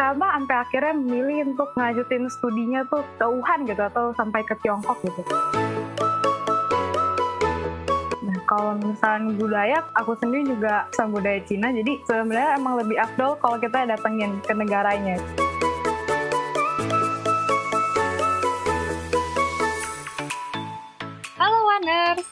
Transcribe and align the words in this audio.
Kaba 0.00 0.32
sampai 0.32 0.56
akhirnya 0.64 0.96
memilih 0.96 1.52
untuk 1.52 1.76
ngajutin 1.76 2.24
studinya 2.32 2.80
tuh 2.88 3.04
ke 3.20 3.26
Wuhan 3.28 3.68
gitu 3.68 3.84
atau 3.84 4.16
sampai 4.16 4.40
ke 4.48 4.56
Tiongkok 4.64 4.96
gitu. 5.04 5.20
Nah, 8.24 8.40
kalau 8.48 8.80
misalnya 8.80 9.36
budaya, 9.36 9.84
aku 9.92 10.16
sendiri 10.16 10.56
juga 10.56 10.88
sama 10.96 11.20
budaya 11.20 11.44
Cina, 11.44 11.68
jadi 11.68 12.00
sebenarnya 12.08 12.56
emang 12.56 12.80
lebih 12.80 12.96
afdol 12.96 13.36
kalau 13.44 13.60
kita 13.60 13.84
datengin 13.84 14.40
ke 14.40 14.56
negaranya. 14.56 15.20
Halo 21.36 21.60
Waners, 21.68 22.24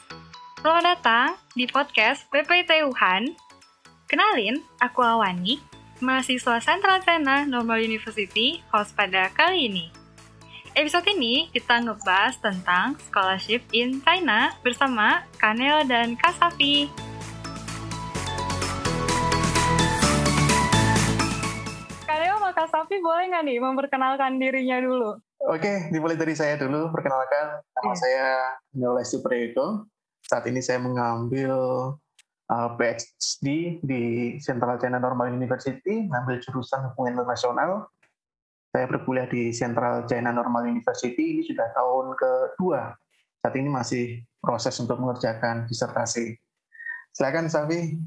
selamat 0.65 0.85
datang 0.97 1.37
di 1.53 1.69
podcast 1.69 2.25
PPT 2.33 2.81
Wuhan. 2.89 3.37
Kenalin, 4.09 4.65
aku 4.81 5.05
Awani, 5.05 5.68
mahasiswa 5.99 6.63
Central 6.63 7.03
China 7.03 7.43
Normal 7.43 7.83
University, 7.83 8.63
host 8.71 8.95
pada 8.95 9.27
kali 9.31 9.67
ini. 9.67 9.85
Episode 10.71 11.11
ini 11.11 11.51
kita 11.51 11.83
ngebahas 11.83 12.39
tentang 12.39 12.95
scholarship 13.09 13.59
in 13.75 13.99
China 13.99 14.55
bersama 14.63 15.27
Kanel 15.35 15.83
dan 15.83 16.15
Kasafi. 16.15 16.87
Kanel 22.07 22.35
sama 22.37 22.51
Kasafi 22.55 22.95
boleh 23.03 23.23
nggak 23.29 23.43
nih 23.43 23.57
memperkenalkan 23.59 24.39
dirinya 24.39 24.77
dulu? 24.79 25.19
Oke, 25.47 25.87
dimulai 25.91 26.15
dari 26.15 26.35
saya 26.35 26.55
dulu. 26.55 26.91
Perkenalkan, 26.91 27.59
nama 27.63 27.91
Iya. 27.91 27.99
saya 27.99 28.27
Neo 28.75 28.91
Lesti 28.95 29.19
Prayoko. 29.19 29.87
Saat 30.23 30.45
ini 30.47 30.59
saya 30.59 30.77
mengambil 30.79 31.51
uh, 32.49 32.69
PhD 32.75 33.77
di 33.85 34.01
Central 34.41 34.81
China 34.81 34.97
Normal 34.97 35.31
University, 35.31 36.09
mengambil 36.09 36.41
jurusan 36.41 36.91
hubungan 36.91 37.21
internasional. 37.21 37.87
Saya 38.69 38.85
berkuliah 38.85 39.25
di 39.25 39.49
Central 39.49 40.05
China 40.05 40.29
Normal 40.29 40.69
University, 40.69 41.37
ini 41.37 41.41
sudah 41.41 41.73
tahun 41.73 42.13
kedua. 42.13 42.93
Saat 43.41 43.55
ini 43.55 43.69
masih 43.71 44.21
proses 44.43 44.77
untuk 44.77 45.01
mengerjakan 45.01 45.65
disertasi. 45.65 46.37
Silakan, 47.15 47.49
Safi. 47.49 47.97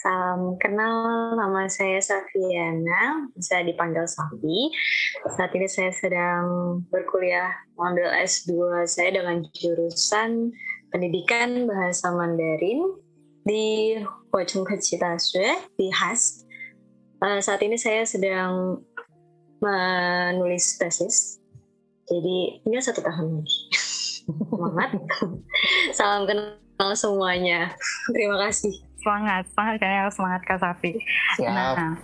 Salam 0.00 0.56
kenal, 0.56 1.36
nama 1.36 1.68
saya 1.68 2.00
Safiana, 2.00 3.28
bisa 3.36 3.60
dipanggil 3.60 4.06
Safi. 4.08 4.72
Saat 5.36 5.52
ini 5.52 5.68
saya 5.68 5.92
sedang 5.92 6.80
berkuliah 6.88 7.52
mengambil 7.76 8.08
S2 8.24 8.86
saya 8.88 9.20
dengan 9.20 9.44
jurusan 9.52 10.54
Pendidikan 10.88 11.68
Bahasa 11.68 12.16
Mandarin 12.16 13.09
di 13.50 13.98
Huacheng 14.30 14.62
Kecil 14.62 15.02
Daxue 15.02 15.58
di 15.74 15.90
HAS. 15.90 16.46
Eh, 17.18 17.42
saat 17.42 17.58
ini 17.66 17.74
saya 17.74 18.06
sedang 18.06 18.78
menulis 19.58 20.78
tesis, 20.78 21.42
jadi 22.06 22.62
tinggal 22.62 22.80
satu 22.86 23.02
tahun 23.02 23.42
lagi. 23.42 23.58
Semangat. 24.54 24.90
Salam 25.98 26.22
kenal 26.30 26.94
semuanya. 26.94 27.74
Terima 28.14 28.38
kasih. 28.46 28.72
Semangat, 29.02 29.50
semangat 29.50 29.74
kayaknya 29.82 30.12
semangat 30.14 30.42
Kasafi. 30.46 30.96
Siap. 31.36 31.50
Nah, 31.50 31.98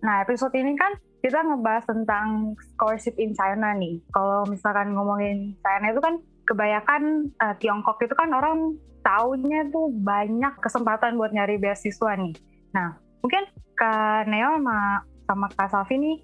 nah 0.00 0.16
episode 0.22 0.54
ini 0.54 0.78
kan 0.78 0.94
kita 1.18 1.42
ngebahas 1.42 1.84
tentang 1.90 2.54
scholarship 2.72 3.18
in 3.18 3.34
China 3.34 3.74
nih. 3.74 3.98
Kalau 4.14 4.46
misalkan 4.46 4.94
ngomongin 4.94 5.58
China 5.60 5.86
itu 5.90 6.00
kan 6.00 6.14
kebanyakan 6.46 7.02
eh, 7.36 7.54
Tiongkok 7.58 7.98
itu 8.00 8.14
kan 8.14 8.30
orang 8.30 8.78
taunya 9.08 9.64
tuh 9.72 9.88
banyak 9.88 10.60
kesempatan 10.60 11.16
buat 11.16 11.32
nyari 11.32 11.56
beasiswa 11.56 12.12
nih. 12.20 12.36
Nah, 12.76 13.00
mungkin 13.24 13.48
Kak 13.72 14.28
Neo 14.28 14.60
sama, 14.60 15.00
sama 15.24 15.46
Kak 15.56 15.72
Safi 15.72 15.96
nih 15.96 16.16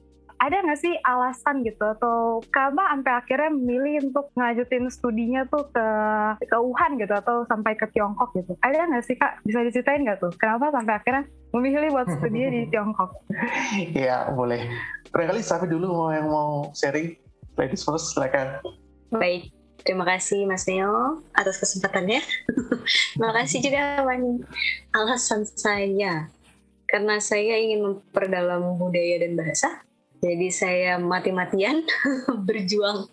ada 0.45 0.61
nggak 0.61 0.81
sih 0.83 0.93
alasan 1.07 1.65
gitu 1.65 1.81
atau 1.81 2.45
Kaba 2.53 2.93
sampai 2.93 3.13
akhirnya 3.17 3.49
memilih 3.55 4.13
untuk 4.13 4.29
ngajutin 4.37 4.93
studinya 4.93 5.49
tuh 5.49 5.65
ke 5.73 5.89
ke 6.45 6.57
Wuhan 6.61 7.01
gitu 7.01 7.15
atau 7.17 7.49
sampai 7.49 7.73
ke 7.79 7.89
Tiongkok 7.97 8.37
gitu? 8.37 8.53
Ada 8.61 8.85
nggak 8.85 9.05
sih 9.09 9.17
Kak? 9.17 9.41
Bisa 9.49 9.65
diceritain 9.65 10.05
nggak 10.05 10.21
tuh? 10.21 10.33
Kenapa 10.37 10.69
sampai 10.75 11.01
akhirnya 11.01 11.25
memilih 11.57 11.89
buat 11.97 12.09
studinya 12.21 12.49
di 12.53 12.61
Tiongkok? 12.73 13.11
Iya, 13.97 14.29
boleh. 14.37 14.69
Barangkali 15.09 15.41
Safi 15.41 15.71
dulu 15.71 15.89
mau 15.89 16.11
yang 16.13 16.29
mau 16.29 16.69
sharing. 16.77 17.17
Ladies 17.55 17.87
first, 17.87 18.13
silakan. 18.13 18.59
Baik, 19.15 19.55
terima 19.85 20.09
kasih 20.09 20.49
Mas 20.49 20.65
Neo 20.65 21.23
atas 21.37 21.61
kesempatannya. 21.61 22.25
terima 23.15 23.33
kasih 23.37 23.59
juga 23.63 24.03
Wani. 24.03 24.43
Alasan 24.91 25.45
saya, 25.45 26.33
karena 26.89 27.21
saya 27.21 27.61
ingin 27.61 27.85
memperdalam 27.85 28.81
budaya 28.81 29.23
dan 29.23 29.37
bahasa, 29.37 29.85
jadi 30.25 30.49
saya 30.49 30.93
mati-matian 30.97 31.85
berjuang 32.49 33.05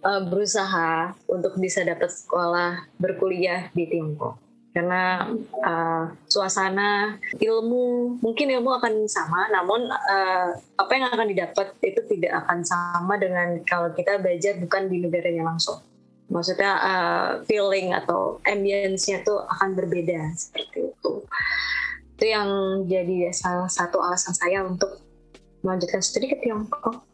eh, 0.00 0.22
berusaha 0.32 1.12
untuk 1.28 1.60
bisa 1.60 1.84
dapat 1.84 2.08
sekolah 2.08 2.88
berkuliah 2.96 3.68
di 3.76 3.84
Tiongkok. 3.84 4.51
Karena 4.72 5.28
eh, 5.60 6.04
suasana 6.24 7.20
ilmu 7.36 8.16
mungkin 8.24 8.48
ilmu 8.56 8.72
akan 8.80 9.04
sama, 9.04 9.52
namun 9.52 9.84
eh, 9.88 10.48
apa 10.80 10.92
yang 10.96 11.12
akan 11.12 11.28
didapat 11.28 11.76
itu 11.84 12.00
tidak 12.08 12.44
akan 12.44 12.64
sama 12.64 13.20
dengan 13.20 13.60
kalau 13.68 13.92
kita 13.92 14.16
belajar 14.16 14.56
bukan 14.56 14.88
di 14.88 15.04
negaranya 15.04 15.44
langsung. 15.44 15.84
Maksudnya 16.32 16.72
eh, 16.80 17.30
feeling 17.44 17.92
atau 17.92 18.40
ambience-nya 18.48 19.20
tuh 19.28 19.44
akan 19.44 19.76
berbeda 19.76 20.32
seperti 20.40 20.88
itu. 20.88 21.12
Itu 22.16 22.24
yang 22.24 22.48
jadi 22.88 23.28
salah 23.36 23.68
satu 23.68 24.00
alasan 24.00 24.32
saya 24.32 24.64
untuk 24.64 25.04
melanjutkan 25.60 26.00
studi 26.00 26.32
ke 26.32 26.40
Tiongkok. 26.40 27.04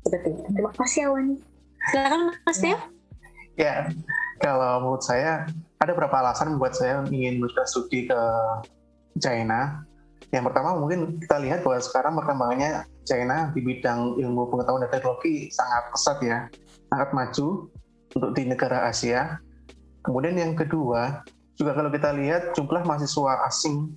Seperti 0.00 0.32
itu. 0.32 0.48
Terima 0.48 0.72
kasih 0.72 1.12
Awan. 1.12 1.36
Silakan 1.92 2.20
Mas 2.46 2.58
Teo. 2.58 2.78
Ya, 3.56 3.88
kalau 4.38 4.84
menurut 4.84 5.02
saya 5.02 5.48
ada 5.80 5.90
beberapa 5.92 6.16
alasan 6.24 6.56
membuat 6.56 6.76
saya 6.76 7.04
ingin 7.12 7.40
melanjutkan 7.40 7.68
studi 7.68 8.08
ke 8.08 8.20
China. 9.20 9.84
Yang 10.32 10.44
pertama 10.50 10.76
mungkin 10.80 11.20
kita 11.22 11.36
lihat 11.38 11.60
bahwa 11.62 11.78
sekarang 11.78 12.12
perkembangannya 12.18 12.70
China 13.06 13.52
di 13.54 13.60
bidang 13.62 14.18
ilmu 14.18 14.50
pengetahuan 14.50 14.82
dan 14.88 14.90
teknologi 14.90 15.52
sangat 15.54 15.82
pesat 15.94 16.18
ya, 16.24 16.38
sangat 16.90 17.08
maju 17.14 17.46
untuk 18.16 18.30
di 18.34 18.42
negara 18.48 18.88
Asia. 18.88 19.38
Kemudian 20.02 20.34
yang 20.38 20.54
kedua, 20.58 21.22
juga 21.56 21.72
kalau 21.72 21.90
kita 21.92 22.12
lihat 22.16 22.52
jumlah 22.56 22.82
mahasiswa 22.84 23.46
asing 23.48 23.94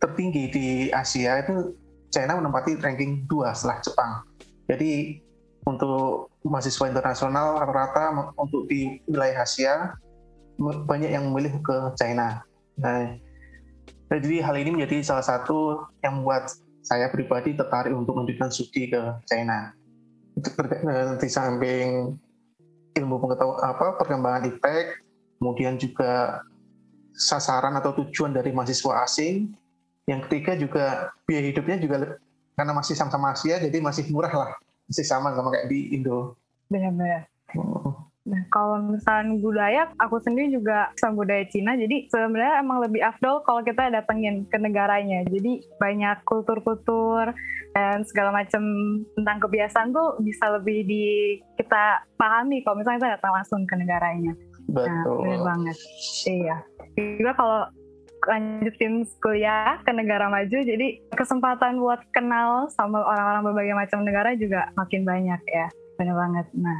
tertinggi 0.00 0.44
di 0.48 0.66
Asia 0.90 1.44
itu 1.44 1.76
China 2.10 2.40
menempati 2.40 2.80
ranking 2.80 3.28
2 3.28 3.56
setelah 3.56 3.78
Jepang. 3.84 4.12
Jadi 4.66 5.20
untuk 5.68 6.32
mahasiswa 6.42 6.88
internasional 6.88 7.60
rata-rata 7.60 8.32
untuk 8.34 8.64
di 8.66 8.98
wilayah 9.06 9.44
Asia 9.44 9.92
banyak 10.60 11.10
yang 11.10 11.32
memilih 11.32 11.56
ke 11.64 11.76
China. 11.96 12.44
Nah, 12.76 13.16
jadi 14.12 14.44
hal 14.44 14.56
ini 14.60 14.76
menjadi 14.76 15.00
salah 15.00 15.24
satu 15.24 15.88
yang 16.04 16.20
membuat 16.20 16.52
saya 16.84 17.08
pribadi 17.08 17.56
tertarik 17.56 17.92
untuk 17.92 18.16
melanjutkan 18.16 18.52
studi 18.52 18.92
ke 18.92 19.00
China. 19.24 19.72
Di 21.20 21.28
samping 21.28 22.16
ilmu 22.96 23.16
pengetahuan 23.22 23.60
apa 23.64 23.96
perkembangan 24.00 24.48
IPTEK, 24.50 24.86
kemudian 25.40 25.74
juga 25.80 26.42
sasaran 27.16 27.76
atau 27.76 27.96
tujuan 28.04 28.32
dari 28.34 28.52
mahasiswa 28.52 29.04
asing. 29.04 29.52
Yang 30.08 30.20
ketiga 30.26 30.52
juga 30.58 30.84
biaya 31.28 31.54
hidupnya 31.54 31.76
juga 31.78 31.96
karena 32.58 32.72
masih 32.74 32.98
sama-sama 32.98 33.32
Asia, 33.32 33.62
jadi 33.62 33.78
masih 33.78 34.10
murah 34.10 34.32
lah, 34.32 34.50
masih 34.90 35.06
sama 35.06 35.32
sama 35.32 35.54
kayak 35.54 35.70
di 35.70 35.94
Indo. 35.94 36.34
Benar-benar. 36.66 37.30
Hmm. 37.54 37.89
Nah, 38.30 38.46
kalau 38.54 38.78
misalnya 38.78 39.34
budaya, 39.42 39.82
aku 39.98 40.22
sendiri 40.22 40.54
juga 40.54 40.94
sama 40.94 41.26
budaya 41.26 41.42
Cina, 41.50 41.74
jadi 41.74 42.06
sebenarnya 42.06 42.62
emang 42.62 42.78
lebih 42.78 43.02
afdol 43.02 43.42
kalau 43.42 43.66
kita 43.66 43.90
datengin 43.90 44.46
ke 44.46 44.54
negaranya. 44.62 45.26
Jadi 45.26 45.66
banyak 45.82 46.22
kultur-kultur 46.22 47.34
dan 47.74 48.06
segala 48.06 48.30
macam 48.30 48.62
tentang 49.18 49.38
kebiasaan 49.42 49.90
tuh 49.90 50.22
bisa 50.22 50.46
lebih 50.54 50.86
di 50.86 51.04
kita 51.58 52.06
pahami 52.14 52.62
kalau 52.62 52.78
misalnya 52.78 52.98
kita 53.02 53.14
datang 53.18 53.32
langsung 53.34 53.60
ke 53.66 53.74
negaranya. 53.74 54.32
Nah, 54.70 54.86
Betul. 54.86 55.18
benar 55.26 55.42
banget. 55.42 55.76
Iya. 56.30 56.56
Juga 56.94 57.32
kalau 57.34 57.60
lanjutin 58.30 59.08
kuliah 59.18 59.80
ke 59.82 59.90
negara 59.90 60.30
maju, 60.30 60.58
jadi 60.62 60.86
kesempatan 61.16 61.82
buat 61.82 62.04
kenal 62.14 62.70
sama 62.70 63.00
orang-orang 63.02 63.42
berbagai 63.50 63.74
macam 63.74 63.98
negara 64.06 64.36
juga 64.38 64.70
makin 64.78 65.02
banyak 65.02 65.40
ya. 65.50 65.66
Benar 65.98 66.14
banget. 66.14 66.46
Nah, 66.54 66.78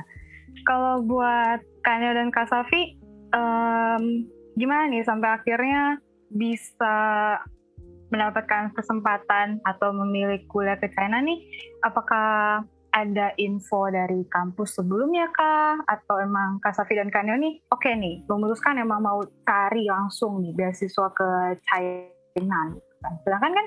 kalau 0.69 1.03
buat 1.05 1.61
Kanya 1.83 2.17
dan 2.17 2.29
Kak 2.29 2.49
Safi, 2.51 2.97
em, 3.33 4.03
gimana 4.55 4.91
nih 4.91 5.05
sampai 5.07 5.41
akhirnya 5.41 5.99
bisa 6.31 6.97
mendapatkan 8.11 8.75
kesempatan 8.75 9.63
atau 9.63 9.95
memilih 9.95 10.43
kuliah 10.51 10.77
ke 10.77 10.91
China 10.93 11.23
nih? 11.23 11.39
Apakah 11.87 12.61
ada 12.91 13.31
info 13.39 13.87
dari 13.87 14.27
kampus 14.27 14.83
sebelumnya 14.83 15.31
kah? 15.31 15.79
Atau 15.87 16.19
emang 16.19 16.59
Kak 16.59 16.75
Safi 16.75 16.99
dan 16.99 17.09
Kanyo 17.09 17.39
nih, 17.39 17.63
oke 17.71 17.87
nih, 17.87 18.27
memutuskan 18.27 18.83
emang 18.83 19.01
mau 19.01 19.23
cari 19.47 19.87
langsung 19.87 20.43
nih 20.43 20.53
beasiswa 20.53 21.07
ke 21.15 21.59
China. 21.65 22.75
gitu 22.75 22.95
kan. 23.01 23.13
Sedangkan 23.25 23.53
kan 23.55 23.67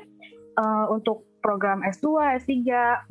uh, 0.60 0.86
untuk 0.92 1.33
program 1.44 1.84
S2, 1.84 2.40
S3 2.40 2.56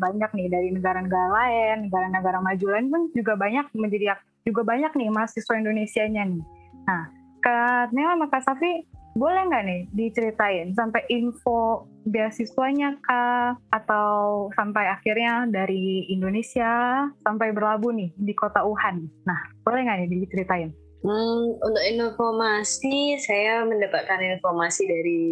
banyak 0.00 0.30
nih 0.32 0.48
dari 0.48 0.68
negara-negara 0.72 1.28
lain, 1.28 1.92
negara-negara 1.92 2.40
maju 2.40 2.66
lain 2.72 2.86
pun 2.88 3.02
juga 3.12 3.36
banyak 3.36 3.68
menjadi 3.76 4.16
juga 4.42 4.64
banyak 4.64 4.92
nih 4.96 5.12
mahasiswa 5.12 5.54
Indonesia-nya 5.54 6.22
nih. 6.26 6.42
Nah, 6.88 7.04
Kak 7.44 7.92
Nela 7.92 8.16
sama 8.16 8.26
Kak 8.32 8.42
Safi 8.42 8.88
boleh 9.12 9.44
nggak 9.44 9.64
nih 9.68 9.80
diceritain 9.92 10.72
sampai 10.72 11.04
info 11.12 11.84
beasiswanya 12.08 12.96
kah 13.04 13.60
atau 13.68 14.48
sampai 14.56 14.88
akhirnya 14.88 15.46
dari 15.52 16.08
Indonesia 16.08 17.04
sampai 17.20 17.52
berlabuh 17.52 17.92
nih 17.92 18.10
di 18.16 18.32
kota 18.32 18.64
Wuhan. 18.64 19.04
Nah, 19.28 19.40
boleh 19.62 19.84
nggak 19.84 19.98
nih 20.02 20.08
diceritain? 20.24 20.70
Hmm, 21.02 21.58
untuk 21.58 21.82
informasi, 21.82 23.18
saya 23.18 23.66
mendapatkan 23.66 24.22
informasi 24.22 24.82
dari 24.86 25.22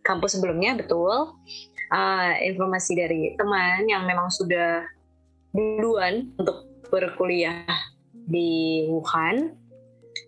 kampus 0.00 0.40
sebelumnya, 0.40 0.72
betul. 0.72 1.36
Uh, 1.90 2.38
informasi 2.46 2.94
dari 2.94 3.34
teman 3.34 3.82
yang 3.90 4.06
memang 4.06 4.30
sudah 4.30 4.86
duluan 5.50 6.30
untuk 6.38 6.70
berkuliah 6.86 7.66
di 8.30 8.86
Wuhan 8.86 9.58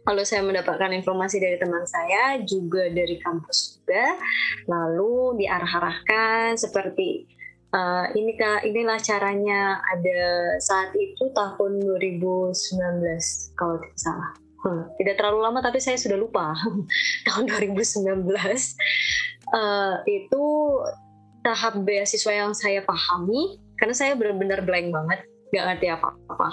Lalu 0.03 0.23
saya 0.27 0.43
mendapatkan 0.43 0.91
informasi 0.91 1.39
dari 1.39 1.57
teman 1.63 1.87
saya, 1.87 2.43
juga 2.43 2.91
dari 2.91 3.23
kampus 3.23 3.79
juga. 3.79 4.19
Lalu 4.67 5.43
diarah-arahkan 5.43 6.59
seperti 6.59 7.31
uh, 7.71 8.11
ini 8.19 8.35
inilah 8.67 8.99
caranya 8.99 9.79
ada 9.79 10.23
saat 10.59 10.91
itu 10.99 11.31
tahun 11.31 11.87
2019 11.87 12.51
kalau 13.55 13.79
tidak 13.79 13.99
salah. 13.99 14.31
Hmm, 14.63 14.87
tidak 14.95 15.19
terlalu 15.19 15.43
lama 15.43 15.59
tapi 15.59 15.83
saya 15.83 15.99
sudah 15.99 16.15
lupa 16.15 16.55
tahun 17.27 17.51
2019 17.51 18.31
uh, 19.51 19.95
itu 20.07 20.45
tahap 21.43 21.83
beasiswa 21.83 22.33
yang 22.33 22.53
saya 22.55 22.81
pahami 22.87 23.59
karena 23.79 23.95
saya 23.95 24.15
benar-benar 24.15 24.63
blank 24.63 24.95
banget 24.95 25.21
nggak 25.53 25.65
ngerti 25.69 25.87
apa-apa. 25.93 26.49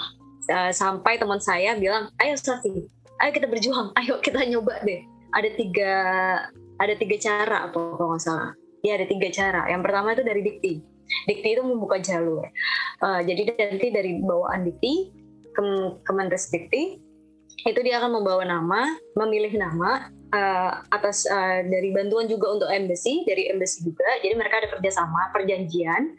Uh, 0.50 0.72
sampai 0.74 1.14
teman 1.14 1.38
saya 1.38 1.78
bilang 1.78 2.10
ayo 2.18 2.34
Safi 2.34 2.90
ayo 3.22 3.30
kita 3.30 3.46
berjuang 3.46 3.94
ayo 4.02 4.18
kita 4.20 4.42
nyoba 4.44 4.82
deh. 4.82 5.00
Ada 5.30 5.50
tiga 5.54 5.94
ada 6.80 6.94
tiga 6.98 7.16
cara 7.22 7.56
apa 7.70 7.78
kalau 7.78 8.16
nggak 8.16 8.22
salah. 8.22 8.50
Ya 8.82 8.98
ada 8.98 9.06
tiga 9.06 9.28
cara. 9.30 9.68
Yang 9.70 9.82
pertama 9.86 10.08
itu 10.16 10.22
dari 10.26 10.40
dikti. 10.42 10.72
Dikti 11.26 11.48
itu 11.58 11.62
membuka 11.62 12.00
jalur. 12.02 12.46
Uh, 13.02 13.20
jadi 13.22 13.54
nanti 13.54 13.88
dari 13.92 14.18
bawaan 14.22 14.66
dikti 14.66 15.12
ke 15.50 15.62
Kementerian 16.06 16.50
Dikti 16.50 16.82
itu 17.66 17.80
dia 17.84 18.00
akan 18.00 18.22
membawa 18.22 18.46
nama 18.46 18.96
memilih 19.18 19.52
nama 19.60 20.08
uh, 20.32 20.82
atas 20.90 21.26
uh, 21.28 21.62
dari 21.66 21.90
bantuan 21.94 22.26
juga 22.26 22.56
untuk 22.56 22.68
embassy 22.70 23.22
dari 23.26 23.50
embassy 23.50 23.84
juga. 23.84 24.06
Jadi 24.22 24.34
mereka 24.34 24.62
ada 24.62 24.68
kerjasama 24.72 25.30
perjanjian. 25.34 26.14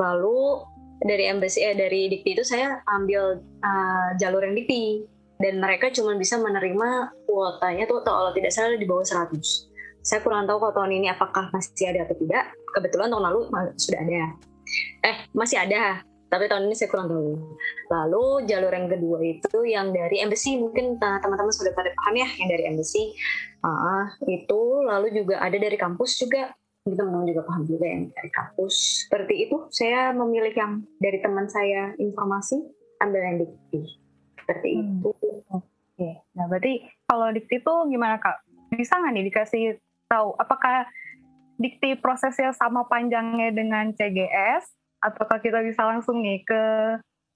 Lalu 0.00 0.64
dari 1.04 1.28
embassy 1.28 1.60
eh, 1.60 1.76
dari 1.76 2.08
dikti 2.08 2.36
itu 2.36 2.44
saya 2.44 2.80
ambil 2.88 3.42
uh, 3.64 4.08
jalur 4.20 4.44
yang 4.44 4.56
dikti. 4.56 5.04
Dan 5.36 5.60
mereka 5.60 5.92
cuma 5.92 6.16
bisa 6.16 6.40
menerima 6.40 7.12
kuotanya 7.28 7.84
tuh 7.84 8.00
kalau 8.00 8.32
tidak 8.32 8.56
salah 8.56 8.72
di 8.72 8.88
bawah 8.88 9.04
100 9.04 9.36
saya 10.06 10.22
kurang 10.22 10.46
tahu 10.46 10.62
kalau 10.62 10.74
tahun 10.80 11.02
ini 11.02 11.10
apakah 11.10 11.50
masih 11.50 11.90
ada 11.90 12.06
atau 12.06 12.14
tidak. 12.14 12.54
Kebetulan 12.78 13.10
tahun 13.10 13.26
lalu 13.26 13.40
sudah 13.74 14.00
ada. 14.06 14.38
Eh 15.02 15.16
masih 15.34 15.58
ada 15.58 16.06
tapi 16.26 16.50
tahun 16.50 16.66
ini 16.66 16.74
saya 16.74 16.88
kurang 16.90 17.06
tahu 17.08 17.38
lalu 17.90 18.24
jalur 18.50 18.72
yang 18.74 18.88
kedua 18.90 19.18
itu 19.22 19.58
yang 19.66 19.94
dari 19.94 20.22
embassy 20.22 20.58
mungkin 20.58 20.98
teman-teman 20.98 21.54
sudah 21.54 21.72
pada 21.72 21.94
paham 21.94 22.14
ya 22.18 22.28
yang 22.42 22.48
dari 22.50 22.64
embassy 22.66 23.14
uh, 23.62 24.10
itu 24.26 24.60
lalu 24.82 25.14
juga 25.14 25.38
ada 25.38 25.54
dari 25.54 25.78
kampus 25.78 26.18
juga 26.18 26.50
teman-teman 26.86 27.26
juga 27.30 27.42
paham 27.46 27.62
juga 27.66 27.86
yang 27.86 28.10
dari 28.10 28.30
kampus 28.30 29.06
seperti 29.06 29.50
itu 29.50 29.56
saya 29.70 30.10
memilih 30.14 30.54
yang 30.54 30.72
dari 30.98 31.18
teman 31.22 31.46
saya 31.46 31.94
informasi 31.98 32.62
ambil 33.02 33.20
yang 33.22 33.36
di 33.42 33.46
seperti 34.46 34.78
hmm. 34.78 35.02
itu. 35.02 35.10
Oke, 35.50 35.66
okay. 35.98 36.14
nah 36.38 36.46
berarti 36.46 36.86
kalau 37.10 37.34
dikti 37.34 37.58
itu 37.58 37.74
gimana 37.90 38.22
kak? 38.22 38.46
Bisa 38.70 38.94
nggak 38.94 39.12
nih 39.18 39.24
dikasih 39.26 39.64
tahu 40.06 40.38
apakah 40.38 40.86
dikti 41.58 41.98
prosesnya 41.98 42.54
sama 42.54 42.86
panjangnya 42.86 43.50
dengan 43.50 43.90
CGS? 43.90 44.70
Ataukah 45.06 45.38
kita 45.38 45.62
bisa 45.62 45.86
langsung 45.86 46.18
nih 46.18 46.42
ke 46.42 46.62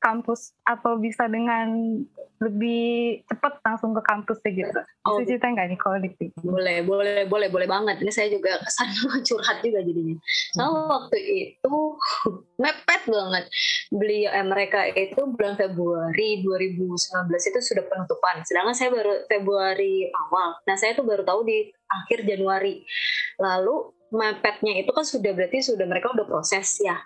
kampus 0.01 0.57
atau 0.65 0.97
bisa 0.97 1.29
dengan 1.29 2.01
lebih 2.41 3.21
cepat 3.29 3.61
langsung 3.61 3.93
ke 3.93 4.01
kampus 4.01 4.41
gitu. 4.49 4.81
Oh, 5.05 5.21
bisa 5.21 5.37
cerita 5.37 5.53
nggak 5.53 5.77
nih 5.77 5.79
kalau 5.79 6.01
dikti? 6.01 6.33
Boleh, 6.41 6.81
boleh, 6.81 7.29
boleh, 7.29 7.53
boleh 7.53 7.69
banget. 7.69 8.01
Ini 8.01 8.09
saya 8.09 8.33
juga 8.33 8.57
kesan 8.65 8.89
curhat 9.29 9.61
juga 9.61 9.85
jadinya. 9.85 10.17
Soalnya 10.57 10.73
hmm. 10.73 10.89
waktu 10.89 11.19
itu 11.21 11.75
mepet 12.65 13.03
banget. 13.13 13.45
Beliau 13.93 14.31
eh, 14.33 14.47
mereka 14.49 14.81
itu 14.89 15.21
bulan 15.37 15.61
Februari 15.61 16.41
2019 16.41 16.97
itu 17.29 17.61
sudah 17.61 17.85
penutupan. 17.85 18.41
Sedangkan 18.49 18.73
saya 18.73 18.89
baru 18.89 19.29
Februari 19.29 20.09
awal. 20.17 20.57
Nah 20.65 20.81
saya 20.81 20.97
tuh 20.97 21.05
baru 21.05 21.29
tahu 21.29 21.45
di 21.45 21.69
akhir 21.93 22.25
Januari. 22.25 22.89
Lalu 23.37 23.93
mepetnya 24.17 24.81
itu 24.81 24.91
kan 24.97 25.05
sudah 25.05 25.31
berarti 25.37 25.61
sudah 25.61 25.87
mereka 25.87 26.11
udah 26.11 26.27
proses 26.27 26.67
ya 26.83 26.99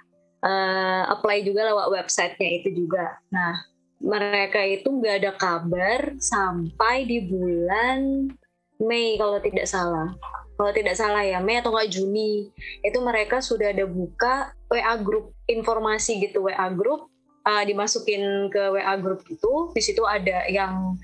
uh, 0.45 1.03
apply 1.09 1.41
juga 1.41 1.73
lewat 1.73 1.89
websitenya 1.89 2.51
itu 2.61 2.85
juga. 2.85 3.17
Nah, 3.33 3.65
mereka 4.05 4.61
itu 4.61 4.93
nggak 4.93 5.17
ada 5.25 5.33
kabar 5.33 6.01
sampai 6.21 7.09
di 7.09 7.25
bulan 7.25 8.29
Mei 8.77 9.17
kalau 9.17 9.41
tidak 9.41 9.65
salah. 9.65 10.13
Kalau 10.55 10.71
tidak 10.71 10.95
salah 10.95 11.25
ya 11.25 11.41
Mei 11.41 11.59
atau 11.59 11.73
nggak 11.73 11.91
Juni 11.91 12.53
itu 12.85 12.99
mereka 13.01 13.41
sudah 13.41 13.73
ada 13.75 13.89
buka 13.89 14.55
WA 14.71 14.95
group 15.01 15.35
informasi 15.51 16.21
gitu 16.21 16.47
WA 16.47 16.69
group 16.71 17.11
uh, 17.43 17.63
dimasukin 17.65 18.53
ke 18.53 18.63
WA 18.71 18.95
group 19.01 19.25
itu 19.27 19.73
di 19.75 19.83
situ 19.83 20.03
ada 20.07 20.47
yang 20.47 20.95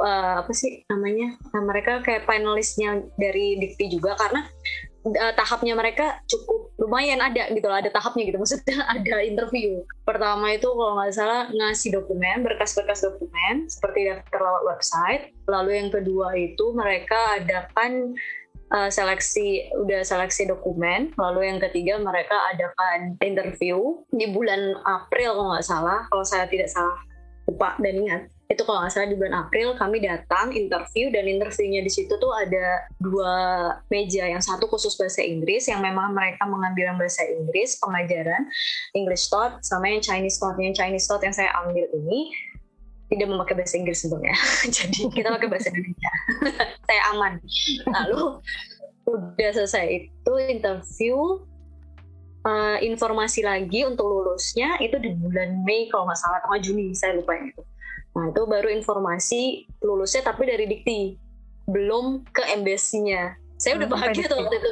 uh, 0.00 0.44
apa 0.44 0.52
sih 0.54 0.86
namanya 0.88 1.36
nah, 1.52 1.62
mereka 1.62 2.00
kayak 2.00 2.24
panelisnya 2.24 3.04
dari 3.18 3.58
Dikti 3.58 3.98
juga 3.98 4.14
karena 4.16 4.46
uh, 5.14 5.34
tahapnya 5.36 5.74
mereka 5.78 6.20
cukup 6.28 6.72
lumayan 6.78 7.18
ada 7.18 7.50
gitu 7.50 7.66
loh, 7.66 7.78
ada 7.78 7.90
tahapnya 7.90 8.28
gitu. 8.28 8.38
Maksudnya 8.42 8.84
ada 8.84 9.16
interview. 9.24 9.82
Pertama 10.04 10.52
itu 10.54 10.68
kalau 10.68 10.98
nggak 11.00 11.12
salah 11.14 11.48
ngasih 11.48 11.96
dokumen, 11.96 12.44
berkas-berkas 12.44 13.04
dokumen 13.04 13.68
seperti 13.68 14.08
daftar 14.08 14.40
lewat 14.40 14.62
website. 14.76 15.22
Lalu 15.48 15.70
yang 15.80 15.90
kedua 15.90 16.34
itu 16.36 16.64
mereka 16.76 17.40
adakan 17.40 18.14
uh, 18.72 18.90
seleksi 18.92 19.72
udah 19.76 20.04
seleksi 20.04 20.48
dokumen. 20.48 21.12
Lalu 21.16 21.52
yang 21.52 21.58
ketiga 21.58 21.98
mereka 22.00 22.36
adakan 22.52 23.16
interview 23.20 24.02
di 24.12 24.30
bulan 24.30 24.76
April 24.84 25.36
kalau 25.36 25.50
nggak 25.56 25.66
salah. 25.66 26.00
Kalau 26.08 26.24
saya 26.24 26.44
tidak 26.46 26.70
salah 26.70 26.98
lupa 27.48 27.74
dan 27.80 27.96
ingat 27.96 28.22
itu 28.48 28.64
kalau 28.64 28.80
nggak 28.80 28.92
salah 28.96 29.12
di 29.12 29.16
bulan 29.20 29.44
April 29.44 29.76
kami 29.76 30.00
datang 30.00 30.56
interview 30.56 31.12
dan 31.12 31.28
interviewnya 31.28 31.84
di 31.84 31.92
situ 31.92 32.16
tuh 32.16 32.32
ada 32.32 32.88
dua 32.96 33.32
meja. 33.92 34.24
Yang 34.24 34.48
satu 34.48 34.64
khusus 34.72 34.96
bahasa 34.96 35.20
Inggris 35.20 35.68
yang 35.68 35.84
memang 35.84 36.16
mereka 36.16 36.48
mengambil 36.48 36.96
bahasa 36.96 37.28
Inggris 37.28 37.76
pengajaran 37.76 38.48
English 38.96 39.28
Talk 39.28 39.60
sama 39.60 39.92
yang 39.92 40.00
Chinese 40.00 40.40
Talk 40.40 40.56
yang 40.56 40.72
Chinese 40.72 41.04
Talk 41.04 41.20
yang 41.20 41.36
saya 41.36 41.52
ambil 41.60 41.92
ini 41.92 42.32
tidak 43.12 43.28
memakai 43.28 43.52
bahasa 43.52 43.76
Inggris 43.76 44.00
sebenarnya 44.00 44.36
jadi 44.80 45.00
kita 45.12 45.28
pakai 45.28 45.48
bahasa 45.52 45.68
Indonesia. 45.68 46.12
Saya 46.88 47.02
aman. 47.12 47.32
Lalu 47.84 48.20
udah 49.08 49.50
selesai 49.56 50.08
itu 50.08 50.32
interview 50.48 51.16
uh, 52.48 52.80
informasi 52.80 53.44
lagi 53.44 53.84
untuk 53.84 54.08
lulusnya 54.08 54.80
itu 54.80 54.96
di 55.00 55.12
bulan 55.16 55.64
Mei 55.64 55.88
kalau 55.92 56.08
nggak 56.08 56.20
salah 56.20 56.40
atau 56.44 56.60
Juni 56.60 56.92
saya 56.92 57.16
lupa 57.16 57.36
itu 57.40 57.64
Nah 58.16 58.30
itu 58.32 58.42
baru 58.48 58.68
informasi 58.72 59.68
lulusnya 59.84 60.22
tapi 60.24 60.48
dari 60.48 60.64
dikti, 60.64 61.18
belum 61.68 62.24
ke 62.32 62.42
embassy-nya. 62.56 63.36
Saya 63.60 63.76
udah 63.82 63.88
hmm, 63.90 63.96
bahagia 63.98 64.24
tuh 64.30 64.38
waktu 64.40 64.56
itu. 64.56 64.70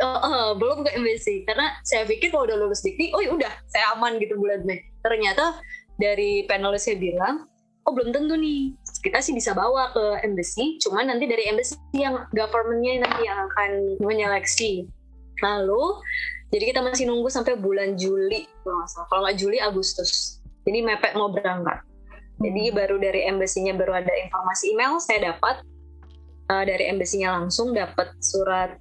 Uh, 0.00 0.16
uh, 0.16 0.46
belum 0.56 0.80
ke 0.80 0.96
embassy 0.96 1.44
karena 1.44 1.76
saya 1.84 2.08
pikir 2.08 2.32
kalau 2.32 2.48
udah 2.48 2.56
lulus 2.56 2.80
dikti, 2.80 3.12
oh 3.12 3.20
ya 3.20 3.36
udah 3.36 3.52
saya 3.68 3.92
aman 3.92 4.16
gitu 4.16 4.38
bulan 4.40 4.64
Mei. 4.64 4.80
Ternyata 5.04 5.60
dari 6.00 6.48
panelisnya 6.48 6.96
bilang, 6.96 7.44
oh 7.84 7.92
belum 7.92 8.08
tentu 8.08 8.32
nih. 8.32 8.72
Kita 9.00 9.20
sih 9.20 9.36
bisa 9.36 9.52
bawa 9.52 9.92
ke 9.92 10.24
embassy, 10.24 10.80
cuman 10.80 11.12
nanti 11.12 11.28
dari 11.28 11.48
embassy 11.48 11.76
yang 11.96 12.16
governmentnya 12.32 13.04
nanti 13.04 13.28
yang 13.28 13.44
akan 13.48 13.70
menyeleksi. 14.00 14.88
Lalu, 15.40 16.00
jadi 16.52 16.64
kita 16.72 16.80
masih 16.84 17.08
nunggu 17.08 17.28
sampai 17.32 17.56
bulan 17.56 17.96
Juli, 17.96 18.44
kalau 19.08 19.24
nggak 19.24 19.36
Juli 19.40 19.56
Agustus. 19.60 20.40
Jadi 20.68 20.84
mepet 20.84 21.16
mau 21.16 21.32
berangkat. 21.32 21.80
Jadi 22.40 22.72
baru 22.72 22.96
dari 22.96 23.28
embassy-nya 23.28 23.76
baru 23.76 24.00
ada 24.00 24.12
informasi 24.16 24.72
email 24.72 24.96
saya 24.96 25.32
dapat 25.36 25.60
uh, 26.48 26.64
dari 26.64 26.88
embassy-nya 26.88 27.36
langsung 27.36 27.76
dapat 27.76 28.16
surat 28.24 28.80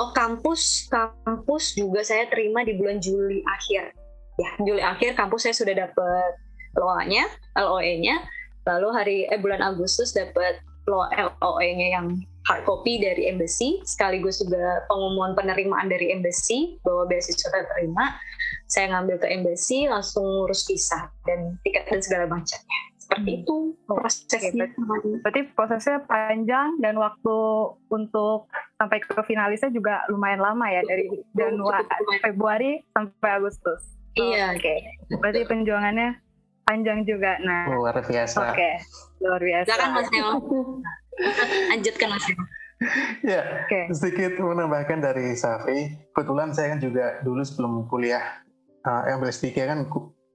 oh 0.00 0.10
kampus 0.16 0.88
kampus 0.90 1.76
juga 1.76 2.00
saya 2.02 2.26
terima 2.32 2.64
di 2.64 2.74
bulan 2.74 2.98
Juli 2.98 3.44
akhir. 3.44 3.92
Ya, 4.40 4.50
Juli 4.64 4.82
akhir 4.82 5.14
kampus 5.14 5.46
saya 5.46 5.54
sudah 5.54 5.74
dapat 5.86 6.30
LOA-nya, 6.74 7.30
LOE-nya. 7.54 8.18
Lalu 8.66 8.88
hari 8.90 9.16
eh 9.30 9.38
bulan 9.38 9.62
Agustus 9.62 10.10
dapat 10.10 10.58
LOE-nya 10.88 11.86
yang 12.00 12.18
hard 12.44 12.64
copy 12.68 13.00
dari 13.00 13.28
embassy 13.28 13.80
sekaligus 13.88 14.40
juga 14.40 14.84
pengumuman 14.88 15.32
penerimaan 15.32 15.88
dari 15.88 16.12
embassy 16.12 16.76
bahwa 16.84 17.08
beasiswa 17.08 17.48
terima 17.48 18.20
saya 18.68 18.92
ngambil 18.92 19.16
ke 19.16 19.28
embassy 19.32 19.88
langsung 19.88 20.24
ngurus 20.24 20.68
visa 20.68 21.08
dan 21.24 21.56
tiket 21.64 21.88
dan 21.88 22.04
segala 22.04 22.28
macamnya 22.28 22.80
seperti 23.14 23.30
hmm. 23.30 23.40
itu 23.46 23.56
prosesnya 23.86 24.38
okay, 24.42 25.14
berarti 25.22 25.40
prosesnya 25.54 26.02
panjang 26.02 26.68
dan 26.82 26.98
waktu 26.98 27.36
untuk 27.94 28.50
sampai 28.74 28.98
ke 28.98 29.22
finalisnya 29.22 29.70
juga 29.70 30.02
lumayan 30.10 30.42
lama 30.42 30.66
ya 30.66 30.82
dari 30.82 31.06
Januari 31.30 31.86
Februari 32.18 32.82
sampai 32.90 33.30
Agustus 33.38 33.94
iya 34.18 34.50
oke 34.50 34.58
okay. 34.58 34.78
berarti 35.22 35.46
penjuangannya 35.46 36.18
panjang 36.66 37.06
juga 37.06 37.38
nah 37.38 37.70
luar 37.70 38.02
biasa 38.02 38.50
oke 38.50 38.58
okay. 38.58 38.74
luar 39.22 39.38
biasa 39.38 39.66
silakan 39.70 39.90
Mas 39.94 40.08
Neo 40.10 40.32
lanjutkan 41.70 42.08
Mas 42.10 42.26
Neo 42.26 42.42
ya, 43.22 43.40
okay. 43.64 43.88
sedikit 43.94 44.36
menambahkan 44.36 45.00
dari 45.00 45.32
Safi. 45.38 45.94
Kebetulan 46.12 46.52
saya 46.52 46.76
kan 46.76 46.80
juga 46.82 47.22
dulu 47.22 47.40
sebelum 47.40 47.72
kuliah 47.88 48.44
uh, 48.84 49.08
yang 49.08 49.22
S3 49.24 49.46
kan 49.56 49.78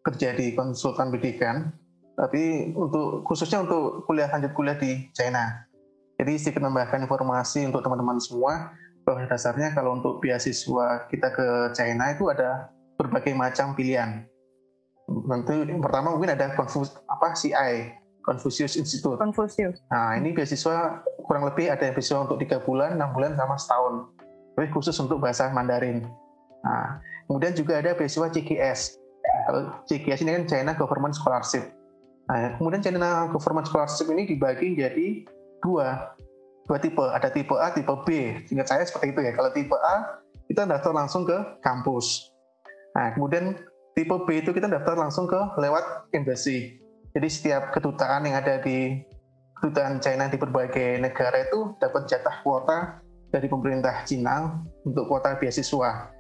kerja 0.08 0.34
di 0.34 0.56
konsultan 0.58 1.14
pendidikan, 1.14 1.76
tapi 2.20 2.76
untuk 2.76 3.24
khususnya 3.24 3.64
untuk 3.64 4.04
kuliah 4.04 4.28
lanjut 4.28 4.52
kuliah 4.52 4.76
di 4.76 5.08
China. 5.16 5.64
Jadi 6.20 6.36
sedikit 6.36 6.60
menambahkan 6.60 7.08
informasi 7.08 7.64
untuk 7.64 7.80
teman-teman 7.80 8.20
semua 8.20 8.76
bahwa 9.08 9.24
dasarnya 9.24 9.72
kalau 9.72 9.96
untuk 9.96 10.20
beasiswa 10.20 11.08
kita 11.08 11.32
ke 11.32 11.48
China 11.72 12.12
itu 12.12 12.28
ada 12.28 12.76
berbagai 13.00 13.32
macam 13.32 13.72
pilihan. 13.72 14.28
Nanti 15.08 15.64
yang 15.64 15.80
pertama 15.80 16.12
mungkin 16.12 16.36
ada 16.36 16.52
Confus 16.60 16.92
apa 17.08 17.32
CI 17.40 17.96
Confucius 18.28 18.76
Institute. 18.76 19.16
Confucius. 19.16 19.80
Nah 19.88 20.20
ini 20.20 20.36
beasiswa 20.36 21.00
kurang 21.24 21.48
lebih 21.48 21.72
ada 21.72 21.88
yang 21.88 21.96
beasiswa 21.96 22.28
untuk 22.28 22.44
tiga 22.44 22.60
bulan, 22.60 23.00
enam 23.00 23.16
bulan 23.16 23.40
sama 23.40 23.56
setahun. 23.56 24.12
Tapi 24.60 24.68
khusus 24.76 25.00
untuk 25.00 25.24
bahasa 25.24 25.48
Mandarin. 25.56 26.04
Nah, 26.68 27.00
kemudian 27.32 27.56
juga 27.56 27.80
ada 27.80 27.96
beasiswa 27.96 28.28
CGS. 28.28 29.00
Kalau 29.48 29.72
CGS 29.88 30.20
ini 30.28 30.36
kan 30.36 30.44
China 30.52 30.72
Government 30.76 31.16
Scholarship. 31.16 31.79
Nah, 32.30 32.62
kemudian 32.62 32.86
China 32.86 33.26
Government 33.34 33.66
Scholarship 33.66 34.06
ini 34.14 34.30
dibagi 34.30 34.78
jadi 34.78 35.26
dua, 35.66 36.14
dua 36.70 36.78
tipe. 36.78 37.02
Ada 37.02 37.34
tipe 37.34 37.58
A, 37.58 37.74
tipe 37.74 37.90
B. 38.06 38.38
Singkat 38.46 38.68
saya 38.70 38.84
seperti 38.86 39.18
itu 39.18 39.20
ya. 39.26 39.34
Kalau 39.34 39.50
tipe 39.50 39.74
A 39.74 40.22
kita 40.46 40.70
daftar 40.70 40.94
langsung 40.94 41.26
ke 41.26 41.38
kampus. 41.66 42.30
Nah, 42.94 43.18
kemudian 43.18 43.58
tipe 43.98 44.14
B 44.30 44.46
itu 44.46 44.54
kita 44.54 44.70
daftar 44.70 44.94
langsung 44.94 45.26
ke 45.26 45.42
lewat 45.58 46.14
embassy. 46.14 46.78
Jadi 47.18 47.28
setiap 47.34 47.74
kedutaan 47.74 48.30
yang 48.30 48.38
ada 48.38 48.62
di 48.62 49.02
kedutaan 49.58 49.98
China 49.98 50.30
di 50.30 50.38
berbagai 50.38 51.02
negara 51.02 51.42
itu 51.42 51.74
dapat 51.82 52.06
jatah 52.06 52.46
kuota 52.46 53.02
dari 53.34 53.50
pemerintah 53.50 54.06
Cina 54.06 54.62
untuk 54.86 55.10
kuota 55.10 55.34
beasiswa. 55.42 56.14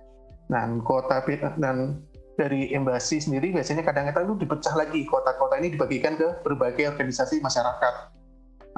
Dan 0.49 0.81
kuota 0.81 1.21
dan 1.61 2.01
dari 2.39 2.71
embasi 2.71 3.19
sendiri 3.19 3.51
biasanya 3.51 3.83
kadang-kadang 3.83 4.31
itu 4.31 4.47
dipecah 4.47 4.71
lagi 4.79 5.03
kota-kota 5.03 5.59
ini 5.59 5.75
dibagikan 5.75 6.15
ke 6.15 6.39
berbagai 6.47 6.95
organisasi 6.95 7.43
masyarakat 7.43 8.15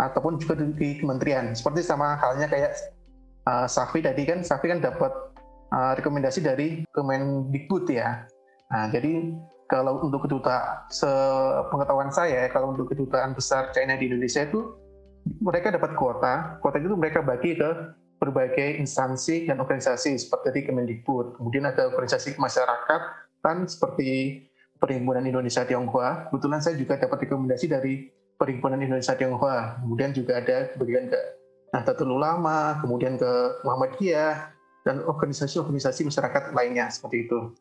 ataupun 0.01 0.41
juga 0.41 0.58
di, 0.58 0.74
di 0.74 0.89
kementerian. 0.98 1.53
Seperti 1.53 1.86
sama 1.86 2.18
halnya 2.18 2.50
kayak 2.50 2.74
uh, 3.46 3.70
Safi 3.70 4.01
tadi 4.01 4.25
kan, 4.25 4.41
Safi 4.41 4.65
kan 4.65 4.82
dapat 4.82 5.13
uh, 5.70 5.94
rekomendasi 5.94 6.41
dari 6.41 6.82
Kemendikbud 6.89 7.86
ya. 7.86 8.25
Nah, 8.74 8.89
jadi 8.89 9.30
kalau 9.72 10.03
untuk 10.03 10.27
kedutaan 10.27 10.84
sepengetahuan 10.91 12.12
saya 12.12 12.51
kalau 12.51 12.75
untuk 12.75 12.91
kedutaan 12.91 13.32
besar 13.32 13.72
China 13.72 13.96
di 13.96 14.12
Indonesia 14.12 14.44
itu 14.44 14.75
mereka 15.39 15.72
dapat 15.72 15.96
kuota 15.96 16.60
kuota 16.60 16.75
itu 16.84 16.91
mereka 17.00 17.24
bagi 17.24 17.56
ke 17.56 17.96
berbagai 18.20 18.84
instansi 18.84 19.48
dan 19.48 19.63
organisasi 19.63 20.20
seperti 20.20 20.60
di 20.60 20.62
Kemendikbud 20.68 21.39
kemudian 21.39 21.72
ada 21.72 21.88
organisasi 21.88 22.36
masyarakat 22.36 23.31
kan 23.41 23.65
seperti 23.67 24.41
Perhimpunan 24.81 25.21
Indonesia 25.21 25.62
Tionghoa. 25.62 26.33
Kebetulan 26.33 26.57
saya 26.57 26.74
juga 26.74 26.98
dapat 26.98 27.29
rekomendasi 27.29 27.69
dari 27.69 28.10
Perhimpunan 28.33 28.81
Indonesia 28.81 29.13
Tionghoa. 29.13 29.77
Kemudian 29.86 30.10
juga 30.10 30.41
ada 30.41 30.74
bagian 30.74 31.05
ke 31.13 31.19
Nahdlatul 31.71 32.17
Ulama 32.17 32.81
kemudian 32.81 33.15
ke 33.15 33.62
Muhammadiyah 33.63 34.51
dan 34.81 35.05
organisasi-organisasi 35.05 36.10
masyarakat 36.10 36.51
lainnya 36.57 36.89
seperti 36.89 37.29
itu. 37.29 37.53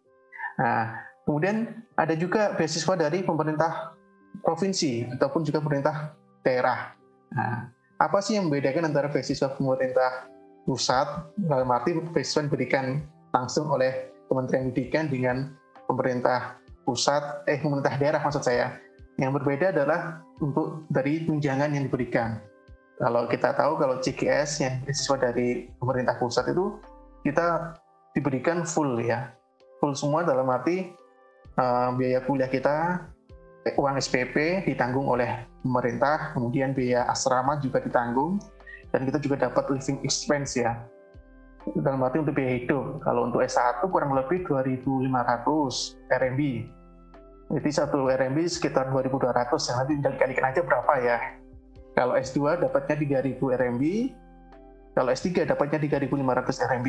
Nah 0.56 1.10
Kemudian 1.30 1.86
ada 1.94 2.18
juga 2.18 2.58
beasiswa 2.58 2.98
dari 2.98 3.22
pemerintah 3.22 3.94
provinsi 4.42 5.14
ataupun 5.14 5.44
juga 5.44 5.60
pemerintah 5.60 6.16
daerah. 6.42 6.96
Nah, 7.30 7.70
apa 8.00 8.18
sih 8.18 8.34
yang 8.34 8.48
membedakan 8.48 8.88
antara 8.88 9.06
beasiswa 9.12 9.52
pemerintah 9.52 10.26
pusat? 10.64 11.06
Dalam 11.36 11.68
arti 11.70 11.94
beasiswa 11.94 12.42
diberikan 12.48 13.04
langsung 13.30 13.68
oleh 13.70 14.10
Kementerian 14.26 14.70
Pendidikan 14.70 15.06
dengan 15.06 15.36
pemerintah 15.90 16.62
pusat, 16.86 17.42
eh 17.50 17.58
pemerintah 17.58 17.98
daerah 17.98 18.22
maksud 18.22 18.46
saya. 18.46 18.78
Yang 19.18 19.42
berbeda 19.42 19.74
adalah 19.74 20.22
untuk 20.38 20.86
dari 20.86 21.26
tunjangan 21.26 21.74
yang 21.74 21.90
diberikan. 21.90 22.38
Kalau 23.00 23.26
kita 23.26 23.56
tahu 23.58 23.80
kalau 23.80 23.98
CGS 23.98 24.62
yang 24.62 24.74
beasiswa 24.86 25.16
dari 25.18 25.68
pemerintah 25.80 26.14
pusat 26.20 26.46
itu 26.52 26.78
kita 27.26 27.74
diberikan 28.14 28.62
full 28.64 29.00
ya, 29.00 29.34
full 29.80 29.96
semua 29.96 30.24
dalam 30.24 30.48
arti 30.48 30.92
uh, 31.56 31.92
biaya 31.96 32.20
kuliah 32.24 32.48
kita 32.48 33.08
uang 33.76 33.96
SPP 34.00 34.64
ditanggung 34.68 35.04
oleh 35.08 35.44
pemerintah, 35.60 36.32
kemudian 36.32 36.72
biaya 36.72 37.04
asrama 37.08 37.60
juga 37.60 37.84
ditanggung, 37.84 38.40
dan 38.88 39.04
kita 39.04 39.20
juga 39.20 39.48
dapat 39.48 39.68
living 39.68 40.00
expense 40.00 40.56
ya. 40.56 40.80
Dalam 41.76 42.00
arti 42.00 42.18
untuk 42.20 42.34
biaya 42.36 42.60
hidup. 42.60 43.04
Kalau 43.04 43.28
untuk 43.28 43.44
S1 43.44 43.84
kurang 43.92 44.16
lebih 44.16 44.48
2.500 44.48 46.00
RMB. 46.08 46.40
Jadi 47.50 47.70
satu 47.74 48.06
RMB 48.06 48.38
sekitar 48.46 48.88
2.200, 48.94 49.58
ya 49.58 49.72
nanti 49.74 49.92
tinggal 49.98 50.14
kalikan 50.16 50.46
aja 50.54 50.60
berapa 50.62 50.92
ya. 51.02 51.18
Kalau 51.98 52.14
S2 52.14 52.62
dapatnya 52.62 52.96
3.000 53.20 53.42
RMB, 53.42 53.82
kalau 54.94 55.10
S3 55.10 55.44
dapatnya 55.44 55.78
3.500 55.82 56.64
RMB. 56.70 56.88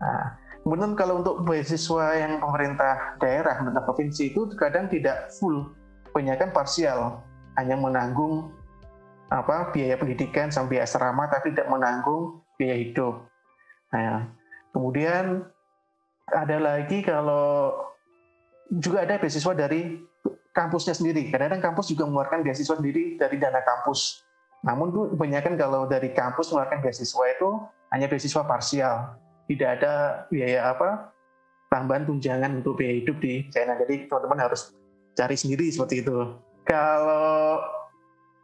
Nah, 0.00 0.26
Kemudian 0.60 0.92
kalau 0.92 1.24
untuk 1.24 1.40
beasiswa 1.48 2.20
yang 2.20 2.36
pemerintah 2.36 3.16
daerah, 3.16 3.56
pemerintah 3.56 3.84
provinsi 3.88 4.36
itu 4.36 4.44
kadang 4.60 4.92
tidak 4.92 5.32
full, 5.40 5.72
kebanyakan 6.12 6.52
parsial, 6.52 7.24
hanya 7.56 7.80
menanggung 7.80 8.52
apa 9.32 9.72
biaya 9.72 9.96
pendidikan 9.96 10.52
sampai 10.52 10.84
asrama, 10.84 11.32
tapi 11.32 11.56
tidak 11.56 11.72
menanggung 11.72 12.44
biaya 12.60 12.76
hidup. 12.76 13.29
Nah, 13.90 14.30
kemudian 14.70 15.46
ada 16.30 16.56
lagi 16.62 17.02
kalau 17.02 17.74
juga 18.70 19.02
ada 19.02 19.18
beasiswa 19.18 19.50
dari 19.50 19.98
kampusnya 20.54 20.94
sendiri. 20.94 21.30
Kadang-kadang 21.30 21.74
kampus 21.74 21.90
juga 21.90 22.06
mengeluarkan 22.06 22.46
beasiswa 22.46 22.78
sendiri 22.78 23.18
dari 23.18 23.36
dana 23.38 23.62
kampus. 23.62 24.22
Namun 24.62 24.92
kebanyakan 25.16 25.58
kalau 25.58 25.88
dari 25.90 26.14
kampus 26.14 26.52
mengeluarkan 26.52 26.78
beasiswa 26.84 27.24
itu 27.26 27.48
hanya 27.90 28.06
beasiswa 28.06 28.42
parsial 28.46 29.18
tidak 29.50 29.82
ada 29.82 30.24
biaya 30.30 30.70
apa 30.70 31.10
tambahan 31.74 32.06
tunjangan 32.06 32.62
untuk 32.62 32.78
biaya 32.78 33.02
hidup 33.02 33.18
di 33.18 33.50
China. 33.50 33.74
Jadi 33.74 34.06
teman-teman 34.06 34.46
harus 34.46 34.70
cari 35.18 35.34
sendiri 35.34 35.66
seperti 35.74 36.06
itu. 36.06 36.38
Kalau 36.62 37.58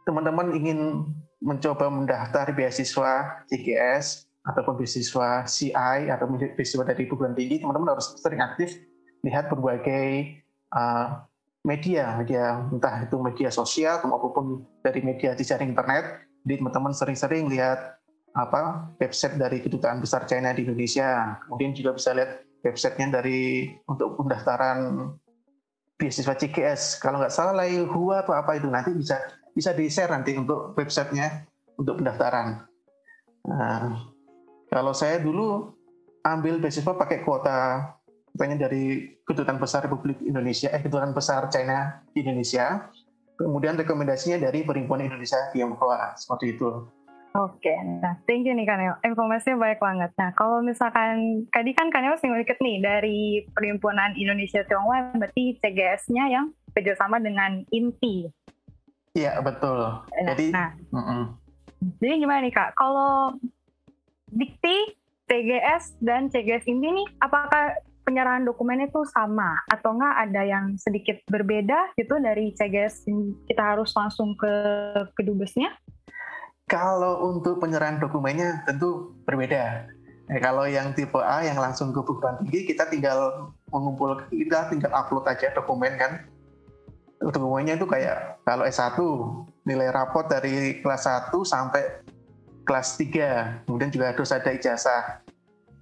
teman-teman 0.03 0.51
ingin 0.51 1.07
mencoba 1.39 1.87
mendaftar 1.87 2.51
beasiswa 2.51 3.43
CGS 3.47 4.26
ataupun 4.47 4.79
beasiswa 4.79 5.43
CI 5.43 6.07
atau 6.07 6.25
beasiswa 6.31 6.83
dari 6.87 7.03
perguruan 7.03 7.35
tinggi, 7.35 7.59
teman-teman 7.59 7.99
harus 7.99 8.15
sering 8.15 8.39
aktif 8.39 8.79
lihat 9.27 9.51
berbagai 9.51 10.39
uh, 10.71 11.27
media, 11.67 12.15
media 12.15 12.63
entah 12.71 13.03
itu 13.03 13.19
media 13.19 13.51
sosial 13.51 13.99
maupun 14.07 14.63
dari 14.79 15.03
media 15.03 15.35
di 15.35 15.43
jaring 15.43 15.75
internet. 15.75 16.23
Jadi 16.47 16.63
teman-teman 16.63 16.95
sering-sering 16.95 17.51
lihat 17.51 17.99
apa 18.31 18.93
website 19.03 19.35
dari 19.35 19.59
kedutaan 19.59 19.99
besar 19.99 20.23
China 20.23 20.55
di 20.55 20.63
Indonesia. 20.63 21.35
Kemudian 21.43 21.75
juga 21.75 21.99
bisa 21.99 22.15
lihat 22.15 22.47
websitenya 22.63 23.19
dari 23.19 23.75
untuk 23.83 24.15
pendaftaran 24.15 25.11
beasiswa 25.99 26.37
CGS. 26.39 27.03
Kalau 27.03 27.19
nggak 27.19 27.33
salah 27.35 27.51
Lai 27.51 27.83
Hua 27.83 28.23
atau 28.23 28.31
apa 28.31 28.55
itu 28.55 28.71
nanti 28.71 28.95
bisa 28.95 29.19
bisa 29.51 29.75
di 29.75 29.91
share 29.91 30.13
nanti 30.13 30.37
untuk 30.39 30.71
websitenya 30.77 31.43
untuk 31.75 31.99
pendaftaran. 31.99 32.63
Nah, 33.47 34.07
kalau 34.67 34.91
saya 34.91 35.19
dulu 35.19 35.71
ambil 36.23 36.59
beasiswa 36.59 36.91
pakai 36.91 37.23
kuota 37.23 37.93
katanya 38.37 38.69
dari 38.69 39.17
kedutaan 39.25 39.57
besar 39.57 39.89
Republik 39.89 40.21
Indonesia, 40.21 40.69
eh 40.69 40.77
kedutaan 40.77 41.09
besar 41.09 41.49
China 41.49 42.05
di 42.13 42.21
Indonesia. 42.21 42.85
Kemudian 43.37 43.77
rekomendasinya 43.77 44.37
dari 44.37 44.61
Perhimpunan 44.61 45.09
Indonesia 45.09 45.37
Tionghoa 45.53 46.13
seperti 46.13 46.57
itu. 46.57 46.69
Oke, 47.37 47.69
nah 48.01 48.17
thank 48.25 48.45
you 48.49 48.53
nih 48.53 48.65
Kanel. 48.65 48.97
Informasinya 49.05 49.61
banyak 49.61 49.81
banget. 49.81 50.11
Nah 50.17 50.29
kalau 50.33 50.61
misalkan 50.61 51.45
tadi 51.53 51.73
kan 51.73 51.89
Kanel 51.93 52.17
singgung 52.17 52.41
dikit 52.41 52.57
nih 52.61 52.81
dari 52.81 53.45
Perhimpunan 53.53 54.13
Indonesia 54.17 54.65
Tionghoa, 54.65 55.17
berarti 55.17 55.57
CGS-nya 55.61 56.33
yang 56.33 56.53
kerjasama 56.77 57.17
dengan 57.21 57.61
INTI. 57.73 58.29
Iya 59.17 59.41
betul. 59.41 59.81
Nah, 60.13 60.33
Jadi, 60.33 60.45
nah, 60.53 60.69
mm 60.77 60.97
-mm. 60.97 61.21
Jadi 62.01 62.13
gimana 62.21 62.39
nih 62.41 62.53
kak? 62.53 62.73
Kalau 62.73 63.37
Dikti, 64.27 64.95
TGS 65.27 65.99
dan 65.99 66.31
CGS 66.31 66.67
ini 66.71 67.03
nih, 67.03 67.07
apakah 67.19 67.75
penyerahan 68.07 68.47
dokumen 68.47 68.87
itu 68.87 69.03
sama 69.11 69.59
atau 69.67 69.91
enggak 69.91 70.15
ada 70.15 70.41
yang 70.47 70.65
sedikit 70.79 71.19
berbeda 71.27 71.91
gitu 71.99 72.15
dari 72.23 72.55
CGS 72.55 73.03
kita 73.43 73.75
harus 73.75 73.91
langsung 73.91 74.31
ke 74.39 74.53
kedubesnya? 75.19 75.75
Kalau 76.71 77.27
untuk 77.27 77.59
penyerahan 77.59 77.99
dokumennya 77.99 78.63
tentu 78.63 79.11
berbeda. 79.27 79.91
Nah, 80.27 80.39
kalau 80.43 80.67
yang 80.67 80.91
tipe 80.91 81.19
A 81.19 81.43
yang 81.43 81.59
langsung 81.59 81.95
ke 81.95 82.03
perguruan 82.03 82.39
tinggi 82.43 82.67
kita 82.67 82.91
tinggal 82.91 83.51
mengumpul 83.71 84.19
kita 84.27 84.67
tinggal 84.71 84.91
upload 84.91 85.27
aja 85.27 85.51
dokumen 85.55 85.95
kan. 85.95 86.27
Dokumennya 87.19 87.79
itu 87.79 87.87
kayak 87.87 88.43
kalau 88.43 88.67
S1 88.67 88.99
nilai 89.63 89.91
rapot 89.91 90.27
dari 90.27 90.79
kelas 90.83 91.07
1 91.07 91.31
sampai 91.43 92.06
kelas 92.67 92.99
3. 92.99 93.63
Kemudian 93.63 93.89
juga 93.89 94.11
harus 94.11 94.29
ada 94.35 94.51
ijazah. 94.51 95.23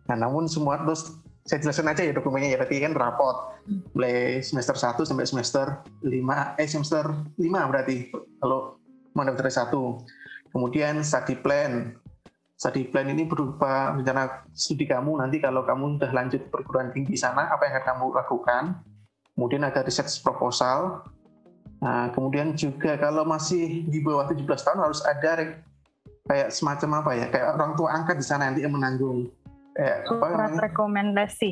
Nah, 0.05 0.15
namun 0.15 0.45
semua 0.45 0.77
terus 0.85 1.17
saya 1.45 1.61
jelaskan 1.61 1.89
aja 1.93 2.01
ya 2.05 2.13
dokumennya 2.13 2.53
ya 2.53 2.57
berarti 2.57 2.81
kan 2.81 2.93
rapot 2.97 3.53
mulai 3.93 4.41
semester 4.41 4.73
1 4.73 4.97
sampai 5.05 5.29
semester 5.29 5.65
5 6.01 6.57
eh 6.57 6.65
semester 6.65 7.05
5 7.37 7.69
berarti 7.69 8.09
kalau 8.41 8.81
mau 9.13 9.21
daftar 9.21 9.45
S1 9.45 9.73
Kemudian 10.55 11.03
study 11.03 11.35
plan. 11.35 11.99
Study 12.55 12.87
plan 12.87 13.11
ini 13.11 13.27
berupa 13.27 13.91
rencana 13.91 14.47
studi 14.55 14.87
kamu 14.87 15.19
nanti 15.19 15.43
kalau 15.43 15.67
kamu 15.67 15.99
sudah 15.99 16.11
lanjut 16.15 16.47
perguruan 16.47 16.95
tinggi 16.95 17.19
sana, 17.19 17.51
apa 17.51 17.67
yang 17.67 17.83
akan 17.83 17.85
kamu 17.91 18.05
lakukan. 18.15 18.63
Kemudian 19.35 19.67
ada 19.67 19.83
research 19.83 20.23
proposal. 20.23 21.03
Nah, 21.83 22.07
kemudian 22.15 22.55
juga 22.55 22.95
kalau 22.95 23.27
masih 23.27 23.83
di 23.91 23.99
bawah 23.99 24.31
17 24.31 24.47
tahun 24.47 24.79
harus 24.79 25.03
ada 25.03 25.59
kayak 26.25 26.49
semacam 26.51 27.05
apa 27.05 27.11
ya, 27.17 27.25
kayak 27.29 27.47
orang 27.57 27.71
tua 27.77 27.89
angkat 27.93 28.15
di 28.17 28.25
sana 28.25 28.49
nanti 28.49 28.65
yang 28.65 28.73
menanggung. 28.73 29.29
Kayak, 29.75 29.97
apa 30.07 30.25
Surat 30.31 30.53
rekomendasi 30.71 31.51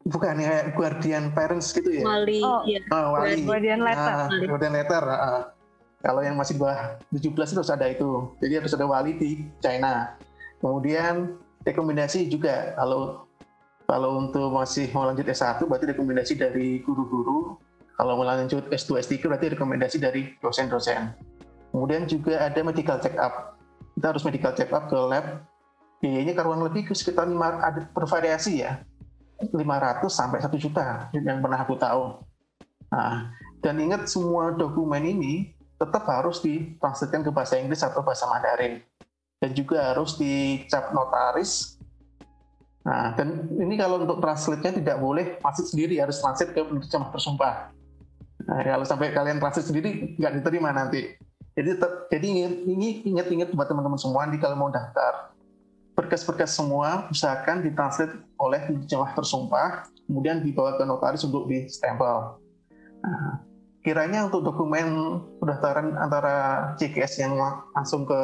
bukan 0.00 0.42
ya 0.42 0.74
guardian 0.74 1.30
parents 1.30 1.70
gitu 1.70 1.86
ya 1.86 2.02
wali 2.02 2.42
oh, 2.42 2.66
ya. 2.66 2.82
Oh, 2.90 3.14
wali 3.14 3.46
guardian 3.46 3.78
letter 3.84 4.16
nah, 4.26 4.26
guardian 4.26 4.74
letter 4.74 5.04
uh, 5.06 5.54
kalau 6.00 6.24
yang 6.24 6.36
masih 6.36 6.56
bawah 6.56 6.96
17 7.12 7.28
itu 7.36 7.60
harus 7.60 7.72
ada 7.72 7.86
itu. 7.92 8.32
Jadi 8.40 8.52
harus 8.56 8.72
ada 8.72 8.88
wali 8.88 9.20
di 9.20 9.44
China. 9.60 10.16
Kemudian 10.60 11.36
rekomendasi 11.64 12.28
juga 12.32 12.72
kalau 12.76 13.28
kalau 13.84 14.22
untuk 14.22 14.48
masih 14.48 14.88
mau 14.96 15.04
lanjut 15.04 15.28
S1 15.28 15.60
berarti 15.68 15.92
rekomendasi 15.92 16.40
dari 16.40 16.80
guru-guru. 16.80 17.60
Kalau 18.00 18.16
mau 18.16 18.24
lanjut 18.24 18.64
S2, 18.72 18.96
S3 19.04 19.28
berarti 19.28 19.52
rekomendasi 19.52 20.00
dari 20.00 20.32
dosen-dosen. 20.40 21.12
Kemudian 21.68 22.08
juga 22.08 22.48
ada 22.48 22.64
medical 22.64 22.96
check 22.96 23.12
up. 23.20 23.59
Kita 24.00 24.16
harus 24.16 24.24
medical 24.24 24.56
check 24.56 24.72
up 24.72 24.88
ke 24.88 24.96
lab. 24.96 25.44
Biayanya 26.00 26.32
kurang 26.32 26.64
lebih 26.64 26.88
ke 26.88 26.96
sekitar 26.96 27.28
5, 27.28 27.36
ada 27.36 27.84
bervariasi 27.92 28.64
ya. 28.64 28.80
500 29.52 30.08
sampai 30.08 30.40
1 30.40 30.56
juta 30.56 31.12
yang 31.12 31.44
pernah 31.44 31.60
aku 31.60 31.76
tahu. 31.76 32.24
Nah, 32.88 33.28
dan 33.60 33.76
ingat 33.76 34.08
semua 34.08 34.56
dokumen 34.56 35.04
ini 35.04 35.52
tetap 35.76 36.08
harus 36.08 36.40
ditranslatekan 36.40 37.28
ke 37.28 37.30
bahasa 37.32 37.60
Inggris 37.60 37.84
atau 37.84 38.00
bahasa 38.00 38.24
Mandarin 38.24 38.80
dan 39.40 39.52
juga 39.52 39.92
harus 39.92 40.16
dicap 40.16 40.92
notaris. 40.96 41.76
Nah, 42.80 43.12
dan 43.16 43.48
ini 43.60 43.76
kalau 43.76 44.00
untuk 44.00 44.24
translate-nya 44.24 44.80
tidak 44.80 44.96
boleh 44.96 45.36
masuk 45.44 45.68
sendiri, 45.68 46.00
harus 46.00 46.16
translate 46.20 46.56
ke 46.56 46.60
penerjemah 46.64 47.12
tersumpah. 47.12 47.54
Nah, 48.48 48.60
kalau 48.64 48.84
sampai 48.88 49.12
kalian 49.12 49.36
translate 49.36 49.68
sendiri 49.68 50.16
nggak 50.16 50.40
diterima 50.40 50.72
nanti. 50.72 51.16
Jadi 51.60 51.76
tetap, 51.76 52.08
jadi 52.08 52.24
ingat, 52.24 52.54
ingat-ingat 53.04 53.48
buat 53.52 53.68
teman-teman 53.68 54.00
semua, 54.00 54.24
nanti 54.24 54.40
kalau 54.40 54.56
mau 54.56 54.72
daftar 54.72 55.36
berkas-berkas 55.92 56.56
semua 56.56 57.12
usahakan 57.12 57.60
ditranslate 57.60 58.16
oleh 58.40 58.64
penerjemah 58.64 59.12
tersumpah, 59.12 59.84
kemudian 60.08 60.40
dibawa 60.40 60.80
ke 60.80 60.88
notaris 60.88 61.20
untuk 61.28 61.44
di 61.52 61.68
stempel. 61.68 62.40
Nah, 63.04 63.44
kiranya 63.84 64.24
untuk 64.24 64.40
dokumen 64.40 65.20
pendaftaran 65.36 66.00
antara 66.00 66.72
CKS 66.80 67.28
yang 67.28 67.36
langsung 67.76 68.08
ke 68.08 68.20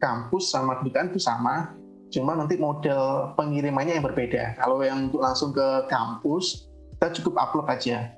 kampus 0.00 0.48
sama 0.48 0.80
kedutaan 0.80 1.12
itu 1.12 1.20
sama, 1.20 1.76
cuma 2.08 2.32
nanti 2.32 2.56
model 2.56 3.36
pengirimannya 3.36 4.00
yang 4.00 4.06
berbeda. 4.08 4.56
Kalau 4.56 4.80
yang 4.80 5.12
untuk 5.12 5.20
langsung 5.20 5.52
ke 5.52 5.84
kampus, 5.92 6.72
kita 6.96 7.12
cukup 7.20 7.44
upload 7.44 7.68
aja. 7.68 8.16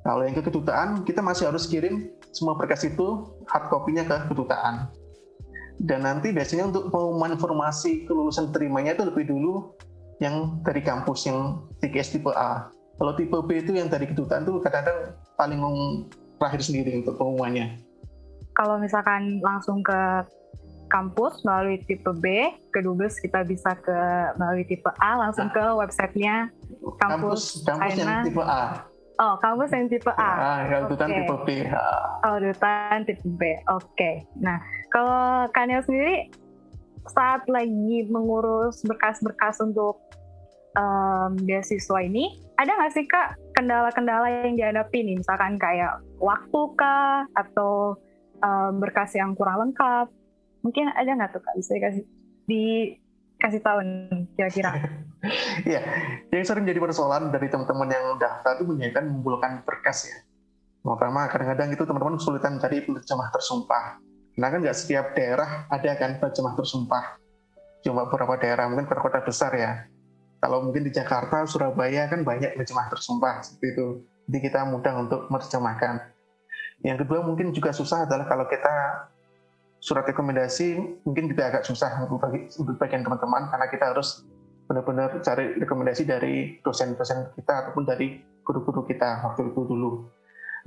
Kalau 0.00 0.24
yang 0.24 0.32
ke 0.32 0.40
kedutaan, 0.40 1.04
kita 1.04 1.20
masih 1.20 1.52
harus 1.52 1.68
kirim 1.68 2.08
semua 2.32 2.56
berkas 2.56 2.88
itu 2.88 3.28
hard 3.48 3.66
copy-nya 3.72 4.04
ke 4.04 4.28
kedutaan. 4.28 4.88
Dan 5.78 6.02
nanti 6.02 6.34
biasanya 6.34 6.68
untuk 6.68 6.90
pengumuman 6.90 7.38
informasi 7.38 8.04
kelulusan 8.04 8.50
terimanya 8.50 8.98
itu 8.98 9.06
lebih 9.06 9.30
dulu 9.30 9.78
yang 10.18 10.58
dari 10.66 10.82
kampus 10.82 11.30
yang 11.30 11.62
CKS 11.78 12.18
tipe 12.18 12.34
A. 12.34 12.66
Kalau 12.98 13.14
tipe 13.14 13.38
B 13.46 13.62
itu 13.62 13.78
yang 13.78 13.86
dari 13.86 14.10
kedutaan 14.10 14.42
itu 14.42 14.58
kadang-kadang 14.58 15.14
paling 15.38 15.60
terakhir 16.42 16.66
sendiri 16.66 16.98
untuk 16.98 17.14
pengumumannya? 17.14 17.78
Kalau 18.58 18.82
misalkan 18.82 19.38
langsung 19.38 19.86
ke 19.86 20.26
kampus 20.90 21.46
melalui 21.46 21.78
tipe 21.86 22.10
B, 22.18 22.50
ke 22.74 22.82
Dubes 22.82 23.22
kita 23.22 23.46
bisa 23.46 23.78
ke 23.78 23.98
melalui 24.34 24.66
tipe 24.66 24.90
A 24.98 25.14
langsung 25.14 25.46
nah. 25.52 25.54
ke 25.54 25.64
websitenya 25.78 26.50
kampus, 26.98 27.62
kampus, 27.62 27.70
kampus 27.70 27.92
yang 28.02 28.26
tipe 28.26 28.42
A. 28.42 28.82
Oh, 29.18 29.34
kampus 29.42 29.74
yang 29.74 29.90
tipe 29.90 30.14
A. 30.14 30.14
Ah, 30.14 30.58
kalau 30.70 30.94
okay. 30.94 31.26
tipe 31.26 31.36
B. 31.42 31.48
Oh, 32.22 32.36
dutan 32.38 33.02
tipe 33.02 33.26
B. 33.26 33.42
Oke. 33.66 33.90
Okay. 33.98 34.14
Nah, 34.38 34.62
kalau 34.94 35.50
Kanil 35.50 35.82
sendiri 35.82 36.30
saat 37.10 37.42
lagi 37.50 38.06
mengurus 38.06 38.78
berkas-berkas 38.86 39.58
untuk 39.58 39.98
um, 40.78 41.34
beasiswa 41.42 41.98
ini, 41.98 42.38
ada 42.62 42.70
nggak 42.78 42.94
sih 42.94 43.10
kak 43.10 43.34
kendala-kendala 43.58 44.46
yang 44.46 44.54
dihadapi 44.54 45.02
nih, 45.02 45.18
misalkan 45.18 45.58
kayak 45.58 45.98
waktu 46.22 46.60
kah 46.78 47.26
atau 47.34 47.98
um, 48.38 48.78
berkas 48.78 49.18
yang 49.18 49.34
kurang 49.34 49.66
lengkap? 49.66 50.06
Mungkin 50.62 50.94
ada 50.94 51.10
nggak 51.10 51.34
tuh 51.34 51.42
kak 51.42 51.54
bisa 51.58 51.74
dikasih 51.74 52.04
dikasih 52.46 53.60
tahu 53.66 53.78
kira-kira? 54.38 54.70
Iya, 55.66 55.82
yang 56.30 56.46
sering 56.46 56.62
jadi 56.62 56.78
persoalan 56.78 57.34
dari 57.34 57.50
teman-teman 57.50 57.90
yang 57.90 58.22
daftar 58.22 58.54
itu 58.54 58.70
menyanyikan 58.70 59.10
mengumpulkan 59.10 59.66
berkas 59.66 60.06
ya. 60.06 60.18
Pertama, 60.86 61.26
kadang-kadang 61.26 61.74
itu 61.74 61.82
teman-teman 61.82 62.14
kesulitan 62.22 62.62
cari 62.62 62.86
penerjemah 62.86 63.28
tersumpah. 63.34 63.98
Karena 64.38 64.46
kan 64.54 64.58
nggak 64.62 64.78
setiap 64.78 65.18
daerah 65.18 65.66
ada 65.66 65.90
kan 65.98 66.22
penerjemah 66.22 66.54
tersumpah. 66.54 67.18
Cuma 67.82 68.06
beberapa 68.06 68.38
daerah, 68.38 68.70
mungkin 68.70 68.86
kota-kota 68.86 69.26
besar 69.26 69.50
ya 69.58 69.90
kalau 70.38 70.62
mungkin 70.62 70.86
di 70.86 70.94
Jakarta, 70.94 71.42
Surabaya 71.50 72.06
kan 72.06 72.22
banyak 72.22 72.54
terjemah 72.54 72.86
tersumpah 72.86 73.42
seperti 73.42 73.74
itu. 73.74 73.86
Jadi 74.30 74.38
kita 74.46 74.60
mudah 74.70 74.94
untuk 75.02 75.26
menerjemahkan. 75.26 76.14
Yang 76.86 76.98
kedua 77.04 77.26
mungkin 77.26 77.50
juga 77.50 77.74
susah 77.74 78.06
adalah 78.06 78.30
kalau 78.30 78.46
kita 78.46 78.74
surat 79.82 80.06
rekomendasi 80.06 81.02
mungkin 81.02 81.26
juga 81.26 81.50
agak 81.50 81.66
susah 81.66 82.06
untuk, 82.06 82.22
bagi, 82.22 82.46
untuk 82.54 82.78
bagian 82.78 83.02
teman-teman 83.02 83.50
karena 83.50 83.66
kita 83.66 83.84
harus 83.94 84.26
benar-benar 84.68 85.24
cari 85.24 85.56
rekomendasi 85.56 86.04
dari 86.04 86.60
dosen-dosen 86.60 87.32
kita 87.40 87.66
ataupun 87.66 87.88
dari 87.88 88.20
guru-guru 88.44 88.84
kita 88.84 89.24
waktu 89.24 89.48
itu 89.48 89.64
dulu. 89.64 90.04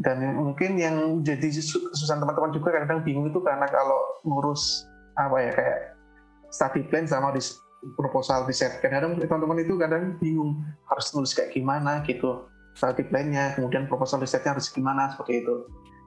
Dan 0.01 0.25
mungkin 0.33 0.81
yang 0.81 1.21
jadi 1.21 1.53
susah 1.61 2.17
teman-teman 2.17 2.49
juga 2.49 2.73
kadang-kadang 2.73 3.05
bingung 3.05 3.29
itu 3.29 3.37
karena 3.45 3.69
kalau 3.69 4.01
ngurus 4.25 4.89
apa 5.13 5.37
ya 5.37 5.51
kayak 5.53 5.79
study 6.49 6.81
plan 6.89 7.05
sama 7.05 7.29
proposal 7.97 8.49
riset. 8.49 8.81
Kadang-kadang 8.81 9.21
teman-teman 9.21 9.61
itu 9.61 9.73
kadang 9.77 10.17
bingung 10.17 10.57
harus 10.89 11.13
nulis 11.13 11.37
kayak 11.37 11.53
gimana 11.53 12.01
gitu. 12.09 12.49
Strategi 12.73 13.11
lainnya, 13.11 13.51
kemudian 13.53 13.85
proposal 13.85 14.23
risetnya 14.23 14.55
harus 14.55 14.71
gimana 14.71 15.11
seperti 15.13 15.43
itu. 15.43 15.55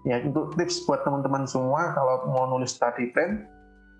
Ya 0.09 0.21
untuk 0.25 0.57
tips 0.57 0.85
buat 0.89 1.05
teman-teman 1.05 1.45
semua 1.45 1.93
kalau 1.93 2.29
mau 2.33 2.45
nulis 2.49 2.75
study 2.75 3.13
plan, 3.13 3.45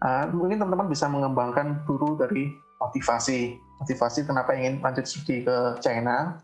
uh, 0.03 0.29
mungkin 0.33 0.61
teman-teman 0.61 0.89
bisa 0.89 1.07
mengembangkan 1.09 1.85
dulu 1.85 2.17
dari 2.17 2.51
motivasi. 2.81 3.59
Motivasi 3.83 4.25
kenapa 4.25 4.55
ingin 4.55 4.81
lanjut 4.81 5.05
studi 5.05 5.43
ke 5.43 5.57
China. 5.83 6.41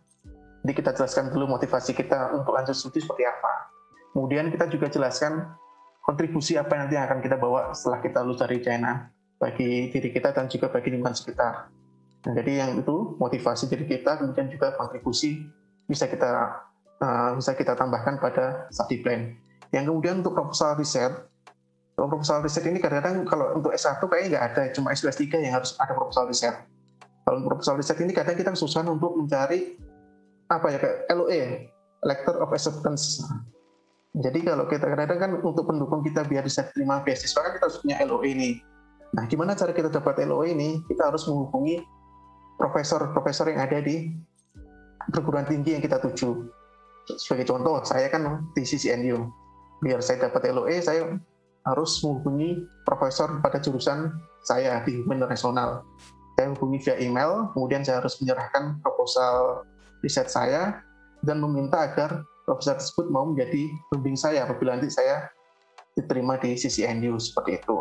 Jadi 0.60 0.72
kita 0.76 0.90
jelaskan 0.92 1.32
dulu 1.32 1.56
motivasi 1.56 1.96
kita 1.96 2.36
untuk 2.36 2.52
lanjut 2.52 2.76
studi 2.76 3.00
seperti 3.00 3.24
apa. 3.24 3.72
Kemudian 4.12 4.50
kita 4.52 4.66
juga 4.68 4.90
jelaskan 4.90 5.56
kontribusi 6.04 6.58
apa 6.58 6.74
yang 6.74 6.82
nanti 6.90 6.96
akan 6.98 7.18
kita 7.22 7.36
bawa 7.38 7.70
setelah 7.72 8.02
kita 8.02 8.18
lulus 8.26 8.42
dari 8.42 8.58
China 8.60 9.08
bagi 9.40 9.88
diri 9.88 10.10
kita 10.12 10.34
dan 10.34 10.50
juga 10.50 10.68
bagi 10.68 10.92
lingkungan 10.92 11.16
sekitar. 11.16 11.70
Nah, 12.20 12.32
jadi 12.36 12.66
yang 12.66 12.70
itu 12.76 13.16
motivasi 13.16 13.70
diri 13.72 13.88
kita, 13.88 14.20
kemudian 14.20 14.52
juga 14.52 14.76
kontribusi 14.76 15.48
bisa 15.88 16.04
kita 16.04 16.60
uh, 17.00 17.30
bisa 17.38 17.56
kita 17.56 17.72
tambahkan 17.72 18.20
pada 18.20 18.68
study 18.68 19.00
plan. 19.00 19.32
Yang 19.72 19.84
kemudian 19.88 20.20
untuk 20.20 20.36
proposal 20.36 20.76
riset, 20.76 21.29
proposal 22.08 22.40
riset 22.40 22.64
ini 22.70 22.78
kadang-kadang 22.78 23.26
kalau 23.28 23.58
untuk 23.58 23.74
S1 23.74 24.00
kayaknya 24.00 24.28
nggak 24.32 24.44
ada, 24.54 24.62
cuma 24.72 24.94
S2 24.94 25.10
S3 25.10 25.24
yang 25.42 25.54
harus 25.60 25.76
ada 25.76 25.92
proposal 25.92 26.24
riset. 26.30 26.54
Kalau 27.26 27.44
proposal 27.44 27.76
riset 27.76 27.98
ini 28.00 28.14
kadang 28.14 28.38
kita 28.38 28.54
susah 28.56 28.86
untuk 28.86 29.18
mencari 29.18 29.76
apa 30.48 30.66
ya 30.72 30.78
kayak 30.80 30.98
LOE, 31.12 31.42
Letter 32.06 32.34
of 32.40 32.50
Acceptance. 32.54 33.20
Jadi 34.16 34.42
kalau 34.42 34.64
kita 34.66 34.88
kadang-kadang 34.88 35.18
kan 35.18 35.30
untuk 35.44 35.66
pendukung 35.68 36.02
kita 36.02 36.26
biar 36.26 36.42
bisa 36.42 36.66
terima 36.72 37.04
beasiswa 37.04 37.38
kan 37.42 37.52
kita 37.54 37.64
harus 37.68 37.78
punya 37.78 37.96
LOE 38.02 38.30
ini 38.34 38.50
Nah, 39.10 39.26
gimana 39.26 39.58
cara 39.58 39.74
kita 39.74 39.90
dapat 39.90 40.22
LOE 40.22 40.54
ini? 40.54 40.86
Kita 40.86 41.10
harus 41.10 41.26
menghubungi 41.26 41.82
profesor-profesor 42.54 43.50
yang 43.50 43.66
ada 43.66 43.82
di 43.82 44.14
perguruan 45.10 45.48
tinggi 45.48 45.74
yang 45.74 45.82
kita 45.82 45.98
tuju. 45.98 46.46
Sebagai 47.18 47.50
contoh, 47.50 47.82
saya 47.82 48.06
kan 48.06 48.46
di 48.54 48.62
CCNU. 48.62 49.26
Biar 49.82 49.98
saya 50.04 50.30
dapat 50.30 50.54
LOE, 50.54 50.78
saya 50.78 51.10
harus 51.68 52.00
menghubungi 52.00 52.64
profesor 52.88 53.40
pada 53.44 53.60
jurusan 53.60 54.16
saya 54.44 54.80
di 54.84 55.04
Human 55.04 55.24
Nasional. 55.24 55.84
Saya 56.36 56.56
hubungi 56.56 56.80
via 56.80 56.96
email, 56.96 57.52
kemudian 57.52 57.84
saya 57.84 58.00
harus 58.00 58.16
menyerahkan 58.22 58.80
proposal 58.80 59.66
riset 60.00 60.32
saya 60.32 60.80
dan 61.20 61.36
meminta 61.44 61.84
agar 61.84 62.24
profesor 62.48 62.80
tersebut 62.80 63.12
mau 63.12 63.28
menjadi 63.28 63.68
pembimbing 63.92 64.16
saya 64.16 64.48
apabila 64.48 64.72
nanti 64.72 64.88
saya 64.88 65.28
diterima 65.92 66.40
di 66.40 66.56
CCNU 66.56 67.20
seperti 67.20 67.60
itu 67.60 67.76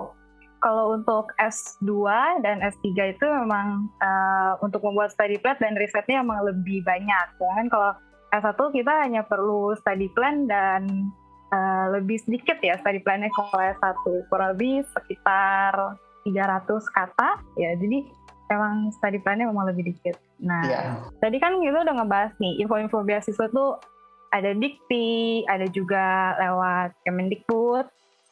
kalau 0.60 0.96
untuk 0.96 1.32
S2 1.40 2.04
dan 2.44 2.60
S3 2.60 3.16
itu 3.16 3.26
memang 3.26 3.88
uh, 4.04 4.60
untuk 4.60 4.84
membuat 4.84 5.16
study 5.16 5.40
plan 5.40 5.56
dan 5.60 5.76
risetnya 5.80 6.20
memang 6.20 6.44
lebih 6.44 6.84
banyak. 6.84 7.26
Sedangkan 7.40 7.68
kalau 7.72 7.92
S1 8.36 8.60
kita 8.76 8.94
hanya 9.08 9.22
perlu 9.26 9.74
study 9.80 10.12
plan 10.14 10.46
dan 10.46 11.10
uh, 11.54 11.86
lebih 11.94 12.18
sedikit 12.22 12.58
ya 12.62 12.78
study 12.82 13.02
plannya 13.02 13.30
kalau 13.34 13.52
S1 13.54 13.98
kurang 14.30 14.58
lebih 14.58 14.86
sekitar 14.94 15.98
300 16.26 16.96
kata 16.96 17.30
ya. 17.58 17.72
Jadi 17.78 18.06
memang 18.50 18.90
study 18.98 19.20
plannya 19.22 19.46
memang 19.50 19.70
lebih 19.70 19.94
dikit. 19.94 20.18
Nah, 20.42 20.64
yeah. 20.66 20.98
tadi 21.22 21.38
kan 21.38 21.60
kita 21.62 21.86
udah 21.86 21.96
ngebahas 22.02 22.34
nih 22.42 22.64
info-info 22.66 23.06
beasiswa 23.06 23.46
itu 23.46 23.66
ada 24.30 24.52
dikti, 24.54 25.44
ada 25.50 25.66
juga 25.70 26.38
lewat 26.38 26.94
Kemendikbud, 27.06 27.86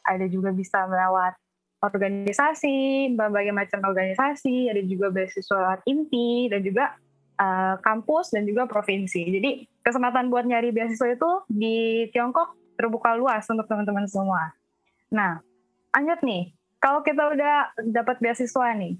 ada 0.06 0.26
juga 0.30 0.54
bisa 0.54 0.86
melewat 0.86 1.34
organisasi, 1.78 3.14
berbagai 3.14 3.54
macam 3.54 3.78
organisasi, 3.86 4.66
ada 4.66 4.82
juga 4.82 5.14
beasiswa 5.14 5.78
inti 5.86 6.50
dan 6.50 6.60
juga 6.66 6.98
uh, 7.38 7.78
kampus 7.78 8.34
dan 8.34 8.42
juga 8.46 8.66
provinsi. 8.66 9.22
Jadi 9.30 9.50
kesempatan 9.86 10.26
buat 10.26 10.42
nyari 10.46 10.74
beasiswa 10.74 11.14
itu 11.14 11.30
di 11.46 12.06
Tiongkok 12.10 12.57
terbuka 12.78 13.18
luas 13.18 13.42
untuk 13.50 13.66
teman-teman 13.66 14.06
semua. 14.06 14.54
Nah, 15.10 15.42
lanjut 15.90 16.22
nih, 16.22 16.54
kalau 16.78 17.02
kita 17.02 17.34
udah 17.34 17.74
dapat 17.90 18.22
beasiswa 18.22 18.70
nih, 18.78 18.94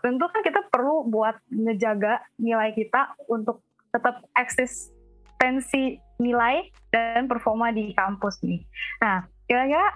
tentu 0.00 0.24
kan 0.32 0.40
kita 0.40 0.64
perlu 0.72 1.04
buat 1.04 1.36
ngejaga 1.52 2.24
nilai 2.40 2.72
kita 2.72 3.12
untuk 3.28 3.60
tetap 3.92 4.24
eksistensi 4.32 6.00
nilai 6.18 6.72
dan 6.88 7.28
performa 7.28 7.68
di 7.68 7.92
kampus 7.92 8.40
nih. 8.40 8.64
Nah, 9.04 9.28
kira-kira 9.44 9.86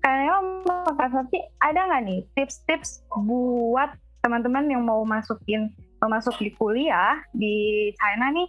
kayaknya 0.00 0.36
Kak 0.94 1.10
Safi 1.10 1.38
ada 1.60 1.80
nggak 1.88 2.02
nih 2.04 2.20
tips-tips 2.36 3.04
buat 3.24 3.96
teman-teman 4.20 4.68
yang 4.68 4.84
mau 4.84 5.00
masukin 5.08 5.72
mau 6.00 6.12
masuk 6.12 6.36
di 6.40 6.52
kuliah 6.56 7.20
di 7.32 7.88
China 7.96 8.28
nih 8.32 8.48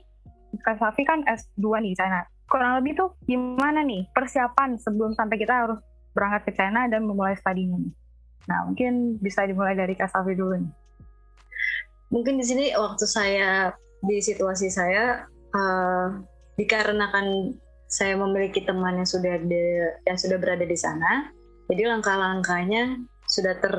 Kak 0.59 0.79
Safi 0.79 1.07
kan 1.07 1.23
S2 1.23 1.63
nih 1.83 1.95
China 1.95 2.27
kurang 2.51 2.83
lebih 2.83 2.99
tuh 2.99 3.09
gimana 3.23 3.79
nih 3.87 4.11
persiapan 4.11 4.75
sebelum 4.75 5.15
sampai 5.15 5.39
kita 5.39 5.53
harus 5.63 5.79
berangkat 6.11 6.51
ke 6.51 6.59
China 6.59 6.91
dan 6.91 7.07
memulai 7.07 7.39
studinya 7.39 7.79
nih? 7.79 7.93
Nah 8.51 8.67
mungkin 8.67 9.15
bisa 9.23 9.47
dimulai 9.47 9.73
dari 9.79 9.95
Kak 9.95 10.11
dulu 10.11 10.59
nih. 10.59 10.73
Mungkin 12.11 12.35
di 12.35 12.43
sini 12.43 12.65
waktu 12.75 13.07
saya 13.07 13.71
di 14.03 14.19
situasi 14.19 14.67
saya 14.67 15.23
uh, 15.55 16.19
dikarenakan 16.59 17.55
saya 17.87 18.19
memiliki 18.19 18.67
teman 18.67 18.99
yang 18.99 19.07
sudah 19.07 19.39
ada 19.39 19.65
yang 20.03 20.17
sudah 20.19 20.35
berada 20.35 20.67
di 20.67 20.75
sana 20.75 21.31
jadi 21.71 21.87
langkah-langkahnya 21.87 22.99
sudah 23.31 23.55
ter, 23.63 23.73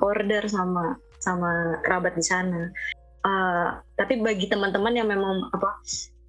order 0.00 0.48
sama 0.48 0.96
sama 1.20 1.76
kerabat 1.84 2.16
di 2.16 2.24
sana. 2.24 2.72
Uh, 3.24 3.80
tapi 4.00 4.20
bagi 4.20 4.48
teman-teman 4.48 4.96
yang 4.96 5.08
memang 5.08 5.48
apa 5.52 5.80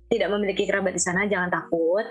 tidak 0.10 0.30
memiliki 0.32 0.70
kerabat 0.70 0.94
di 0.94 1.02
sana 1.02 1.26
jangan 1.26 1.50
takut. 1.50 2.06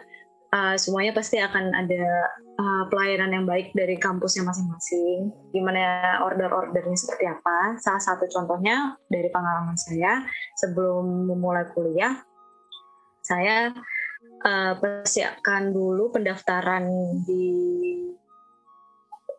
Uh, 0.54 0.78
semuanya 0.78 1.10
pasti 1.10 1.42
akan 1.42 1.74
ada 1.74 2.30
uh, 2.62 2.84
pelayanan 2.86 3.42
yang 3.42 3.46
baik 3.46 3.74
dari 3.74 3.98
kampusnya 3.98 4.46
masing-masing. 4.46 5.34
Gimana 5.50 6.22
order-ordernya 6.22 6.94
seperti 6.94 7.26
apa? 7.26 7.74
Salah 7.82 7.98
satu 7.98 8.30
contohnya 8.30 8.94
dari 9.10 9.26
pengalaman 9.34 9.74
saya 9.74 10.22
sebelum 10.54 11.26
memulai 11.26 11.66
kuliah 11.74 12.22
saya 13.24 13.72
uh, 14.44 14.72
persiapkan 14.76 15.72
dulu 15.72 16.12
pendaftaran 16.12 16.84
di 17.24 17.48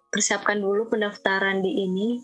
persiapkan 0.09 0.57
dulu 0.57 0.89
pendaftaran 0.89 1.61
di 1.61 1.85
ini 1.85 2.17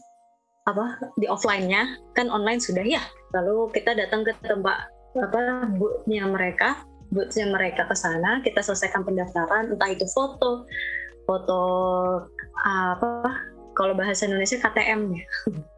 apa 0.65 0.97
di 1.21 1.29
offline-nya. 1.29 2.01
Kan 2.17 2.33
online 2.33 2.59
sudah 2.59 2.81
ya. 2.81 3.01
Lalu 3.37 3.69
kita 3.77 3.93
datang 3.93 4.25
ke 4.25 4.33
tempat 4.41 4.89
apa 5.17 5.67
boothnya 5.75 6.23
mereka 6.29 6.79
boothnya 7.11 7.51
mereka 7.51 7.87
ke 7.87 7.95
sana 7.95 8.39
kita 8.43 8.63
selesaikan 8.63 9.03
pendaftaran 9.03 9.75
entah 9.75 9.89
itu 9.91 10.07
foto 10.15 10.63
foto 11.27 11.61
apa 12.63 13.27
kalau 13.75 13.95
bahasa 13.95 14.27
Indonesia 14.27 14.59
KTM 14.59 15.15
ya 15.15 15.25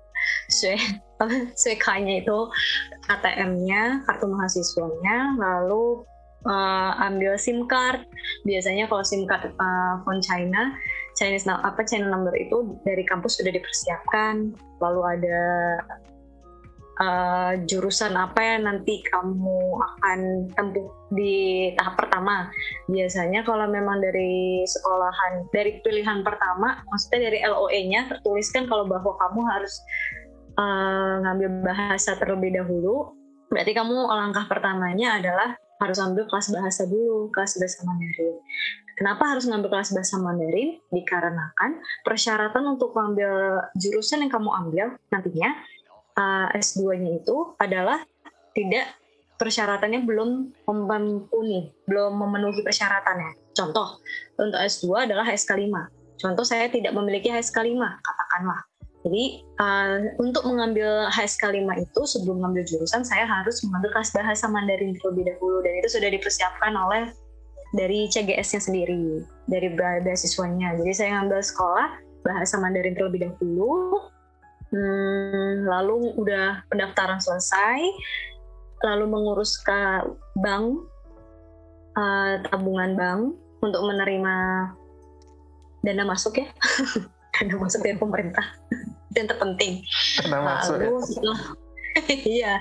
SWK-nya 0.54 2.24
itu 2.24 2.38
KTM-nya 3.10 4.06
kartu 4.08 4.26
mahasiswanya 4.30 5.36
lalu 5.40 6.06
uh, 6.48 6.92
ambil 7.04 7.36
SIM 7.40 7.66
card. 7.68 8.04
Biasanya 8.48 8.88
kalau 8.88 9.04
SIM 9.04 9.26
card 9.28 9.52
uh, 9.58 10.00
phone 10.04 10.22
China, 10.24 10.76
Chinese 11.20 11.48
apa 11.48 11.84
channel 11.88 12.12
number 12.12 12.36
itu 12.36 12.76
dari 12.88 13.04
kampus 13.08 13.40
sudah 13.40 13.52
dipersiapkan. 13.52 14.52
Lalu 14.80 15.02
ada 15.20 15.42
uh, 17.02 17.54
jurusan 17.66 18.14
apa 18.14 18.40
yang 18.42 18.70
nanti 18.70 19.02
kamu 19.08 19.60
akan 19.78 20.50
tempuh 20.54 20.90
di 21.14 21.70
tahap 21.78 21.98
pertama. 21.98 22.50
Biasanya 22.90 23.42
kalau 23.46 23.66
memang 23.70 24.02
dari 24.02 24.62
sekolahan, 24.68 25.50
dari 25.50 25.80
pilihan 25.82 26.22
pertama, 26.22 26.82
maksudnya 26.90 27.32
dari 27.32 27.40
LOE-nya 27.42 28.10
tertuliskan 28.10 28.70
kalau 28.70 28.86
bahwa 28.86 29.14
kamu 29.18 29.42
harus 29.48 29.74
uh, 30.58 31.22
ngambil 31.26 31.50
bahasa 31.66 32.18
terlebih 32.18 32.54
dahulu. 32.54 33.14
Berarti 33.54 33.72
kamu 33.78 34.10
langkah 34.10 34.50
pertamanya 34.50 35.22
adalah 35.22 35.54
harus 35.82 36.00
ambil 36.00 36.26
kelas 36.32 36.50
bahasa 36.50 36.88
dulu, 36.88 37.30
kelas 37.30 37.60
bahasa 37.60 37.84
Mandarin. 37.86 38.38
Kenapa 38.94 39.26
harus 39.26 39.50
ngambil 39.50 39.70
kelas 39.74 39.90
bahasa 39.94 40.16
Mandarin? 40.22 40.80
Dikarenakan 40.94 41.82
persyaratan 42.06 42.64
untuk 42.78 42.94
mengambil 42.94 43.62
jurusan 43.78 44.26
yang 44.26 44.32
kamu 44.32 44.50
ambil 44.54 44.86
nantinya 45.10 45.50
uh, 46.18 46.48
S2-nya 46.58 47.22
itu 47.22 47.58
adalah 47.58 48.02
tidak 48.54 48.86
persyaratannya 49.42 50.06
belum 50.06 50.54
memenuhi, 50.70 51.74
belum 51.90 52.14
memenuhi 52.16 52.62
persyaratannya. 52.62 53.54
Contoh, 53.54 54.00
untuk 54.40 54.60
S2 54.62 55.10
adalah 55.10 55.26
HSK 55.26 55.58
5. 55.58 56.22
Contoh 56.22 56.46
saya 56.46 56.70
tidak 56.70 56.94
memiliki 56.96 57.28
HSK 57.28 57.58
5, 57.60 57.76
katakanlah. 57.78 58.62
Jadi 59.04 59.44
uh, 59.60 60.16
untuk 60.16 60.48
mengambil 60.48 61.12
HSK 61.12 61.52
5 61.60 61.60
itu 61.84 62.02
sebelum 62.08 62.40
mengambil 62.40 62.64
jurusan 62.64 63.04
saya 63.04 63.28
harus 63.28 63.60
mengambil 63.68 64.00
kelas 64.00 64.16
bahasa 64.16 64.48
Mandarin 64.48 64.96
terlebih 64.96 65.28
dahulu 65.28 65.60
dan 65.60 65.76
itu 65.84 65.92
sudah 65.92 66.08
dipersiapkan 66.08 66.72
oleh 66.72 67.12
dari 67.76 68.08
CGS-nya 68.08 68.62
sendiri, 68.64 69.28
dari 69.52 69.76
beasiswanya. 69.76 70.80
Jadi 70.80 70.92
saya 70.96 71.20
ngambil 71.20 71.42
sekolah 71.44 71.88
bahasa 72.24 72.56
Mandarin 72.62 72.96
terlebih 72.96 73.28
dahulu, 73.28 74.08
hmm, 74.74 75.70
lalu 75.70 76.18
udah 76.18 76.66
pendaftaran 76.74 77.22
selesai, 77.22 77.80
lalu 78.82 79.06
mengurus 79.06 79.62
ke 79.62 80.10
bank, 80.42 80.82
uh, 81.94 82.42
tabungan 82.50 82.98
bank 82.98 83.22
untuk 83.62 83.82
menerima 83.86 84.36
dana 85.86 86.04
masuk 86.10 86.42
ya. 86.42 86.50
dana 87.34 87.56
masuk 87.58 87.82
dari 87.82 87.98
pemerintah 87.98 88.46
yang 89.18 89.28
terpenting 89.30 89.82
dana 90.22 90.40
masuk 90.42 90.76
lalu 90.78 90.86
ya? 90.86 91.02
setelah 91.06 91.40
iya 92.38 92.54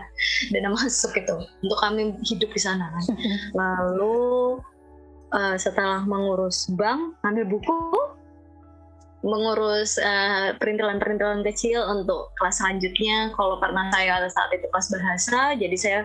dana 0.52 0.68
masuk 0.72 1.12
itu 1.16 1.36
untuk 1.64 1.78
kami 1.80 2.16
hidup 2.24 2.50
di 2.52 2.60
sana 2.60 2.88
kan 2.92 3.04
lalu 3.60 4.60
uh, 5.32 5.56
setelah 5.60 6.04
mengurus 6.04 6.68
bank 6.72 7.16
ambil 7.24 7.44
buku 7.56 7.78
mengurus 9.22 9.98
uh, 10.02 10.54
perintilan-perintilan 10.58 11.46
kecil 11.46 11.82
untuk 11.86 12.34
kelas 12.38 12.58
selanjutnya. 12.58 13.30
Kalau 13.38 13.58
karena 13.62 13.88
saya 13.94 14.26
saat 14.28 14.50
itu 14.54 14.66
kelas 14.70 14.88
bahasa 14.90 15.38
jadi 15.56 15.76
saya 15.78 16.00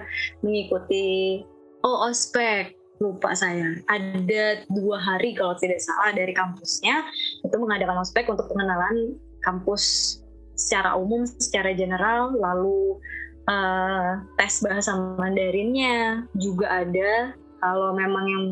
mengikuti 0.46 1.42
oh 1.86 2.10
ospek. 2.10 2.74
Lupa 2.98 3.38
saya. 3.38 3.78
Ada 3.94 4.66
dua 4.74 4.98
hari 4.98 5.38
kalau 5.38 5.54
tidak 5.62 5.78
salah 5.86 6.18
dari 6.18 6.34
kampusnya 6.34 7.06
itu 7.46 7.54
mengadakan 7.62 8.02
ospek 8.02 8.26
untuk 8.26 8.50
pengenalan 8.50 9.14
kampus 9.46 10.18
secara 10.58 10.98
umum 10.98 11.22
secara 11.38 11.78
general. 11.78 12.34
Lalu 12.34 12.98
uh, 13.46 14.18
tes 14.42 14.66
bahasa 14.66 14.98
Mandarinnya 14.98 16.26
juga 16.42 16.82
ada. 16.82 17.38
Kalau 17.62 17.94
memang 17.94 18.26
yang 18.26 18.46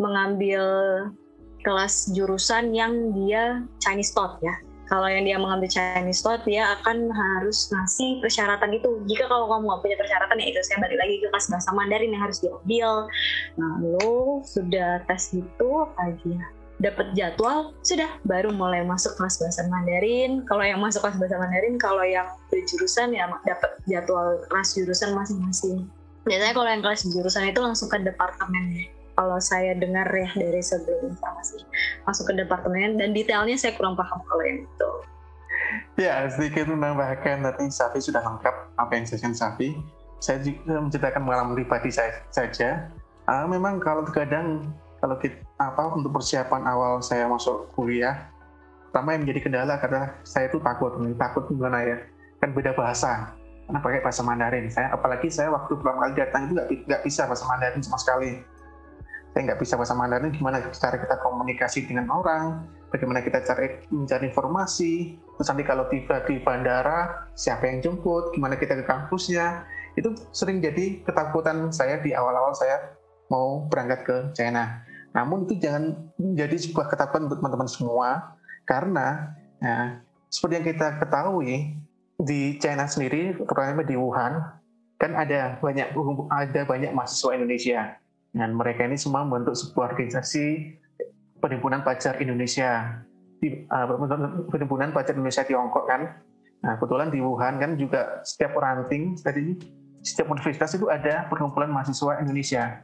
mengambil 0.00 0.64
kelas 1.64 2.12
jurusan 2.12 2.76
yang 2.76 3.16
dia 3.16 3.64
Chinese 3.80 4.12
Tot 4.12 4.38
ya. 4.44 4.54
Kalau 4.84 5.08
yang 5.08 5.24
dia 5.24 5.40
mengambil 5.40 5.68
Chinese 5.72 6.20
slot 6.20 6.44
dia 6.44 6.76
akan 6.76 7.08
harus 7.08 7.72
ngasih 7.72 8.20
persyaratan 8.20 8.76
itu. 8.76 9.00
Jika 9.08 9.32
kalau 9.32 9.48
kamu 9.48 9.64
nggak 9.64 9.80
punya 9.80 9.96
persyaratan 9.96 10.36
ya 10.36 10.46
itu 10.52 10.60
saya 10.60 10.78
balik 10.84 10.98
lagi 11.00 11.14
ke 11.24 11.26
kelas 11.32 11.46
bahasa 11.48 11.70
Mandarin 11.72 12.12
yang 12.12 12.22
harus 12.22 12.38
diambil. 12.44 12.88
Lalu 13.56 14.44
sudah 14.44 15.00
tes 15.08 15.32
itu 15.32 15.70
lagi 15.96 16.36
dapat 16.82 17.06
jadwal 17.16 17.70
sudah 17.86 18.10
baru 18.28 18.52
mulai 18.52 18.84
masuk 18.84 19.16
kelas 19.16 19.40
bahasa 19.40 19.64
Mandarin. 19.72 20.44
Kalau 20.44 20.64
yang 20.68 20.84
masuk 20.84 21.00
kelas 21.00 21.16
bahasa 21.16 21.36
Mandarin 21.40 21.74
kalau 21.80 22.04
yang 22.04 22.28
jurusan 22.52 23.16
ya 23.16 23.24
dapat 23.48 23.80
jadwal 23.88 24.44
kelas 24.52 24.76
jurusan 24.76 25.16
masing-masing. 25.16 25.88
Biasanya 26.28 26.52
kalau 26.52 26.68
yang 26.68 26.84
kelas 26.84 27.08
jurusan 27.08 27.48
itu 27.48 27.60
langsung 27.64 27.88
ke 27.88 27.96
departemen 28.04 28.84
kalau 29.14 29.38
saya 29.38 29.78
dengar 29.78 30.06
ya 30.10 30.28
dari 30.34 30.58
sebelum 30.58 31.14
informasi 31.14 31.62
masuk 32.06 32.30
ke 32.30 32.34
departemen 32.42 32.98
dan 32.98 33.14
detailnya 33.14 33.54
saya 33.54 33.72
kurang 33.78 33.94
paham 33.94 34.18
kalau 34.26 34.42
yang 34.42 34.66
itu. 34.66 34.90
Ya, 35.94 36.26
sedikit 36.30 36.70
menambahkan 36.70 37.42
tadi 37.42 37.70
Safi 37.70 37.98
sudah 38.02 38.22
lengkap 38.22 38.54
apa 38.78 38.92
yang 38.94 39.06
saya 39.06 39.30
Safi. 39.30 39.78
Saya 40.18 40.42
juga 40.42 40.82
menceritakan 40.82 41.20
pengalaman 41.22 41.54
pribadi 41.54 41.90
saya 41.94 42.22
saja. 42.30 42.90
Uh, 43.24 43.46
memang 43.48 43.78
kalau 43.80 44.04
terkadang 44.04 44.68
kalau 44.98 45.16
kita 45.20 45.38
apa 45.60 45.82
untuk 45.94 46.16
persiapan 46.16 46.64
awal 46.66 46.98
saya 47.00 47.28
masuk 47.30 47.70
kuliah, 47.76 48.28
pertama 48.90 49.14
yang 49.14 49.22
menjadi 49.26 49.40
kendala 49.46 49.74
karena 49.78 50.02
saya 50.24 50.48
itu 50.48 50.58
takut, 50.60 50.96
takut 51.20 51.44
gimana 51.48 51.78
ya, 51.84 51.96
kan 52.40 52.50
beda 52.56 52.72
bahasa, 52.72 53.36
karena 53.68 53.78
pakai 53.84 54.00
bahasa 54.00 54.22
Mandarin. 54.24 54.66
Saya 54.72 54.92
apalagi 54.96 55.28
saya 55.28 55.52
waktu 55.52 55.72
pertama 55.76 56.08
kali 56.08 56.12
datang 56.16 56.40
itu 56.48 56.52
nggak 56.88 57.02
bisa 57.04 57.22
bahasa 57.28 57.44
Mandarin 57.44 57.82
sama 57.84 57.98
sekali 58.00 58.30
saya 59.34 59.50
nggak 59.50 59.66
bisa 59.66 59.74
bahasa 59.74 59.98
Mandarin 59.98 60.30
gimana 60.30 60.62
cara 60.70 60.94
kita 60.94 61.18
komunikasi 61.18 61.90
dengan 61.90 62.06
orang 62.14 62.70
bagaimana 62.94 63.18
kita 63.18 63.42
cari 63.42 63.82
mencari 63.90 64.30
informasi. 64.30 65.18
Terus 65.18 65.48
nanti 65.50 65.66
kalau 65.66 65.90
tiba 65.90 66.22
di 66.22 66.38
bandara 66.38 67.26
siapa 67.34 67.66
yang 67.66 67.82
jemput 67.82 68.30
gimana 68.30 68.54
kita 68.54 68.78
ke 68.78 68.86
kampusnya. 68.86 69.66
Itu 69.98 70.14
sering 70.30 70.62
jadi 70.62 71.02
ketakutan 71.02 71.74
saya 71.74 71.98
di 71.98 72.14
awal-awal 72.14 72.54
saya 72.54 72.94
mau 73.26 73.66
berangkat 73.66 74.06
ke 74.06 74.16
China. 74.38 74.86
Namun 75.10 75.50
itu 75.50 75.58
jangan 75.58 75.98
menjadi 76.14 76.54
sebuah 76.70 76.86
ketakutan 76.94 77.26
untuk 77.26 77.42
teman-teman 77.42 77.66
semua 77.66 78.38
karena 78.70 79.34
ya, 79.58 79.98
seperti 80.30 80.62
yang 80.62 80.66
kita 80.70 80.88
ketahui 81.02 81.74
di 82.22 82.54
China 82.62 82.86
sendiri 82.86 83.34
terutama 83.34 83.82
di 83.82 83.98
Wuhan 83.98 84.38
kan 85.02 85.10
ada 85.18 85.58
banyak 85.58 85.90
ada 86.30 86.60
banyak 86.62 86.94
mahasiswa 86.94 87.34
Indonesia 87.34 87.98
dan 88.34 88.50
mereka 88.52 88.84
ini 88.84 88.98
semua 88.98 89.22
membentuk 89.22 89.54
sebuah 89.54 89.94
organisasi 89.94 90.76
Perhimpunan 91.38 91.86
Pelajar 91.86 92.18
Indonesia, 92.18 92.98
di, 93.38 93.64
uh, 93.70 93.86
Perhimpunan 94.50 94.90
Pelajar 94.90 95.14
Indonesia 95.14 95.46
Tiongkok 95.46 95.86
kan. 95.86 96.18
Nah, 96.64 96.74
kebetulan 96.80 97.12
di 97.14 97.20
Wuhan 97.22 97.60
kan 97.62 97.76
juga 97.78 98.24
setiap 98.26 98.58
ranting, 98.58 99.14
tadi 99.20 99.54
setiap 100.00 100.32
universitas 100.32 100.74
itu 100.74 100.90
ada 100.90 101.28
perkumpulan 101.30 101.70
mahasiswa 101.70 102.18
Indonesia. 102.24 102.82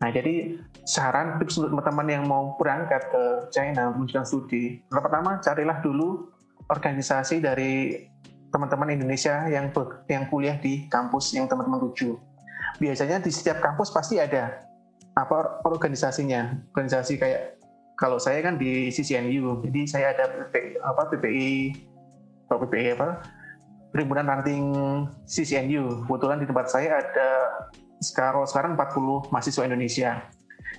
Nah, 0.00 0.08
jadi 0.08 0.56
saran 0.88 1.36
tips 1.36 1.60
untuk 1.60 1.76
teman-teman 1.76 2.06
yang 2.08 2.24
mau 2.24 2.56
berangkat 2.56 3.12
ke 3.12 3.22
China 3.52 3.92
melanjutkan 3.92 4.24
studi, 4.24 4.80
pertama 4.88 5.38
carilah 5.44 5.78
dulu 5.84 6.32
organisasi 6.70 7.44
dari 7.44 8.06
teman-teman 8.48 8.96
Indonesia 8.96 9.44
yang 9.52 9.68
yang 10.08 10.24
kuliah 10.32 10.56
di 10.56 10.88
kampus 10.88 11.36
yang 11.36 11.44
teman-teman 11.44 11.82
tuju. 11.90 12.16
Biasanya 12.80 13.20
di 13.20 13.28
setiap 13.28 13.60
kampus 13.60 13.92
pasti 13.92 14.16
ada 14.22 14.67
apa 15.18 15.66
organisasinya? 15.66 16.54
Organisasi 16.70 17.18
kayak 17.18 17.58
kalau 17.98 18.22
saya 18.22 18.38
kan 18.46 18.54
di 18.54 18.94
CCNU 18.94 19.66
jadi 19.66 19.80
saya 19.90 20.06
ada 20.14 20.30
PPI, 20.30 20.78
apa 20.78 21.02
PPI 21.10 21.54
atau 22.46 22.56
PPI 22.62 22.94
apa 22.94 23.08
perhimpunan 23.90 24.30
ranting 24.30 24.64
CCNU 25.26 26.06
kebetulan 26.06 26.38
di 26.38 26.46
tempat 26.46 26.70
saya 26.70 27.02
ada 27.02 27.30
sekarang 27.98 28.46
sekarang 28.46 28.72
40 28.78 29.34
mahasiswa 29.34 29.66
Indonesia. 29.66 30.22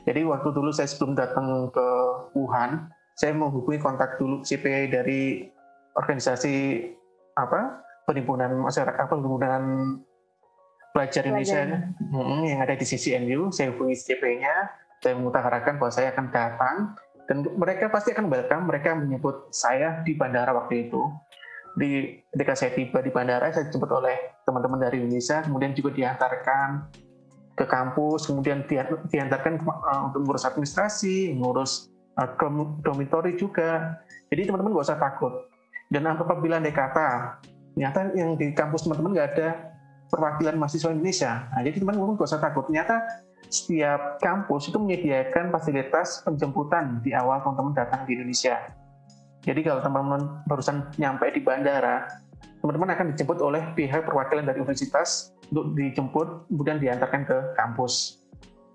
Jadi 0.07 0.23
waktu 0.23 0.49
dulu 0.55 0.71
saya 0.71 0.87
sebelum 0.87 1.19
datang 1.19 1.67
ke 1.75 1.87
Wuhan 2.31 2.87
saya 3.19 3.35
menghubungi 3.35 3.83
kontak 3.83 4.15
dulu 4.15 4.39
CP 4.47 4.87
dari 4.87 5.51
organisasi 5.99 6.87
apa 7.35 7.83
perhimpunan 8.07 8.55
masyarakat 8.63 8.95
apa 8.95 9.11
perhimpunan 9.11 9.63
pelajar 10.93 11.21
Indonesia 11.25 11.61
hmm, 11.99 12.43
yang 12.45 12.59
ada 12.65 12.73
di 12.75 12.85
CCNU, 12.85 13.53
saya 13.53 13.71
hubungi 13.73 13.95
CP-nya, 13.95 14.55
saya 14.99 15.13
mengutarakan 15.15 15.77
bahwa 15.77 15.91
saya 15.93 16.11
akan 16.11 16.25
datang, 16.33 16.75
dan 17.29 17.45
mereka 17.45 17.93
pasti 17.93 18.09
akan 18.11 18.25
welcome, 18.25 18.65
mereka 18.65 18.97
menyebut 18.97 19.53
saya 19.53 20.01
di 20.01 20.17
bandara 20.17 20.49
waktu 20.49 20.89
itu. 20.89 21.01
Di, 21.77 22.19
ketika 22.33 22.57
saya 22.57 22.73
tiba 22.73 22.99
di 23.05 23.13
bandara, 23.13 23.53
saya 23.53 23.69
dijemput 23.69 23.91
oleh 23.93 24.41
teman-teman 24.43 24.81
dari 24.81 25.05
Indonesia, 25.05 25.45
kemudian 25.45 25.77
juga 25.77 25.93
diantarkan 25.93 26.89
ke 27.53 27.65
kampus, 27.69 28.25
kemudian 28.25 28.65
diantarkan 29.13 29.61
uh, 29.61 30.09
untuk 30.09 30.25
ngurus 30.25 30.49
administrasi, 30.49 31.37
ngurus 31.37 31.93
uh, 32.17 32.33
dormitory 32.81 33.37
juga. 33.37 34.01
Jadi 34.33 34.49
teman-teman 34.49 34.73
gak 34.73 34.89
usah 34.89 34.99
takut. 34.99 35.45
Dan 35.89 36.09
apabila 36.09 36.57
ada 36.57 36.73
kata, 36.73 37.09
ternyata 37.77 38.09
yang 38.17 38.33
di 38.37 38.53
kampus 38.57 38.85
teman-teman 38.85 39.13
nggak 39.13 39.29
ada 39.37 39.68
perwakilan 40.09 40.57
mahasiswa 40.57 40.89
Indonesia. 40.91 41.47
Nah, 41.53 41.61
jadi 41.61 41.77
teman-teman 41.79 42.17
gak 42.17 42.29
usah 42.29 42.41
takut. 42.41 42.65
Ternyata 42.67 42.99
setiap 43.49 44.21
kampus 44.21 44.69
itu 44.69 44.77
menyediakan 44.77 45.49
fasilitas 45.49 46.21
penjemputan 46.21 47.01
di 47.01 47.13
awal 47.13 47.41
teman-teman 47.41 47.73
datang 47.73 48.05
di 48.05 48.17
Indonesia. 48.17 48.57
Jadi 49.45 49.61
kalau 49.63 49.81
teman-teman 49.81 50.43
barusan 50.45 50.89
nyampe 50.99 51.31
di 51.31 51.41
bandara, 51.41 52.09
teman-teman 52.59 52.91
akan 52.93 53.05
dijemput 53.15 53.39
oleh 53.39 53.63
pihak 53.73 54.03
perwakilan 54.03 54.43
dari 54.45 54.59
universitas 54.59 55.31
untuk 55.49 55.73
dijemput 55.73 56.45
kemudian 56.51 56.77
diantarkan 56.77 57.23
ke 57.25 57.37
kampus. 57.55 58.21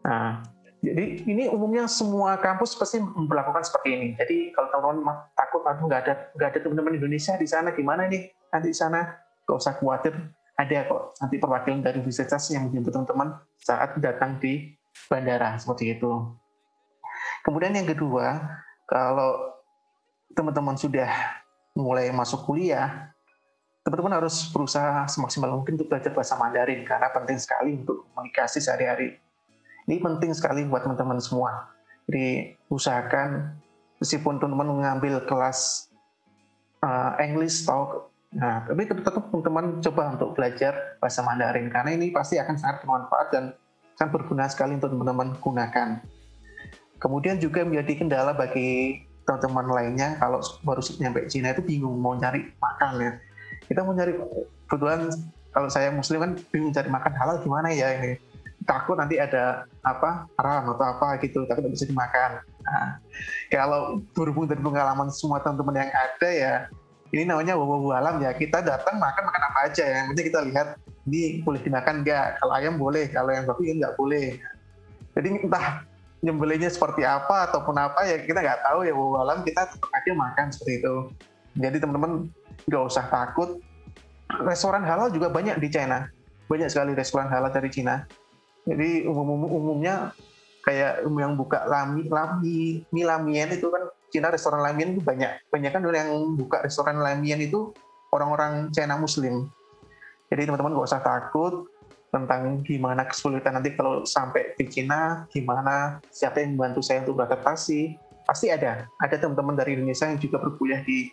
Nah, 0.02 0.42
jadi 0.84 1.24
ini 1.24 1.48
umumnya 1.48 1.88
semua 1.88 2.36
kampus 2.36 2.76
pasti 2.76 3.00
melakukan 3.00 3.64
seperti 3.64 3.88
ini. 3.94 4.08
Jadi 4.18 4.52
kalau 4.52 4.68
teman-teman 4.72 5.16
takut 5.32 5.62
atau 5.64 5.84
nggak 5.86 6.00
ada 6.08 6.14
nggak 6.36 6.48
ada 6.50 6.58
teman-teman 6.60 6.92
Indonesia 6.98 7.32
di 7.38 7.48
sana 7.48 7.72
gimana 7.72 8.04
nih 8.10 8.28
nanti 8.52 8.68
di 8.72 8.76
sana 8.76 9.00
nggak 9.44 9.56
usah 9.60 9.74
khawatir 9.80 10.12
ada 10.54 10.86
kok 10.86 11.18
nanti 11.18 11.36
perwakilan 11.42 11.82
dari 11.82 11.98
universitas 11.98 12.46
yang 12.54 12.70
menjemput 12.70 12.94
teman-teman 12.94 13.28
saat 13.58 13.98
datang 13.98 14.38
di 14.38 14.70
bandara 15.10 15.58
seperti 15.58 15.98
itu. 15.98 16.10
Kemudian 17.42 17.74
yang 17.74 17.88
kedua, 17.88 18.38
kalau 18.86 19.58
teman-teman 20.32 20.78
sudah 20.78 21.10
mulai 21.74 22.08
masuk 22.14 22.46
kuliah, 22.46 23.10
teman-teman 23.82 24.22
harus 24.22 24.48
berusaha 24.54 25.04
semaksimal 25.10 25.60
mungkin 25.60 25.76
untuk 25.76 25.90
belajar 25.90 26.14
bahasa 26.14 26.38
Mandarin 26.38 26.86
karena 26.86 27.10
penting 27.10 27.36
sekali 27.36 27.76
untuk 27.82 28.06
komunikasi 28.14 28.62
sehari-hari. 28.62 29.18
Ini 29.84 30.00
penting 30.00 30.32
sekali 30.32 30.64
buat 30.64 30.86
teman-teman 30.86 31.20
semua. 31.20 31.68
Jadi 32.08 32.56
usahakan 32.72 33.52
meskipun 34.00 34.40
teman-teman 34.40 34.80
mengambil 34.80 35.20
kelas 35.28 35.90
uh, 36.80 37.18
English 37.20 37.68
atau 37.68 38.08
Nah, 38.34 38.66
tapi 38.66 38.82
tetap 38.90 39.14
teman-teman 39.30 39.78
coba 39.78 40.18
untuk 40.18 40.34
belajar 40.34 40.98
bahasa 40.98 41.22
Mandarin 41.22 41.70
karena 41.70 41.94
ini 41.94 42.10
pasti 42.10 42.34
akan 42.34 42.58
sangat 42.58 42.82
bermanfaat 42.82 43.28
dan 43.30 43.44
sangat 43.94 44.10
berguna 44.18 44.50
sekali 44.50 44.74
untuk 44.74 44.90
teman-teman 44.90 45.38
gunakan. 45.38 46.02
Kemudian 46.98 47.38
juga 47.38 47.62
menjadi 47.62 48.02
kendala 48.02 48.34
bagi 48.34 49.02
teman-teman 49.22 49.66
lainnya 49.70 50.18
kalau 50.18 50.42
baru 50.66 50.82
nyampe 50.98 51.30
Cina 51.30 51.54
itu 51.54 51.62
bingung 51.62 51.94
mau 51.94 52.18
cari 52.18 52.50
makan 52.58 52.92
ya. 52.98 53.12
Kita 53.70 53.86
mau 53.86 53.94
cari 53.94 54.12
kebetulan 54.66 55.00
kalau 55.54 55.68
saya 55.70 55.94
muslim 55.94 56.18
kan 56.18 56.32
bingung 56.50 56.74
cari 56.74 56.90
makan 56.90 57.12
halal 57.14 57.36
gimana 57.38 57.70
ya 57.70 58.02
ini. 58.02 58.18
Takut 58.64 58.96
nanti 58.96 59.20
ada 59.20 59.68
apa 59.84 60.24
haram 60.40 60.72
atau 60.72 60.84
apa 60.88 61.20
gitu, 61.20 61.44
tapi 61.44 61.60
tidak 61.60 61.72
bisa 61.76 61.84
dimakan. 61.84 62.40
Nah, 62.64 62.96
kalau 63.52 64.00
berhubung 64.16 64.48
dari 64.48 64.58
pengalaman 64.58 65.12
semua 65.12 65.38
teman-teman 65.44 65.84
yang 65.84 65.92
ada 65.92 66.28
ya 66.32 66.54
ini 67.14 67.22
namanya 67.30 67.54
wawahu 67.54 67.94
alam 67.94 68.18
ya. 68.18 68.34
Kita 68.34 68.58
datang 68.58 68.98
makan 68.98 69.22
makan 69.30 69.42
apa 69.46 69.58
aja 69.70 69.84
ya. 69.86 70.00
Nanti 70.10 70.26
kita 70.26 70.42
lihat 70.42 70.74
ini 71.06 71.46
boleh 71.46 71.62
dimakan 71.62 72.02
nggak? 72.02 72.42
Kalau 72.42 72.52
ayam 72.58 72.74
boleh 72.74 73.06
kalau 73.14 73.30
yang 73.30 73.46
babi 73.46 73.78
nggak 73.78 73.94
boleh. 73.94 74.42
Jadi 75.14 75.28
entah 75.46 75.86
nyembelihnya 76.24 76.72
seperti 76.74 77.06
apa 77.06 77.46
ataupun 77.46 77.76
apa 77.78 78.02
ya 78.08 78.16
kita 78.18 78.42
nggak 78.42 78.60
tahu 78.66 78.82
ya 78.82 78.92
wawahu 78.96 79.22
alam 79.22 79.38
kita 79.46 79.70
tetap 79.70 79.90
aja 79.94 80.10
makan 80.10 80.46
seperti 80.50 80.82
itu. 80.82 80.94
Jadi 81.54 81.76
teman-teman 81.78 82.26
nggak 82.66 82.82
usah 82.82 83.06
takut. 83.06 83.62
Restoran 84.42 84.82
halal 84.82 85.14
juga 85.14 85.30
banyak 85.30 85.62
di 85.62 85.70
China. 85.70 86.10
Banyak 86.50 86.66
sekali 86.66 86.98
restoran 86.98 87.30
halal 87.30 87.54
dari 87.54 87.70
Cina 87.70 88.02
jadi 88.64 89.04
umum 89.04 89.44
umumnya 89.44 90.16
kayak 90.64 91.04
yang 91.04 91.36
buka 91.36 91.68
lami 91.68 92.08
lami 92.08 92.80
milamien 92.88 93.52
itu 93.52 93.68
kan 93.68 93.92
Cina 94.14 94.30
restoran 94.30 94.62
Lamian 94.62 94.94
itu 94.94 95.02
banyak. 95.02 95.50
Banyak 95.50 95.74
kan 95.74 95.82
yang 95.90 96.38
buka 96.38 96.62
restoran 96.62 97.02
Lamian 97.02 97.42
itu 97.42 97.74
orang-orang 98.14 98.70
Cina 98.70 98.94
Muslim. 98.94 99.50
Jadi 100.30 100.46
teman-teman 100.46 100.78
nggak 100.78 100.86
usah 100.86 101.02
takut 101.02 101.66
tentang 102.14 102.62
gimana 102.62 103.10
kesulitan 103.10 103.58
nanti 103.58 103.74
kalau 103.74 104.06
sampai 104.06 104.54
di 104.54 104.70
Cina, 104.70 105.26
gimana 105.34 105.98
siapa 106.14 106.38
yang 106.46 106.54
membantu 106.54 106.86
saya 106.86 107.02
untuk 107.02 107.18
beradaptasi. 107.18 107.98
Pasti 108.22 108.54
ada. 108.54 108.86
Ada 109.02 109.18
teman-teman 109.18 109.58
dari 109.58 109.74
Indonesia 109.74 110.06
yang 110.06 110.22
juga 110.22 110.38
berkuliah 110.38 110.86
di 110.86 111.10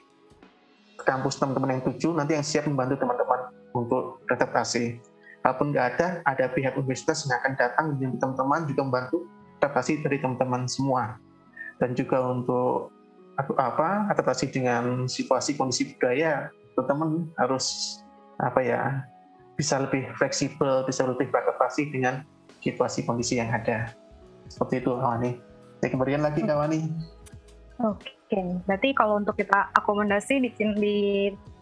kampus 1.02 1.42
teman-teman 1.42 1.82
yang 1.82 1.84
tuju, 1.90 2.14
nanti 2.14 2.38
yang 2.38 2.46
siap 2.46 2.70
membantu 2.70 3.02
teman-teman 3.02 3.50
untuk 3.74 4.22
adaptasi. 4.30 5.02
Kalaupun 5.42 5.74
nggak 5.74 5.86
ada, 5.98 6.08
ada 6.22 6.46
pihak 6.54 6.78
universitas 6.78 7.26
yang 7.26 7.42
akan 7.42 7.54
datang 7.58 7.86
dan 7.98 8.14
teman-teman 8.22 8.70
juga 8.70 8.82
membantu 8.86 9.18
adaptasi 9.58 10.06
dari 10.06 10.22
teman-teman 10.22 10.70
semua. 10.70 11.18
Dan 11.82 11.98
juga 11.98 12.22
untuk 12.30 12.94
apa 13.58 14.06
adaptasi 14.14 14.54
dengan 14.54 15.10
situasi 15.10 15.58
kondisi 15.58 15.98
budaya, 15.98 16.54
teman-teman 16.78 17.26
harus 17.42 17.98
apa 18.38 18.62
ya 18.62 18.82
bisa 19.58 19.82
lebih 19.82 20.06
fleksibel, 20.14 20.86
bisa 20.86 21.06
lebih 21.10 21.34
beradaptasi 21.34 21.90
dengan 21.90 22.22
situasi 22.62 23.02
kondisi 23.02 23.42
yang 23.42 23.50
ada. 23.50 23.90
Seperti 24.46 24.86
itu, 24.86 24.94
Awani. 24.94 25.42
Saya 25.82 25.90
kembalikan 25.90 26.22
lagi 26.22 26.46
ke 26.46 26.52
Awani. 26.54 26.80
Oke, 27.82 28.42
berarti 28.70 28.94
kalau 28.94 29.18
untuk 29.18 29.34
kita 29.42 29.74
akomodasi 29.74 30.38
di, 30.38 30.50
di 30.78 30.98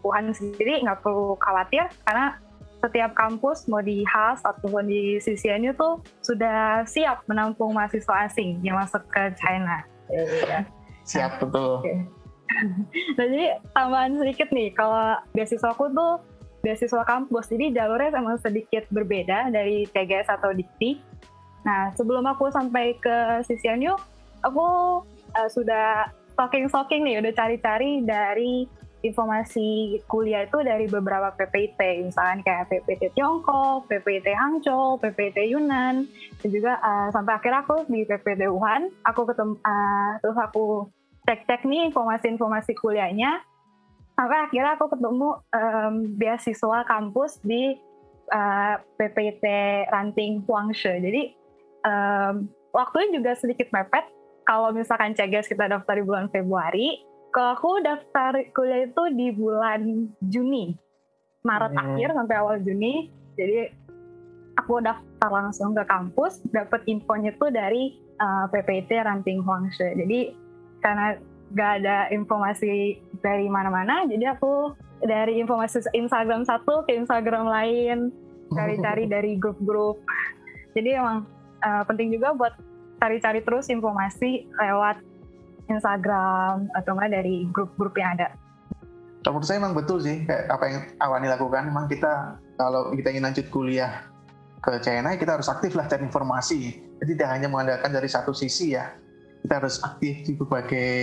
Wuhan 0.04 0.36
sendiri 0.36 0.84
nggak 0.84 1.00
perlu 1.00 1.32
khawatir 1.40 1.88
karena 2.04 2.36
setiap 2.80 3.12
kampus 3.12 3.68
mau 3.68 3.84
di 3.84 4.04
HAS 4.04 4.44
ataupun 4.44 4.88
di 4.88 5.20
CCNU 5.20 5.76
tuh 5.76 6.00
sudah 6.24 6.84
siap 6.88 7.24
menampung 7.28 7.76
mahasiswa 7.76 8.28
asing 8.28 8.60
yang 8.64 8.80
masuk 8.80 9.04
ke 9.12 9.32
China. 9.36 9.84
Iya. 10.10 10.66
Siap 11.06 11.42
betul. 11.42 11.82
Okay. 11.82 11.98
nah, 13.16 13.26
jadi 13.30 13.46
tambahan 13.72 14.12
sedikit 14.18 14.48
nih, 14.50 14.74
kalau 14.74 15.16
beasiswa 15.32 15.70
aku 15.70 15.90
tuh 15.94 16.18
beasiswa 16.60 17.02
kampus, 17.06 17.48
jadi 17.48 17.72
jalurnya 17.72 18.20
memang 18.20 18.36
sedikit 18.42 18.84
berbeda 18.92 19.48
dari 19.48 19.88
TGS 19.88 20.28
atau 20.28 20.52
Dikti. 20.52 21.00
Nah, 21.64 21.92
sebelum 21.96 22.24
aku 22.28 22.52
sampai 22.52 22.96
ke 23.00 23.44
CCNU, 23.48 23.96
aku 24.44 24.66
uh, 25.36 25.48
sudah 25.48 26.08
stalking-stalking 26.36 27.04
nih, 27.04 27.20
udah 27.20 27.32
cari-cari 27.36 28.00
dari 28.04 28.64
informasi 29.00 30.00
kuliah 30.04 30.44
itu 30.44 30.60
dari 30.60 30.84
beberapa 30.84 31.32
PPT, 31.32 32.04
misalkan 32.04 32.44
kayak 32.44 32.68
PPT 32.68 33.16
Tiongkok, 33.16 33.88
PPT 33.88 34.36
Hangzhou, 34.36 35.00
PPT 35.00 35.56
Yunan, 35.56 36.04
dan 36.44 36.48
juga 36.52 36.76
uh, 36.84 37.08
sampai 37.08 37.40
akhir 37.40 37.52
aku 37.64 37.88
di 37.88 38.04
PPT 38.04 38.44
Wuhan, 38.52 38.92
aku 39.08 39.24
ketemu, 39.24 39.56
uh, 39.64 40.12
terus 40.20 40.36
aku 40.36 40.92
cek-cek 41.24 41.64
nih 41.64 41.88
informasi-informasi 41.88 42.76
kuliahnya, 42.76 43.40
sampai 44.20 44.38
akhirnya 44.44 44.76
aku 44.76 44.86
ketemu 44.92 45.28
um, 45.48 45.94
beasiswa 46.20 46.78
kampus 46.84 47.40
di 47.40 47.80
uh, 48.28 48.74
PPT 49.00 49.44
Ranting 49.88 50.44
Huangshe. 50.44 50.92
Jadi 51.00 51.32
um, 51.88 52.44
waktunya 52.76 53.16
juga 53.16 53.32
sedikit 53.32 53.72
mepet. 53.72 54.04
Kalau 54.44 54.74
misalkan 54.74 55.14
CGS 55.14 55.46
kita 55.46 55.70
daftar 55.70 55.94
di 55.94 56.04
bulan 56.04 56.26
Februari, 56.28 57.09
kalau 57.30 57.50
aku 57.56 57.70
daftar 57.82 58.32
kuliah 58.54 58.86
itu 58.86 59.02
di 59.14 59.28
bulan 59.34 60.10
Juni, 60.22 60.74
Maret 61.46 61.72
hmm. 61.72 61.82
akhir 61.82 62.08
sampai 62.14 62.36
awal 62.36 62.56
Juni. 62.62 63.08
Jadi 63.38 63.70
aku 64.58 64.82
daftar 64.84 65.30
langsung 65.30 65.72
ke 65.72 65.82
kampus, 65.86 66.42
dapat 66.50 66.84
infonya 66.90 67.32
tuh 67.40 67.48
dari 67.48 67.96
uh, 68.20 68.50
PPT 68.50 69.00
Ranting 69.00 69.40
Huangshe. 69.40 69.96
Jadi 69.96 70.36
karena 70.84 71.16
gak 71.50 71.72
ada 71.82 72.06
informasi 72.14 73.00
dari 73.20 73.50
mana-mana, 73.50 74.06
jadi 74.06 74.38
aku 74.38 74.70
dari 75.02 75.40
informasi 75.40 75.82
Instagram 75.96 76.46
satu 76.46 76.84
ke 76.86 76.94
Instagram 76.94 77.48
lain, 77.48 78.14
cari-cari 78.52 79.08
dari 79.14 79.34
grup-grup. 79.40 79.98
Jadi 80.76 80.94
emang 80.94 81.26
uh, 81.64 81.82
penting 81.88 82.14
juga 82.14 82.36
buat 82.36 82.54
cari-cari 83.00 83.40
terus 83.40 83.72
informasi 83.72 84.46
lewat 84.60 85.00
Instagram 85.70 86.66
atau 86.74 86.90
enggak 86.98 87.10
dari 87.22 87.46
grup-grup 87.54 87.94
yang 87.94 88.18
ada. 88.18 88.34
Kalau 89.20 89.36
menurut 89.36 89.48
saya 89.48 89.58
memang 89.60 89.76
betul 89.76 90.00
sih 90.00 90.24
kayak 90.24 90.48
apa 90.48 90.64
yang 90.66 90.76
Awani 90.98 91.28
lakukan. 91.28 91.62
Memang 91.68 91.86
kita 91.86 92.40
kalau 92.56 92.90
kita 92.96 93.12
ingin 93.12 93.24
lanjut 93.28 93.46
kuliah 93.52 94.10
ke 94.60 94.76
China 94.84 95.16
kita 95.16 95.40
harus 95.40 95.48
aktif 95.48 95.72
lah 95.76 95.88
cari 95.88 96.04
informasi. 96.04 96.80
Jadi 97.00 97.10
tidak 97.16 97.28
hanya 97.32 97.48
mengandalkan 97.48 97.92
dari 97.92 98.08
satu 98.08 98.32
sisi 98.32 98.76
ya. 98.76 98.92
Kita 99.40 99.60
harus 99.60 99.80
aktif 99.80 100.24
di 100.28 100.36
berbagai 100.36 101.00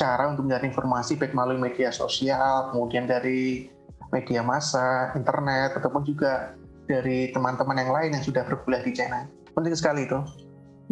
cara 0.00 0.32
untuk 0.32 0.48
mencari 0.48 0.72
informasi 0.72 1.20
baik 1.20 1.36
melalui 1.36 1.60
media 1.60 1.92
sosial, 1.92 2.72
kemudian 2.72 3.04
dari 3.04 3.68
media 4.10 4.40
massa, 4.40 5.12
internet, 5.12 5.76
ataupun 5.76 6.02
juga 6.08 6.56
dari 6.88 7.30
teman-teman 7.32 7.76
yang 7.78 7.92
lain 7.92 8.10
yang 8.16 8.24
sudah 8.24 8.42
berkuliah 8.48 8.80
di 8.84 8.92
China. 8.96 9.28
Penting 9.52 9.76
sekali 9.76 10.08
itu 10.08 10.18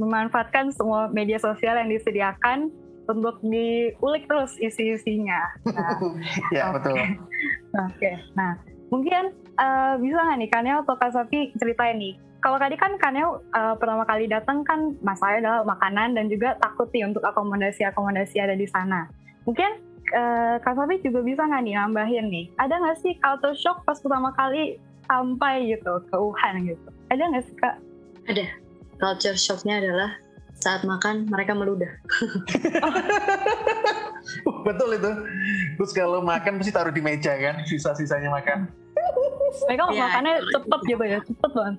memanfaatkan 0.00 0.72
semua 0.72 1.12
media 1.12 1.36
sosial 1.36 1.76
yang 1.76 1.88
disediakan 1.92 2.72
untuk 3.10 3.42
diulik 3.42 4.24
terus 4.30 4.54
isi-isinya. 4.62 5.40
Nah, 5.68 5.98
ya 6.54 6.70
okay. 6.70 6.74
betul. 6.78 6.94
Oke, 6.94 7.10
okay. 7.72 8.14
nah 8.38 8.56
mungkin 8.92 9.34
uh, 9.58 9.98
bisa 9.98 10.18
nggak 10.20 10.38
nih 10.38 10.50
Kanel 10.52 10.78
atau 10.86 10.94
Kak 10.96 11.12
Sofi 11.12 11.50
ceritain 11.58 11.98
nih. 11.98 12.14
Kalau 12.42 12.58
tadi 12.58 12.74
kan 12.74 12.98
Kanel 12.98 13.42
uh, 13.54 13.74
pertama 13.78 14.02
kali 14.02 14.26
datang 14.26 14.66
kan 14.66 14.94
masalahnya 15.02 15.46
adalah 15.46 15.62
makanan 15.78 16.18
dan 16.18 16.26
juga 16.26 16.58
takut 16.58 16.90
nih 16.90 17.06
untuk 17.06 17.22
akomodasi-akomodasi 17.22 18.36
ada 18.42 18.54
di 18.58 18.66
sana. 18.66 19.06
Mungkin 19.46 19.70
uh, 20.14 20.56
Kak 20.62 20.74
Sofi 20.78 21.02
juga 21.02 21.22
bisa 21.22 21.42
nggak 21.46 21.62
nih 21.66 21.74
nambahin 21.78 22.26
nih, 22.30 22.46
ada 22.58 22.78
nggak 22.78 22.98
sih 23.02 23.14
culture 23.18 23.56
shock 23.58 23.82
pas 23.86 23.98
pertama 23.98 24.30
kali 24.34 24.78
sampai 25.10 25.74
gitu 25.74 26.02
ke 26.06 26.14
Wuhan 26.14 26.66
gitu? 26.66 26.88
Ada 27.10 27.22
nggak 27.30 27.44
sih 27.46 27.56
Kak? 27.58 27.76
Ada 28.30 28.61
culture 29.02 29.34
shocknya 29.34 29.82
adalah 29.82 30.14
saat 30.62 30.86
makan 30.86 31.26
mereka 31.26 31.58
meludah. 31.58 31.90
Betul 34.62 34.94
itu. 34.94 35.10
Terus 35.74 35.90
kalau 35.90 36.22
makan 36.22 36.62
pasti 36.62 36.70
taruh 36.70 36.94
di 36.94 37.02
meja 37.02 37.34
kan, 37.34 37.66
sisa-sisanya 37.66 38.30
makan. 38.30 38.70
Mereka 39.66 39.82
ya, 39.90 40.06
makannya 40.06 40.34
cepet 40.54 40.80
gitu 40.86 41.04
ya, 41.04 41.18
cepet 41.26 41.50
banget. 41.50 41.74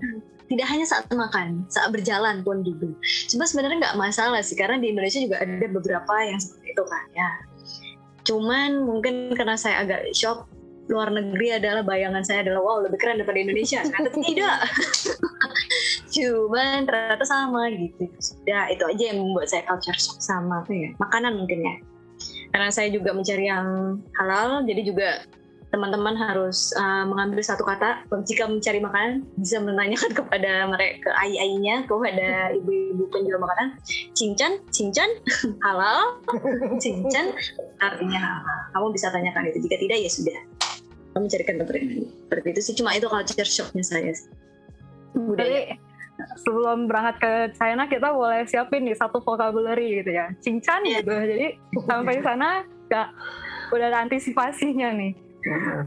Tidak 0.51 0.67
hanya 0.67 0.85
saat 0.85 1.07
makan, 1.09 1.63
saat 1.71 1.89
berjalan 1.95 2.43
pun 2.43 2.61
juga. 2.61 2.91
Cuma 3.31 3.47
sebenarnya 3.47 3.79
nggak 3.79 3.97
masalah 3.97 4.43
sih, 4.43 4.59
karena 4.59 4.77
di 4.77 4.91
Indonesia 4.91 5.23
juga 5.23 5.39
ada 5.39 5.65
beberapa 5.71 6.13
yang 6.27 6.37
seperti 6.37 6.75
itu 6.75 6.83
kan 6.83 7.05
ya. 7.15 7.31
Cuman 8.27 8.83
mungkin 8.83 9.31
karena 9.33 9.55
saya 9.55 9.87
agak 9.87 10.11
shock 10.11 10.51
luar 10.91 11.07
negeri 11.15 11.55
adalah 11.55 11.79
bayangan 11.79 12.27
saya 12.27 12.43
adalah 12.43 12.59
wow 12.59 12.77
lebih 12.83 12.99
keren 12.99 13.15
daripada 13.15 13.39
Indonesia 13.39 13.79
ternyata 13.87 14.19
tidak 14.19 14.57
cuman 16.13 16.85
ternyata 16.85 17.25
sama 17.25 17.73
gitu. 17.73 18.05
Ya 18.45 18.69
itu 18.69 18.85
aja 18.85 19.03
yang 19.09 19.25
membuat 19.25 19.49
saya 19.49 19.65
culture 19.65 19.97
shock 19.97 20.21
sama 20.21 20.61
ya, 20.69 20.93
makanan 21.01 21.41
mungkin 21.41 21.65
ya. 21.65 21.75
Karena 22.53 22.69
saya 22.69 22.93
juga 22.93 23.17
mencari 23.17 23.49
yang 23.49 23.97
halal 24.21 24.61
jadi 24.69 24.81
juga 24.85 25.09
teman-teman 25.73 26.13
harus 26.13 26.69
uh, 26.77 27.01
mengambil 27.09 27.41
satu 27.41 27.65
kata 27.65 28.05
jika 28.29 28.45
mencari 28.45 28.77
makanan 28.77 29.25
bisa 29.41 29.57
menanyakan 29.57 30.13
kepada 30.21 30.69
mereka 30.69 31.09
ke 31.09 31.11
ai-ainya 31.17 31.89
kepada 31.89 32.53
ibu-ibu 32.53 33.09
penjual 33.09 33.41
makanan 33.41 33.73
cincang 34.13 34.61
cincang 34.69 35.09
halal 35.65 36.21
cincang 36.83 37.33
artinya 37.81 38.21
halal 38.21 38.59
kamu 38.77 38.87
bisa 38.93 39.09
tanyakan 39.09 39.49
itu 39.49 39.65
jika 39.65 39.75
tidak 39.81 39.97
ya 39.97 40.11
sudah. 40.13 40.39
Mencarikan 41.13 41.61
dokter 41.61 41.77
ini 41.77 42.09
seperti 42.09 42.47
itu 42.53 42.61
sih 42.61 42.73
cuma 42.77 42.93
itu 42.93 43.05
culture 43.09 43.49
shocknya 43.49 43.85
saya 43.85 44.13
budaya 45.13 45.77
sebelum 46.45 46.85
berangkat 46.85 47.15
ke 47.19 47.31
China 47.57 47.89
kita 47.89 48.13
boleh 48.13 48.45
siapin 48.45 48.85
nih 48.85 48.95
satu 48.95 49.19
vocabulary 49.21 50.01
gitu 50.01 50.11
ya 50.13 50.29
cincang 50.39 50.85
yeah. 50.85 51.01
gitu 51.01 51.13
jadi 51.13 51.47
sampai 51.89 52.21
sana 52.21 52.63
gak 52.87 53.09
udah 53.73 53.85
ada 53.89 54.05
antisipasinya 54.05 54.93
nih 54.93 55.13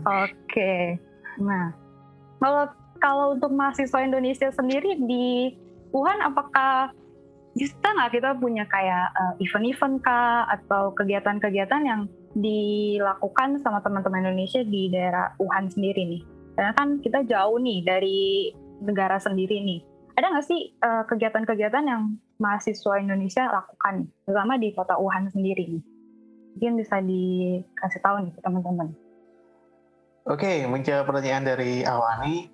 oke 0.03 0.35
okay. 0.51 0.99
nah 1.39 1.71
kalau 2.43 2.65
kalau 2.99 3.27
untuk 3.39 3.53
mahasiswa 3.55 4.03
Indonesia 4.03 4.49
sendiri 4.51 4.99
di 5.05 5.55
Wuhan 5.95 6.21
apakah 6.21 6.91
bisa 7.57 7.73
nggak 7.81 8.21
kita 8.21 8.37
punya 8.37 8.69
kayak 8.69 9.17
uh, 9.17 9.33
event-event 9.41 10.05
kah 10.05 10.45
atau 10.53 10.93
kegiatan-kegiatan 10.93 11.83
yang 11.89 12.01
dilakukan 12.37 13.57
sama 13.65 13.81
teman-teman 13.81 14.29
Indonesia 14.29 14.61
di 14.61 14.93
daerah 14.93 15.33
Wuhan 15.41 15.73
sendiri 15.73 16.05
nih? 16.05 16.23
Karena 16.53 16.73
kan 16.77 17.01
kita 17.01 17.25
jauh 17.25 17.57
nih 17.57 17.81
dari 17.81 18.53
negara 18.85 19.17
sendiri 19.17 19.65
nih. 19.65 19.81
Ada 20.17 20.33
nggak 20.33 20.47
sih 20.49 20.73
eh, 20.73 21.05
kegiatan-kegiatan 21.05 21.85
yang 21.85 22.17
mahasiswa 22.41 22.97
Indonesia 22.97 23.53
lakukan, 23.53 24.09
terutama 24.25 24.57
di 24.57 24.73
kota 24.73 24.97
Wuhan 24.97 25.29
sendiri? 25.29 25.77
Mungkin 26.57 26.81
bisa 26.81 27.05
dikasih 27.05 28.01
tahu 28.01 28.17
nih 28.25 28.33
teman-teman. 28.41 28.97
Oke, 30.25 30.65
menjawab 30.65 31.13
pertanyaan 31.13 31.45
dari 31.45 31.85
Awani, 31.85 32.49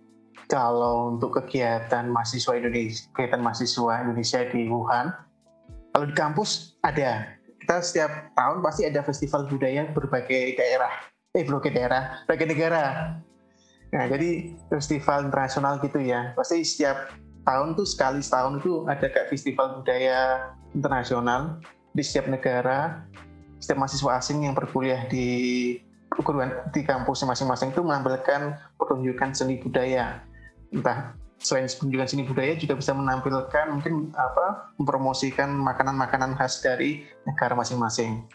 kalau 0.51 1.15
untuk 1.15 1.39
kegiatan 1.39 2.11
mahasiswa 2.11 2.59
Indonesia, 2.59 3.07
kegiatan 3.15 3.41
mahasiswa 3.41 3.95
Indonesia 4.03 4.41
di 4.51 4.63
Wuhan, 4.67 5.07
kalau 5.95 6.05
di 6.11 6.15
kampus 6.19 6.75
ada 6.83 7.31
kita 7.63 7.79
setiap 7.79 8.35
tahun 8.35 8.59
pasti 8.59 8.83
ada 8.91 9.07
festival 9.07 9.47
budaya 9.47 9.87
berbagai 9.87 10.59
daerah, 10.59 10.93
eh 11.31 11.47
berbagai 11.47 11.73
daerah, 11.79 12.03
berbagai 12.27 12.59
negara. 12.59 12.85
Nah, 13.95 14.05
jadi 14.11 14.57
festival 14.67 15.31
internasional 15.31 15.79
gitu 15.79 16.03
ya. 16.03 16.35
Pasti 16.35 16.65
setiap 16.67 17.13
tahun 17.43 17.75
tuh 17.75 17.87
sekali 17.87 18.23
setahun 18.23 18.63
itu 18.63 18.87
ada 18.87 19.07
kayak 19.07 19.29
festival 19.31 19.83
budaya 19.83 20.51
internasional 20.75 21.59
di 21.93 22.03
setiap 22.03 22.31
negara. 22.31 23.05
Setiap 23.63 23.79
mahasiswa 23.79 24.19
asing 24.19 24.43
yang 24.43 24.59
berkuliah 24.59 25.07
di 25.07 25.79
perguruan 26.11 26.51
di 26.75 26.83
kampus 26.83 27.23
masing-masing 27.25 27.71
itu 27.71 27.81
menampilkan 27.81 28.59
pertunjukan 28.75 29.31
seni 29.33 29.63
budaya. 29.63 30.21
Entah 30.75 31.15
selain 31.39 31.67
pertunjukan 31.67 32.09
seni 32.11 32.23
budaya 32.27 32.59
juga 32.59 32.75
bisa 32.79 32.95
menampilkan 32.95 33.67
mungkin 33.71 34.11
apa 34.15 34.75
mempromosikan 34.79 35.51
makanan-makanan 35.51 36.35
khas 36.39 36.63
dari 36.63 37.07
negara 37.27 37.55
masing-masing. 37.55 38.27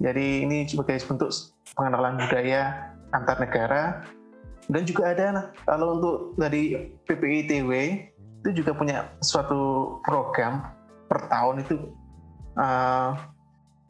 Jadi 0.00 0.44
ini 0.44 0.68
sebagai 0.68 1.00
bentuk 1.08 1.32
pengenalan 1.72 2.20
budaya 2.20 2.92
antar 3.16 3.40
negara. 3.40 4.04
Dan 4.66 4.82
juga 4.82 5.14
ada 5.14 5.54
kalau 5.62 5.94
untuk 5.94 6.16
dari 6.34 6.90
PPITW 7.06 7.70
itu 8.46 8.62
juga 8.62 8.78
punya 8.78 9.10
suatu 9.18 9.98
program 10.06 10.62
per 11.10 11.26
tahun 11.26 11.66
itu 11.66 11.90
uh, 12.54 13.18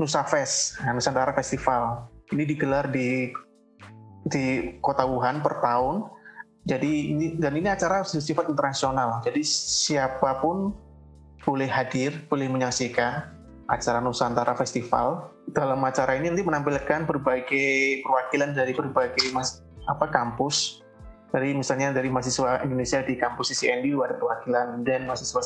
Nusa 0.01 0.25
Fest, 0.25 0.81
Nusantara 0.81 1.37
Festival 1.37 2.09
ini 2.33 2.49
digelar 2.49 2.89
di 2.89 3.31
di 4.27 4.75
kota 4.81 5.05
Wuhan 5.05 5.45
per 5.45 5.61
tahun. 5.61 6.09
Jadi 6.67 7.15
ini 7.15 7.27
dan 7.39 7.55
ini 7.55 7.71
acara 7.71 8.03
bersifat 8.03 8.51
internasional. 8.51 9.23
Jadi 9.23 9.45
siapa 9.47 10.43
pun 10.43 10.75
boleh 11.47 11.71
hadir, 11.71 12.27
boleh 12.27 12.51
menyaksikan 12.51 13.23
acara 13.71 14.03
Nusantara 14.03 14.57
Festival. 14.59 15.31
Dalam 15.55 15.79
acara 15.87 16.19
ini 16.19 16.35
nanti 16.35 16.43
menampilkan 16.43 17.07
berbagai 17.07 18.03
perwakilan 18.03 18.51
dari 18.51 18.75
berbagai 18.75 19.31
mas, 19.31 19.63
apa 19.87 20.11
kampus. 20.11 20.83
Dari 21.35 21.53
misalnya 21.53 21.93
dari 21.93 22.09
mahasiswa 22.09 22.63
Indonesia 22.63 23.03
di 23.03 23.19
kampus 23.19 23.53
CCNU 23.53 24.01
ada 24.07 24.15
perwakilan 24.17 24.87
dan 24.87 25.05
mahasiswa 25.05 25.43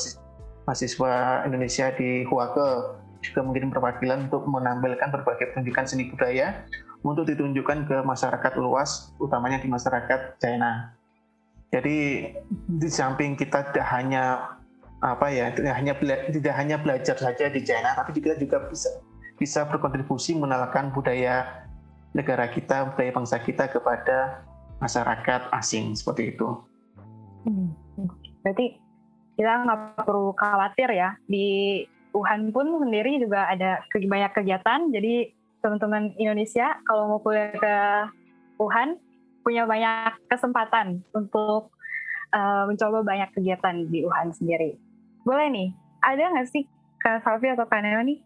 mahasiswa 0.65 1.43
Indonesia 1.49 1.89
di 1.97 2.23
Huake 2.29 3.01
juga 3.21 3.41
mungkin 3.45 3.69
perwakilan 3.69 4.29
untuk 4.29 4.49
menampilkan 4.49 5.13
berbagai 5.13 5.53
pertunjukan 5.53 5.85
seni 5.85 6.09
budaya 6.09 6.65
untuk 7.05 7.29
ditunjukkan 7.29 7.89
ke 7.89 7.97
masyarakat 8.01 8.53
luas, 8.57 9.13
utamanya 9.21 9.61
di 9.61 9.69
masyarakat 9.69 10.41
China. 10.41 10.93
Jadi 11.71 12.29
di 12.67 12.89
samping 12.89 13.37
kita 13.37 13.71
tidak 13.71 13.87
hanya 13.93 14.57
apa 15.01 15.33
ya, 15.33 15.49
tidak 15.53 15.73
hanya 15.77 15.93
tidak 16.29 16.53
hanya 16.57 16.75
belajar 16.77 17.15
saja 17.17 17.45
di 17.49 17.61
China, 17.65 17.93
tapi 17.97 18.13
kita 18.17 18.37
juga 18.37 18.69
bisa 18.69 18.89
bisa 19.37 19.65
berkontribusi 19.65 20.37
mengenalkan 20.37 20.93
budaya 20.93 21.65
negara 22.13 22.45
kita, 22.51 22.93
budaya 22.93 23.09
bangsa 23.15 23.41
kita 23.41 23.65
kepada 23.71 24.45
masyarakat 24.81 25.41
asing 25.53 25.93
seperti 25.93 26.33
itu. 26.35 26.49
Hmm. 27.45 27.71
Berarti 28.41 28.81
kita 29.37 29.53
nggak 29.65 30.03
perlu 30.03 30.33
khawatir 30.35 30.89
ya 30.91 31.15
di 31.29 31.81
Wuhan 32.11 32.51
pun 32.51 32.67
sendiri 32.83 33.23
juga 33.23 33.47
ada 33.47 33.79
banyak 33.87 34.35
kegiatan. 34.35 34.91
Jadi 34.91 35.31
teman-teman 35.63 36.11
Indonesia 36.19 36.75
kalau 36.83 37.07
mau 37.07 37.19
kuliah 37.23 37.55
ke 37.55 37.75
Wuhan 38.59 38.99
punya 39.41 39.63
banyak 39.65 40.19
kesempatan 40.27 41.01
untuk 41.15 41.71
uh, 42.35 42.63
mencoba 42.67 43.01
banyak 43.01 43.29
kegiatan 43.31 43.87
di 43.87 44.03
Wuhan 44.03 44.35
sendiri. 44.35 44.75
Boleh 45.23 45.47
nih, 45.49 45.69
ada 46.03 46.33
nggak 46.35 46.49
sih 46.49 46.65
Kak 46.99 47.23
Salvi 47.23 47.49
atau 47.53 47.65
Kak 47.65 47.81
nih? 47.81 48.19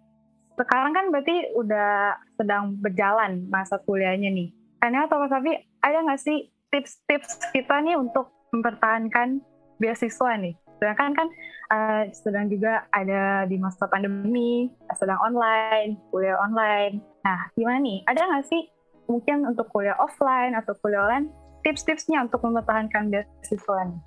Sekarang 0.55 0.95
kan 0.95 1.11
berarti 1.11 1.51
udah 1.55 2.15
sedang 2.39 2.79
berjalan 2.79 3.47
masa 3.51 3.79
kuliahnya 3.83 4.31
nih. 4.31 4.49
Kak 4.79 4.91
atau 5.07 5.19
Kak 5.23 5.29
Salvi, 5.29 5.53
ada 5.85 6.01
nggak 6.01 6.21
sih 6.21 6.49
tips-tips 6.73 7.53
kita 7.53 7.77
nih 7.85 7.93
untuk 7.93 8.33
mempertahankan 8.49 9.45
beasiswa 9.77 10.33
nih? 10.41 10.57
Sedangkan 10.81 11.13
kan 11.13 11.27
uh, 11.71 12.03
sedang 12.11 12.49
juga 12.49 12.89
ada 12.89 13.45
di 13.45 13.61
masa 13.61 13.85
pandemi, 13.85 14.73
sedang 14.97 15.21
online, 15.21 16.01
kuliah 16.09 16.41
online. 16.41 16.99
Nah, 17.21 17.53
gimana 17.53 17.79
nih? 17.85 18.01
Ada 18.09 18.21
nggak 18.25 18.45
sih 18.49 18.65
mungkin 19.05 19.45
untuk 19.45 19.69
kuliah 19.69 19.95
offline 20.01 20.57
atau 20.57 20.73
kuliah 20.81 21.05
online, 21.05 21.29
tips-tipsnya 21.61 22.25
untuk 22.25 22.41
mempertahankan 22.41 23.13
beasiswa 23.13 23.85
nih? 23.85 24.01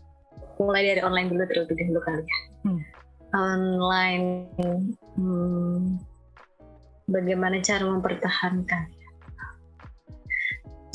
Mulai 0.59 0.83
dari 0.83 1.01
online 1.07 1.31
dulu 1.31 1.43
terlebih 1.47 1.79
dahulu 1.79 2.01
kali 2.03 2.23
ya. 2.27 2.39
Hmm. 2.67 2.83
Online, 3.29 4.27
hmm, 5.15 6.01
bagaimana 7.07 7.63
cara 7.63 7.87
mempertahankan? 7.87 8.98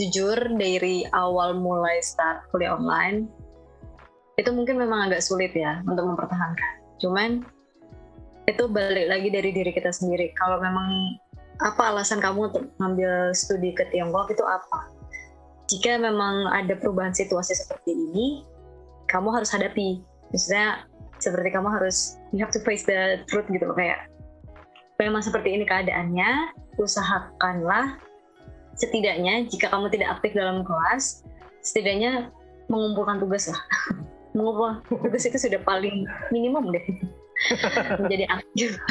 Jujur 0.04 0.36
dari 0.60 1.08
awal 1.16 1.56
mulai 1.56 2.04
start 2.04 2.44
kuliah 2.52 2.76
online, 2.76 3.32
itu 4.36 4.52
mungkin 4.52 4.76
memang 4.76 5.08
agak 5.08 5.24
sulit 5.24 5.56
ya 5.56 5.80
untuk 5.88 6.04
mempertahankan. 6.04 6.74
Cuman 7.00 7.48
itu 8.52 8.68
balik 8.68 9.08
lagi 9.08 9.32
dari 9.32 9.56
diri 9.56 9.72
kita 9.72 9.96
sendiri. 9.96 10.36
Kalau 10.36 10.60
memang 10.60 11.16
apa 11.64 11.96
alasan 11.96 12.20
kamu 12.20 12.52
untuk 12.52 12.68
ngambil 12.84 13.32
studi 13.32 13.72
ke 13.72 13.88
Tiongkok 13.96 14.28
itu 14.28 14.44
apa? 14.44 14.92
Jika 15.72 15.96
memang 15.96 16.52
ada 16.52 16.76
perubahan 16.76 17.16
situasi 17.16 17.56
seperti 17.56 17.96
ini, 17.96 18.44
kamu 19.08 19.32
harus 19.32 19.48
hadapi. 19.56 20.04
Misalnya 20.36 20.84
seperti 21.24 21.56
kamu 21.56 21.72
harus 21.72 22.20
you 22.36 22.44
have 22.44 22.52
to 22.52 22.60
face 22.68 22.84
the 22.84 23.24
truth 23.32 23.48
gitu 23.48 23.64
loh 23.64 23.78
kayak 23.80 24.12
memang 25.00 25.24
seperti 25.24 25.56
ini 25.56 25.64
keadaannya, 25.64 26.52
usahakanlah 26.76 27.96
setidaknya 28.78 29.46
jika 29.50 29.70
kamu 29.70 29.90
tidak 29.94 30.20
aktif 30.20 30.34
dalam 30.34 30.66
kelas, 30.66 31.26
setidaknya 31.62 32.34
mengumpulkan 32.68 33.22
tugas 33.22 33.50
lah. 33.52 33.62
mengubah 34.34 34.82
tugas 34.90 35.30
itu 35.30 35.38
sudah 35.38 35.62
paling 35.62 36.10
minimum 36.34 36.74
deh. 36.74 36.86
Menjadi 38.04 38.26
aktif. 38.30 38.76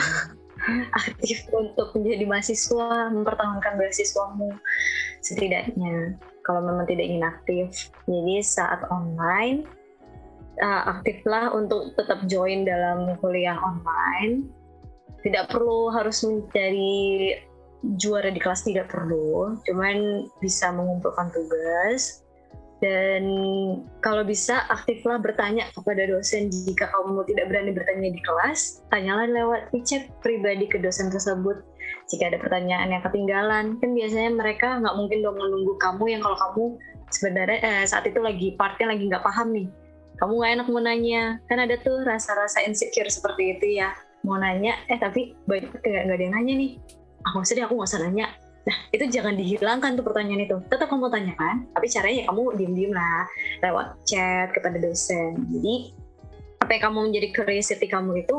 Aktif 0.95 1.51
untuk 1.51 1.91
menjadi 1.99 2.23
mahasiswa 2.23 3.11
mempertahankan 3.11 3.83
beasiswamu 3.83 4.55
setidaknya. 5.19 6.15
Kalau 6.47 6.63
memang 6.63 6.87
tidak 6.87 7.11
ingin 7.11 7.27
aktif 7.27 7.91
jadi 8.07 8.39
saat 8.47 8.87
online 8.87 9.67
uh, 10.63 10.87
aktiflah 10.87 11.51
untuk 11.51 11.99
tetap 11.99 12.23
join 12.31 12.63
dalam 12.63 13.19
kuliah 13.19 13.59
online. 13.59 14.47
Tidak 15.27 15.51
perlu 15.51 15.91
harus 15.91 16.23
mencari 16.23 17.35
juara 17.99 18.31
di 18.31 18.39
kelas 18.39 18.63
tidak 18.63 18.91
perlu 18.91 19.59
cuman 19.67 20.27
bisa 20.39 20.71
mengumpulkan 20.71 21.31
tugas. 21.35 22.23
Dan 22.83 23.23
kalau 24.03 24.27
bisa 24.27 24.67
aktiflah 24.67 25.23
bertanya 25.23 25.71
kepada 25.71 26.03
dosen. 26.03 26.51
Jika 26.51 26.91
kamu 26.91 27.23
tidak 27.31 27.55
berani 27.55 27.71
bertanya 27.71 28.11
di 28.11 28.19
kelas 28.19 28.83
tanyalah 28.91 29.31
lewat 29.31 29.71
chat 29.87 30.11
pribadi 30.19 30.67
ke 30.67 30.83
dosen 30.83 31.07
tersebut. 31.07 31.63
Jika 32.11 32.35
ada 32.35 32.43
pertanyaan 32.43 32.91
yang 32.91 33.03
ketinggalan 33.07 33.79
kan 33.79 33.91
biasanya 33.95 34.35
mereka 34.35 34.83
nggak 34.83 34.99
mungkin 34.99 35.23
dong 35.23 35.39
menunggu 35.39 35.79
kamu 35.79 36.05
yang 36.11 36.23
kalau 36.27 36.35
kamu 36.35 36.65
sebenarnya 37.15 37.59
eh, 37.63 37.85
saat 37.87 38.03
itu 38.03 38.19
lagi 38.19 38.59
partnya 38.59 38.91
lagi 38.91 39.07
nggak 39.07 39.23
paham 39.23 39.55
nih. 39.55 39.71
Kamu 40.19 40.33
nggak 40.43 40.53
enak 40.59 40.67
mau 40.67 40.83
nanya. 40.83 41.23
Kan 41.47 41.63
ada 41.63 41.79
tuh 41.79 42.03
rasa-rasa 42.03 42.67
insecure 42.67 43.07
seperti 43.07 43.55
itu 43.55 43.79
ya. 43.79 43.95
Mau 44.27 44.43
nanya 44.43 44.75
eh 44.91 44.99
tapi 44.99 45.39
banyak 45.47 45.71
nggak 45.71 46.19
ada 46.19 46.19
yang 46.19 46.35
nanya 46.35 46.55
nih 46.59 46.73
aku 47.27 47.47
sedih 47.47 47.67
aku 47.67 47.79
nggak 47.79 47.91
usah 47.91 48.03
nanya 48.03 48.29
Nah, 48.63 48.77
itu 48.95 49.05
jangan 49.11 49.35
dihilangkan 49.35 49.99
tuh 49.99 50.07
pertanyaan 50.07 50.47
itu. 50.47 50.57
Tetap 50.71 50.87
kamu 50.87 51.11
tanyakan, 51.11 51.67
tapi 51.75 51.87
caranya 51.91 52.17
ya 52.23 52.25
kamu 52.31 52.43
diem-diem 52.55 52.93
lah 52.95 53.27
lewat 53.59 53.87
chat 54.07 54.55
kepada 54.55 54.79
dosen. 54.79 55.35
Jadi, 55.51 55.91
apa 56.63 56.71
yang 56.79 56.83
kamu 56.87 56.99
menjadi 57.11 57.29
curiosity 57.35 57.87
kamu 57.91 58.23
itu 58.23 58.37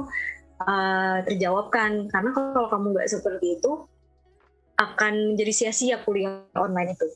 uh, 0.64 1.18
terjawabkan. 1.28 2.08
Karena 2.08 2.32
kalau 2.32 2.72
kamu 2.72 2.96
nggak 2.96 3.10
seperti 3.12 3.60
itu, 3.60 3.84
akan 4.80 5.36
menjadi 5.36 5.52
sia-sia 5.52 6.00
kuliah 6.08 6.48
online 6.56 6.96
itu. 6.96 7.08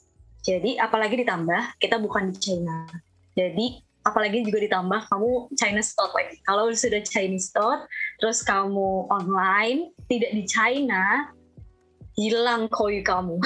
Jadi, 0.44 0.76
apalagi 0.76 1.16
ditambah, 1.24 1.80
kita 1.80 2.04
bukan 2.04 2.36
di 2.36 2.38
China. 2.44 2.92
Jadi, 3.40 3.80
apalagi 4.04 4.44
juga 4.44 4.64
ditambah 4.68 5.08
kamu 5.08 5.32
Chinese 5.56 5.96
Stot 5.96 6.12
lagi. 6.12 6.40
Kalau 6.44 6.72
sudah 6.76 7.00
Chinese 7.04 7.52
Stot, 7.52 7.88
terus 8.20 8.44
kamu 8.44 9.08
online, 9.12 9.96
tidak 10.12 10.32
di 10.36 10.44
China, 10.48 11.32
hilang 12.18 12.66
koi 12.74 13.06
kamu. 13.06 13.38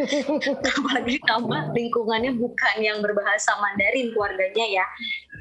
Apalagi 0.76 1.16
tambah 1.24 1.72
lingkungannya 1.72 2.36
bukan 2.36 2.76
yang 2.84 3.00
berbahasa 3.00 3.56
Mandarin 3.56 4.12
keluarganya 4.12 4.84
ya, 4.84 4.86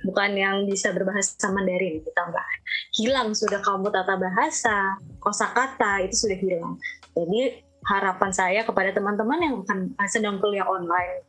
bukan 0.07 0.31
yang 0.31 0.63
bisa 0.63 0.95
berbahasa 0.95 1.51
Mandarin 1.51 1.99
ditambah. 1.99 2.47
Hilang 2.95 3.35
sudah 3.35 3.59
kamu 3.59 3.91
tata 3.91 4.15
bahasa, 4.15 4.95
kosakata 5.19 6.07
itu 6.07 6.15
sudah 6.23 6.39
hilang. 6.39 6.79
Jadi 7.11 7.59
harapan 7.83 8.31
saya 8.31 8.63
kepada 8.63 8.95
teman-teman 8.95 9.39
yang 9.43 9.55
akan 9.67 9.91
sedang 10.07 10.39
kuliah 10.39 10.63
online 10.63 11.19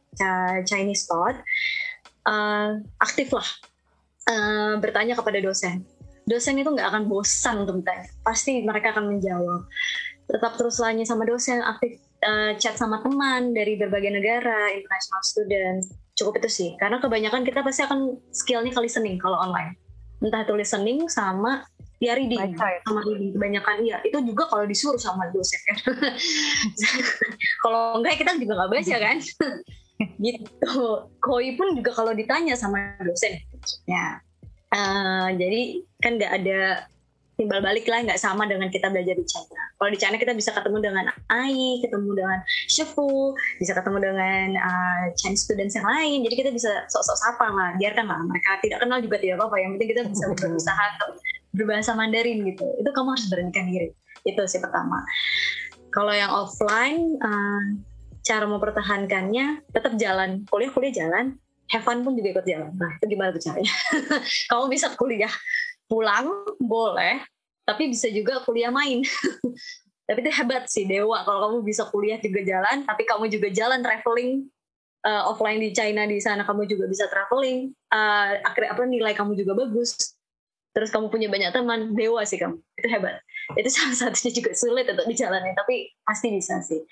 Chinese 0.63 1.11
Thought, 1.11 1.35
uh, 2.31 2.79
aktiflah 3.03 3.47
uh, 4.31 4.79
bertanya 4.79 5.19
kepada 5.19 5.43
dosen. 5.43 5.83
Dosen 6.25 6.57
itu 6.57 6.71
nggak 6.71 6.89
akan 6.89 7.05
bosan 7.11 7.67
untuk 7.67 7.83
bertanya, 7.83 8.07
pasti 8.23 8.63
mereka 8.65 8.97
akan 8.97 9.13
menjawab 9.13 9.67
tetap 10.29 10.57
terus 10.57 10.81
lainnya 10.81 11.05
sama 11.05 11.29
dosen, 11.29 11.61
aktif 11.61 12.01
uh, 12.25 12.53
chat 12.57 12.77
sama 12.81 13.05
teman 13.05 13.53
dari 13.53 13.77
berbagai 13.77 14.13
negara, 14.13 14.73
international 14.73 15.23
student. 15.23 15.81
Cukup 16.15 16.39
itu 16.41 16.49
sih, 16.51 16.71
karena 16.79 17.03
kebanyakan 17.03 17.43
kita 17.43 17.61
pasti 17.61 17.83
akan 17.83 18.17
skillnya 18.31 18.71
ke 18.71 18.81
listening 18.81 19.19
kalau 19.19 19.37
online. 19.37 19.75
Entah 20.23 20.47
itu 20.47 20.55
listening 20.55 21.11
sama 21.11 21.67
ya 21.99 22.15
reading. 22.15 22.41
Baca 22.55 22.67
ya. 22.71 22.81
sama 22.87 23.01
reading 23.05 23.31
kebanyakan 23.35 23.77
iya. 23.83 23.97
Itu 24.07 24.23
juga 24.23 24.47
kalau 24.49 24.65
disuruh 24.65 25.01
sama 25.01 25.29
dosen. 25.35 25.61
Kan 25.67 25.77
kalau 27.67 28.01
enggak 28.01 28.23
kita 28.23 28.39
juga 28.41 28.53
nggak 28.63 28.71
baca 28.73 28.97
kan? 29.01 29.17
Gitu. 30.25 30.75
Koi 31.23 31.55
pun 31.55 31.79
juga 31.79 31.91
kalau 31.95 32.13
ditanya 32.15 32.59
sama 32.59 32.99
dosen. 33.03 33.39
Ya. 33.87 34.23
Eh, 34.75 35.29
jadi 35.39 35.63
kan 36.03 36.13
nggak 36.19 36.33
ada 36.43 36.61
timbal 37.35 37.61
balik 37.61 37.87
lah 37.91 38.03
nggak 38.07 38.21
sama 38.21 38.47
dengan 38.47 38.71
kita 38.71 38.91
belajar 38.91 39.15
di 39.19 39.27
China. 39.27 39.63
Kalau 39.79 39.91
di 39.91 39.99
China 39.99 40.17
kita 40.19 40.33
bisa 40.35 40.51
ketemu 40.55 40.79
dengan 40.81 41.05
Ai 41.31 41.83
ketemu 41.83 42.11
dengan 42.15 42.39
Shifu 42.71 43.35
bisa 43.59 43.73
ketemu 43.75 43.99
dengan 44.01 44.47
uh, 44.59 45.03
Chinese 45.19 45.43
students 45.47 45.75
yang 45.75 45.87
lain. 45.87 46.23
Jadi 46.23 46.35
kita 46.35 46.51
bisa 46.55 46.87
sok-sok 46.91 47.19
sapa 47.19 47.47
lah 47.51 47.71
biarkan 47.79 48.07
lah 48.07 48.21
mereka. 48.23 48.59
Tidak 48.63 48.79
kenal 48.79 49.03
juga 49.03 49.19
tidak 49.19 49.43
apa-apa 49.43 49.57
yang 49.59 49.71
penting 49.79 49.91
kita 49.95 50.03
bisa 50.07 50.25
berusaha 50.39 50.85
berbahasa 51.55 51.91
Mandarin 51.99 52.47
gitu. 52.47 52.67
Itu 52.79 52.91
kamu 52.95 53.09
harus 53.19 53.27
beranikan 53.27 53.67
diri. 53.67 53.91
Itu 54.23 54.43
sih 54.47 54.63
pertama. 54.63 55.03
Kalau 55.91 56.11
yang 56.11 56.31
offline 56.31 57.19
uh, 57.23 57.65
cara 58.25 58.47
mempertahankannya 58.49 59.69
tetap 59.71 59.95
jalan. 59.99 60.43
Kuliah 60.49 60.71
kuliah 60.73 60.95
jalan 60.95 61.39
have 61.73 61.85
fun 61.85 62.05
pun 62.05 62.13
juga 62.17 62.41
ikut 62.41 62.47
jalan. 62.47 62.71
Nah 62.77 62.91
itu 63.01 63.05
gimana 63.09 63.33
tuh 63.33 63.43
caranya? 63.43 63.75
Kamu 64.51 64.65
bisa 64.69 64.93
kuliah 64.97 65.33
pulang 65.89 66.31
boleh 66.59 67.21
tapi 67.65 67.89
bisa 67.91 68.13
juga 68.13 68.45
kuliah 68.45 68.69
main. 68.69 69.01
Tapi 70.05 70.21
itu 70.21 70.33
hebat 70.37 70.69
sih 70.69 70.85
dewa. 70.85 71.25
Kalau 71.25 71.49
kamu 71.49 71.59
bisa 71.65 71.89
kuliah 71.89 72.21
juga 72.21 72.45
jalan 72.45 72.85
tapi 72.85 73.09
kamu 73.09 73.25
juga 73.33 73.49
jalan 73.49 73.81
traveling 73.81 74.45
uh, 75.01 75.33
offline 75.33 75.65
di 75.65 75.73
China 75.73 76.05
di 76.05 76.21
sana 76.21 76.45
kamu 76.45 76.69
juga 76.69 76.85
bisa 76.85 77.09
traveling 77.09 77.73
uh, 77.89 78.37
akhirnya 78.45 78.77
apa 78.77 78.85
nilai 78.85 79.17
kamu 79.17 79.33
juga 79.33 79.65
bagus. 79.65 80.13
Terus 80.77 80.93
kamu 80.93 81.09
punya 81.09 81.33
banyak 81.33 81.57
teman 81.57 81.97
dewa 81.97 82.21
sih 82.29 82.37
kamu. 82.37 82.61
Itu 82.77 82.89
hebat. 82.93 83.25
Itu 83.57 83.69
salah 83.81 83.97
satunya 83.97 84.31
juga 84.45 84.53
sulit 84.53 84.85
untuk 84.93 85.09
dijalani 85.09 85.57
tapi 85.57 85.89
pasti 86.05 86.29
bisa 86.37 86.61
sih. 86.61 86.85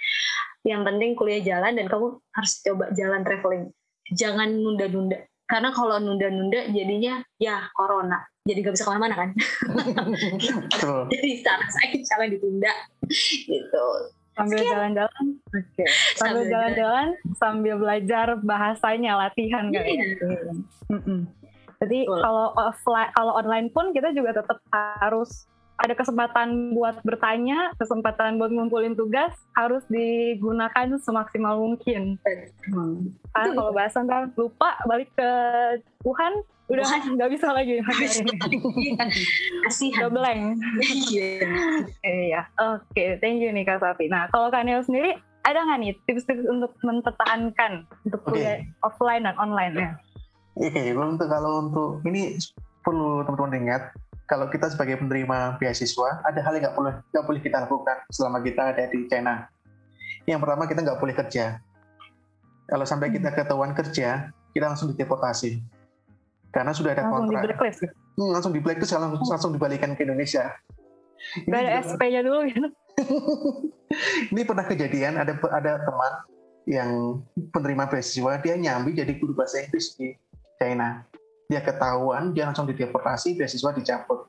Yang 0.65 0.81
penting 0.89 1.11
kuliah 1.13 1.45
jalan 1.45 1.77
dan 1.77 1.93
kamu 1.93 2.17
harus 2.33 2.53
coba 2.65 2.89
jalan 2.97 3.21
traveling. 3.29 3.69
Jangan 4.09 4.57
nunda-nunda 4.57 5.21
karena 5.53 5.69
kalau 5.69 6.01
nunda-nunda 6.01 6.65
jadinya 6.73 7.21
ya 7.37 7.69
corona 7.77 8.25
jadi 8.49 8.65
nggak 8.65 8.73
bisa 8.73 8.89
ke 8.89 8.91
mana-mana 8.97 9.17
kan 9.21 9.29
Betul. 10.65 11.01
jadi 11.13 11.31
saran 11.45 11.69
saya 11.69 11.93
jangan 12.01 12.29
ditunda 12.33 12.73
gitu 13.45 13.87
Sambil 14.33 14.65
Sekian. 14.65 14.73
jalan-jalan. 14.73 15.25
Oke. 15.53 15.85
Sambil 16.17 16.17
Sambil 16.17 16.45
jalan-jalan 16.49 17.09
sambil 17.37 17.75
belajar 17.77 18.27
bahasanya 18.41 19.13
latihan 19.21 19.69
kali 19.69 19.93
ya. 19.93 20.09
Mm-mm. 20.89 21.29
Jadi 21.85 22.09
kalau 22.09 22.57
offline 22.57 23.13
kalau 23.13 23.37
online 23.37 23.69
pun 23.69 23.93
kita 23.93 24.15
juga 24.17 24.41
tetap 24.41 24.57
harus 24.73 25.45
ada 25.83 25.99
kesempatan 25.99 26.71
buat 26.79 27.03
bertanya, 27.03 27.75
kesempatan 27.75 28.39
buat 28.39 28.55
ngumpulin 28.55 28.95
tugas 28.95 29.35
harus 29.59 29.83
digunakan 29.91 30.95
semaksimal 31.03 31.59
mungkin. 31.59 32.23
Karena 32.23 33.51
Betul. 33.51 33.59
kalau 33.59 33.73
bahasa 33.75 34.07
ntar 34.07 34.31
lupa 34.39 34.79
balik 34.87 35.11
ke 35.19 35.31
Wuhan 36.07 36.47
udah 36.71 36.87
nggak 36.87 37.31
bisa 37.35 37.51
lagi 37.51 37.83
udah 37.83 37.95
kasihan 39.67 40.09
blank. 40.09 40.63
Iya. 41.11 41.51
Iya, 42.07 42.41
oke, 42.57 43.05
thank 43.19 43.43
you 43.43 43.51
nih 43.51 43.67
Kak 43.67 43.83
Safi. 43.83 44.07
Nah, 44.07 44.31
kalau 44.31 44.49
Kak 44.55 44.63
Neo 44.63 44.81
sendiri, 44.87 45.19
ada 45.43 45.67
nggak 45.67 45.79
nih 45.83 45.93
tips-tips 46.07 46.47
untuk 46.47 46.73
mempertahankan 46.87 47.91
untuk 48.07 48.21
Oke. 48.23 48.39
kuliah 48.39 48.63
offline 48.87 49.27
dan 49.27 49.35
online 49.37 49.75
ya? 49.75 49.91
Oke, 50.55 50.95
untuk 50.95 51.27
kalau 51.27 51.67
untuk 51.67 51.91
ini 52.07 52.39
perlu 52.87 53.27
teman-teman 53.27 53.59
ingat 53.67 53.83
kalau 54.33 54.49
kita 54.49 54.73
sebagai 54.73 54.97
penerima 54.97 55.61
beasiswa 55.61 56.25
ada 56.25 56.41
hal 56.41 56.57
yang 56.57 56.65
nggak 56.65 56.77
boleh 56.81 56.95
nggak 57.13 57.25
boleh 57.29 57.41
kita 57.45 57.69
lakukan 57.69 58.01
selama 58.09 58.41
kita 58.41 58.73
ada 58.73 58.89
di 58.89 59.05
China. 59.05 59.45
Yang 60.25 60.41
pertama 60.41 60.65
kita 60.65 60.81
nggak 60.81 60.99
boleh 61.05 61.13
kerja. 61.21 61.61
Kalau 62.65 62.89
sampai 62.89 63.13
kita 63.13 63.29
ketahuan 63.37 63.77
kerja, 63.77 64.33
kita 64.57 64.65
langsung 64.73 64.89
dideportasi. 64.97 65.61
Karena 66.49 66.73
sudah 66.73 66.97
ada 66.97 67.05
Langsung 67.05 67.29
di 67.29 67.37
kontrak, 67.37 67.45
blacklist, 67.45 67.81
ya? 67.85 67.91
Hmm, 67.93 68.31
langsung 68.33 68.53
di 68.57 68.61
blacklist, 68.65 68.93
langsung, 68.97 69.29
langsung 69.29 69.53
dibalikan 69.53 69.93
ke 69.93 70.09
Indonesia. 70.09 70.49
Ini 71.45 71.53
Gak 71.53 71.61
ada 71.61 71.73
SP-nya 71.85 72.21
dulu 72.25 72.39
gitu. 72.49 72.69
ini 74.33 74.41
pernah 74.49 74.65
kejadian 74.65 75.21
ada 75.21 75.37
ada 75.53 75.73
teman 75.85 76.13
yang 76.65 77.21
penerima 77.53 77.85
beasiswa 77.89 78.41
dia 78.41 78.55
nyambi 78.57 78.97
jadi 78.97 79.13
guru 79.17 79.37
bahasa 79.37 79.61
Inggris 79.65 79.97
di 79.97 80.17
China 80.61 81.05
dia 81.53 81.61
ketahuan 81.61 82.33
dia 82.33 82.49
langsung 82.49 82.65
dideportasi 82.65 83.37
beasiswa 83.37 83.77
dicabut. 83.77 84.25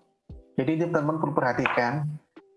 Jadi 0.59 0.69
ini 0.75 0.83
teman-teman 0.91 1.23
perlu 1.23 1.33
perhatikan 1.33 2.03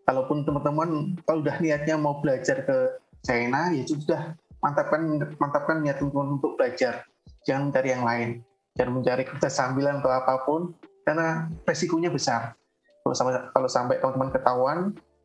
kalaupun 0.02 0.42
teman-teman 0.42 1.14
kalau 1.22 1.46
udah 1.46 1.56
niatnya 1.62 1.94
mau 1.94 2.18
belajar 2.18 2.66
ke 2.66 2.98
China 3.22 3.70
ya 3.70 3.86
sudah 3.86 4.34
mantapkan 4.58 5.22
mantapkan 5.38 5.86
niat 5.86 6.02
teman-teman 6.02 6.42
untuk 6.42 6.58
belajar. 6.58 7.06
Jangan 7.46 7.70
mencari 7.70 7.88
yang 7.94 8.02
lain. 8.02 8.28
Jangan 8.74 8.92
mencari 8.98 9.22
kerja 9.22 9.48
sambilan 9.48 10.02
atau 10.02 10.10
apa 10.10 10.34
pun 10.42 10.74
karena 11.06 11.46
resikonya 11.62 12.10
besar. 12.10 12.58
Kalau 13.06 13.14
sampai 13.14 13.32
kalau 13.54 13.68
sampai 13.70 13.96
teman-teman 14.02 14.30
ketahuan 14.34 14.78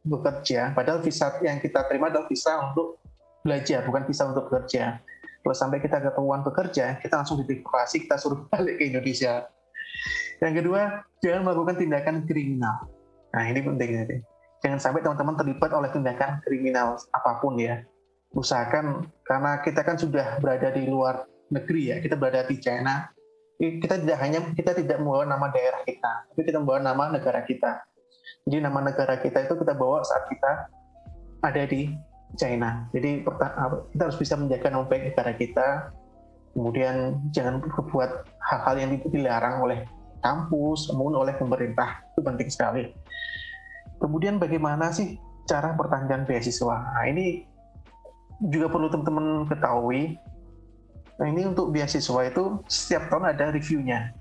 bekerja, 0.06 0.70
padahal 0.78 1.02
visa 1.02 1.34
yang 1.42 1.58
kita 1.58 1.82
terima 1.90 2.14
adalah 2.14 2.30
visa 2.30 2.54
untuk 2.70 3.02
belajar, 3.42 3.82
bukan 3.90 4.06
visa 4.06 4.30
untuk 4.30 4.54
bekerja. 4.54 5.02
Kalau 5.42 5.56
sampai 5.58 5.82
kita 5.82 5.98
ketahuan 5.98 6.46
bekerja, 6.46 7.02
kita 7.02 7.22
langsung 7.22 7.42
dideportasi, 7.42 8.06
kita 8.06 8.16
suruh 8.22 8.46
balik 8.54 8.78
ke 8.78 8.94
Indonesia. 8.94 9.50
Yang 10.42 10.54
kedua, 10.66 11.06
jangan 11.22 11.42
melakukan 11.46 11.76
tindakan 11.78 12.16
kriminal. 12.26 12.90
Nah, 13.34 13.44
ini 13.50 13.60
penting 13.62 13.90
nanti. 13.98 14.18
Jangan 14.62 14.78
sampai 14.78 15.02
teman-teman 15.02 15.36
terlibat 15.38 15.72
oleh 15.74 15.90
tindakan 15.90 16.42
kriminal 16.46 16.98
apa 17.14 17.42
pun 17.42 17.58
ya. 17.58 17.82
Usahakan, 18.32 19.10
karena 19.26 19.60
kita 19.66 19.82
kan 19.84 19.98
sudah 20.00 20.40
berada 20.40 20.72
di 20.72 20.88
luar 20.88 21.26
negeri 21.52 21.92
ya, 21.92 21.98
kita 22.00 22.16
berada 22.16 22.48
di 22.48 22.56
China, 22.62 23.12
kita 23.60 24.02
tidak 24.02 24.18
hanya 24.24 24.40
kita 24.56 24.72
tidak 24.74 24.98
membawa 24.98 25.28
nama 25.28 25.52
daerah 25.52 25.84
kita, 25.84 26.32
tapi 26.32 26.42
kita 26.48 26.58
membawa 26.58 26.80
nama 26.82 27.04
negara 27.14 27.44
kita. 27.44 27.84
Jadi 28.48 28.58
nama 28.64 28.80
negara 28.82 29.22
kita 29.22 29.46
itu 29.46 29.54
kita 29.54 29.74
bawa 29.78 30.02
saat 30.02 30.26
kita 30.32 30.52
ada 31.46 31.64
di 31.70 31.94
China. 32.40 32.88
Jadi 32.96 33.24
kita 33.26 34.04
harus 34.08 34.18
bisa 34.20 34.36
menjaga 34.40 34.68
nama 34.72 34.86
baik 34.88 35.12
negara 35.12 35.32
kita. 35.36 35.68
Kemudian 36.52 37.20
jangan 37.32 37.64
berbuat 37.64 38.28
hal-hal 38.52 38.76
yang 38.76 38.92
dilarang 39.08 39.64
oleh 39.64 39.88
kampus 40.20 40.92
maupun 40.92 41.16
oleh 41.16 41.34
pemerintah. 41.36 42.04
Itu 42.14 42.22
penting 42.24 42.50
sekali. 42.52 42.92
Kemudian 44.00 44.42
bagaimana 44.42 44.92
sih 44.92 45.16
cara 45.48 45.74
pertanyaan 45.78 46.28
beasiswa? 46.28 46.78
Nah, 46.98 47.06
ini 47.08 47.48
juga 48.50 48.68
perlu 48.68 48.90
teman-teman 48.90 49.46
ketahui. 49.48 50.18
Nah, 51.22 51.28
ini 51.30 51.46
untuk 51.46 51.70
beasiswa 51.70 52.22
itu 52.28 52.60
setiap 52.66 53.08
tahun 53.14 53.32
ada 53.32 53.54
reviewnya. 53.54 54.12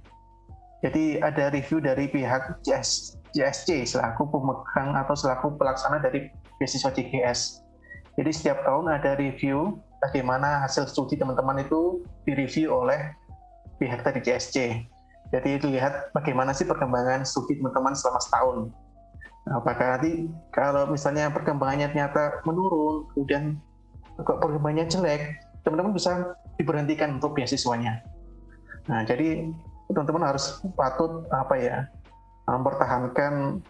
Jadi 0.81 1.21
ada 1.21 1.53
review 1.53 1.81
dari 1.81 2.09
pihak 2.09 2.65
JS, 2.65 3.21
JSC 3.37 3.85
selaku 3.85 4.33
pemegang 4.33 4.97
atau 4.97 5.13
selaku 5.13 5.53
pelaksana 5.61 6.01
dari 6.01 6.33
beasiswa 6.57 6.89
JGS. 6.89 7.61
Jadi 8.19 8.31
setiap 8.35 8.67
tahun 8.67 8.91
ada 8.91 9.15
review 9.15 9.79
bagaimana 10.01 10.65
hasil 10.67 10.89
studi 10.89 11.15
teman-teman 11.21 11.63
itu 11.63 12.03
direview 12.25 12.73
oleh 12.73 13.13
pihak 13.79 14.03
dari 14.03 14.21
JSC. 14.25 14.57
Jadi 15.31 15.63
dilihat 15.63 16.11
bagaimana 16.11 16.51
sih 16.51 16.67
perkembangan 16.67 17.23
studi 17.23 17.61
teman-teman 17.61 17.95
selama 17.95 18.19
setahun. 18.19 18.59
Nah, 19.47 19.63
apakah 19.63 19.97
nanti 19.97 20.27
kalau 20.51 20.91
misalnya 20.91 21.31
perkembangannya 21.31 21.89
ternyata 21.95 22.43
menurun, 22.45 23.07
kemudian 23.15 23.57
kok 24.21 24.43
perkembangannya 24.43 24.91
jelek, 24.91 25.39
teman-teman 25.63 25.95
bisa 25.95 26.35
diberhentikan 26.59 27.17
untuk 27.17 27.39
beasiswanya. 27.39 28.03
Nah, 28.91 29.07
jadi 29.07 29.49
teman-teman 29.87 30.35
harus 30.35 30.61
patut 30.75 31.27
apa 31.31 31.55
ya 31.57 31.77
mempertahankan 32.51 33.63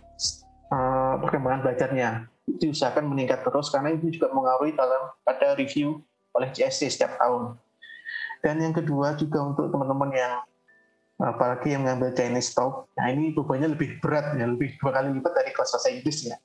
uh, 0.73 1.15
perkembangan 1.21 1.61
belajarnya 1.65 2.30
diusahakan 2.59 3.07
meningkat 3.07 3.45
terus 3.47 3.69
karena 3.69 3.95
itu 3.95 4.11
juga 4.19 4.33
mengaruhi 4.35 4.75
dalam 4.75 5.13
pada 5.23 5.55
review 5.55 6.03
oleh 6.35 6.49
JSC 6.51 6.91
setiap 6.91 7.21
tahun. 7.21 7.55
Dan 8.41 8.57
yang 8.59 8.73
kedua 8.73 9.15
juga 9.15 9.45
untuk 9.45 9.69
teman-teman 9.69 10.11
yang 10.17 10.35
apalagi 11.21 11.77
yang 11.77 11.85
mengambil 11.85 12.17
Chinese 12.17 12.57
Talk, 12.57 12.89
nah 12.97 13.13
ini 13.13 13.37
bebannya 13.37 13.77
lebih 13.77 14.01
berat 14.01 14.41
ya, 14.41 14.49
lebih 14.49 14.81
dua 14.81 14.91
kali 14.97 15.13
lipat 15.13 15.33
dari 15.37 15.51
kelas 15.53 15.71
bahasa 15.77 15.89
Inggris 15.93 16.19
ya. 16.25 16.37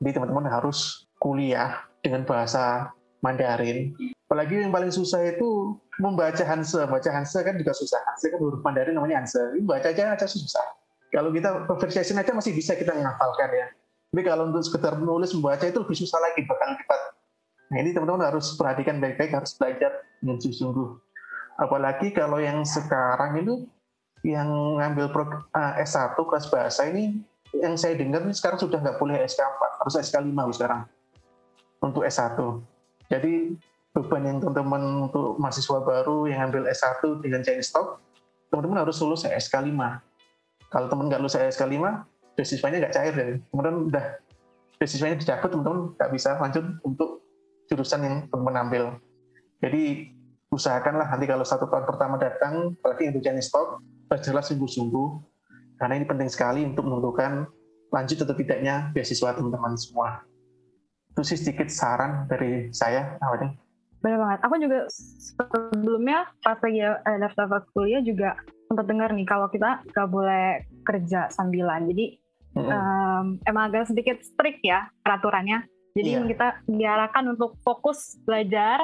Jadi 0.00 0.10
teman-teman 0.16 0.48
harus 0.48 1.04
kuliah 1.20 1.84
dengan 2.00 2.24
bahasa 2.24 2.88
Mandarin. 3.20 3.92
Apalagi 4.24 4.64
yang 4.64 4.72
paling 4.72 4.92
susah 4.92 5.20
itu 5.28 5.76
membaca 6.00 6.44
Hanse. 6.44 6.80
Baca 6.88 7.10
Hanse 7.12 7.38
kan 7.44 7.54
juga 7.56 7.72
susah. 7.76 8.00
Hanse 8.08 8.32
kan 8.32 8.40
huruf 8.40 8.60
Mandarin 8.64 8.96
namanya 8.96 9.24
Hanse. 9.24 9.40
Ini 9.56 9.64
baca 9.64 9.88
aja 9.92 10.16
aja 10.16 10.26
susah. 10.28 10.64
Kalau 11.12 11.30
kita 11.30 11.68
pronunciation 11.68 12.18
aja 12.18 12.32
masih 12.34 12.52
bisa 12.56 12.74
kita 12.74 12.96
menghafalkan 12.96 13.48
ya. 13.52 13.66
Tapi 14.14 14.30
kalau 14.30 14.46
untuk 14.46 14.62
sekedar 14.62 14.94
menulis 14.94 15.34
membaca 15.34 15.66
itu 15.66 15.74
lebih 15.74 15.98
susah 15.98 16.22
lagi 16.22 16.46
bahkan 16.46 16.78
lipat. 16.78 17.00
Nah 17.74 17.82
ini 17.82 17.90
teman-teman 17.90 18.30
harus 18.30 18.54
perhatikan 18.54 19.02
baik-baik, 19.02 19.34
harus 19.34 19.58
belajar 19.58 19.90
dengan 20.22 20.38
sungguh-sungguh. 20.38 20.88
Apalagi 21.58 22.14
kalau 22.14 22.38
yang 22.38 22.62
sekarang 22.62 23.42
itu 23.42 23.66
yang 24.22 24.46
ngambil 24.78 25.10
pro, 25.10 25.26
uh, 25.26 25.74
S1 25.82 26.14
kelas 26.14 26.46
bahasa 26.46 26.86
ini 26.94 27.26
yang 27.58 27.74
saya 27.74 27.98
dengar 27.98 28.22
ini 28.22 28.30
sekarang 28.30 28.62
sudah 28.62 28.78
nggak 28.78 29.02
boleh 29.02 29.18
SK4, 29.26 29.62
harus 29.82 29.94
SK5 29.98 30.38
sekarang 30.62 30.86
untuk 31.82 32.06
S1. 32.06 32.38
Jadi 33.10 33.58
beban 33.98 34.30
yang 34.30 34.38
teman-teman 34.38 35.10
untuk 35.10 35.42
mahasiswa 35.42 35.82
baru 35.82 36.30
yang 36.30 36.54
ambil 36.54 36.70
S1 36.70 37.02
dengan 37.18 37.42
Chinese 37.42 37.74
Talk, 37.74 37.98
teman-teman 38.54 38.86
harus 38.86 38.94
lulus 39.02 39.26
SK5. 39.26 39.74
Kalau 40.70 40.86
teman 40.86 41.10
nggak 41.10 41.18
lulus 41.18 41.34
SK5, 41.34 41.82
beasiswanya 42.34 42.86
nggak 42.86 42.94
cair 42.94 43.12
deh. 43.14 43.28
Kemudian 43.50 43.74
udah 43.90 44.04
beasiswanya 44.78 45.16
dicabut, 45.18 45.50
teman-teman 45.50 45.80
nggak 45.96 46.10
bisa 46.12 46.36
lanjut 46.38 46.64
untuk 46.82 47.24
jurusan 47.70 48.00
yang 48.04 48.14
teman-teman 48.28 48.56
ambil. 48.68 48.84
Jadi 49.64 50.12
usahakanlah 50.52 51.08
nanti 51.08 51.26
kalau 51.26 51.42
satu 51.46 51.66
tahun 51.66 51.86
pertama 51.88 52.20
datang, 52.20 52.76
apalagi 52.78 53.10
untuk 53.10 53.22
Chinese 53.24 53.50
Talk, 53.50 53.80
belajarlah 54.10 54.44
sungguh-sungguh 54.44 55.08
karena 55.80 55.98
ini 55.98 56.06
penting 56.06 56.30
sekali 56.30 56.62
untuk 56.62 56.86
menentukan 56.86 57.50
lanjut 57.90 58.18
atau 58.22 58.34
tidaknya 58.36 58.90
beasiswa 58.94 59.34
teman-teman 59.34 59.74
semua. 59.74 60.22
Itu 61.14 61.22
sih 61.22 61.38
sedikit 61.38 61.70
saran 61.70 62.26
dari 62.26 62.70
saya, 62.74 63.18
awalnya. 63.22 63.54
Benar 64.02 64.18
banget. 64.20 64.38
Aku 64.44 64.54
juga 64.60 64.78
sebelumnya 64.90 66.28
pas 66.44 66.58
lagi 66.60 66.82
eh, 66.84 67.18
daftar 67.22 67.64
kuliah 67.72 68.02
juga 68.04 68.36
sempat 68.68 68.84
dengar 68.90 69.14
nih 69.14 69.24
kalau 69.24 69.48
kita 69.48 69.80
nggak 69.86 70.08
boleh 70.10 70.66
kerja 70.84 71.30
sambilan. 71.32 71.88
Jadi 71.88 72.18
mm-hmm. 72.54 72.70
um, 72.70 73.26
emang 73.44 73.70
agak 73.70 73.90
sedikit 73.90 74.18
strict 74.22 74.62
ya 74.62 74.88
peraturannya. 75.02 75.66
Jadi 75.94 76.10
yeah. 76.10 76.26
kita 76.26 76.48
diarahkan 76.66 77.24
untuk 77.38 77.54
fokus 77.62 78.18
belajar, 78.26 78.82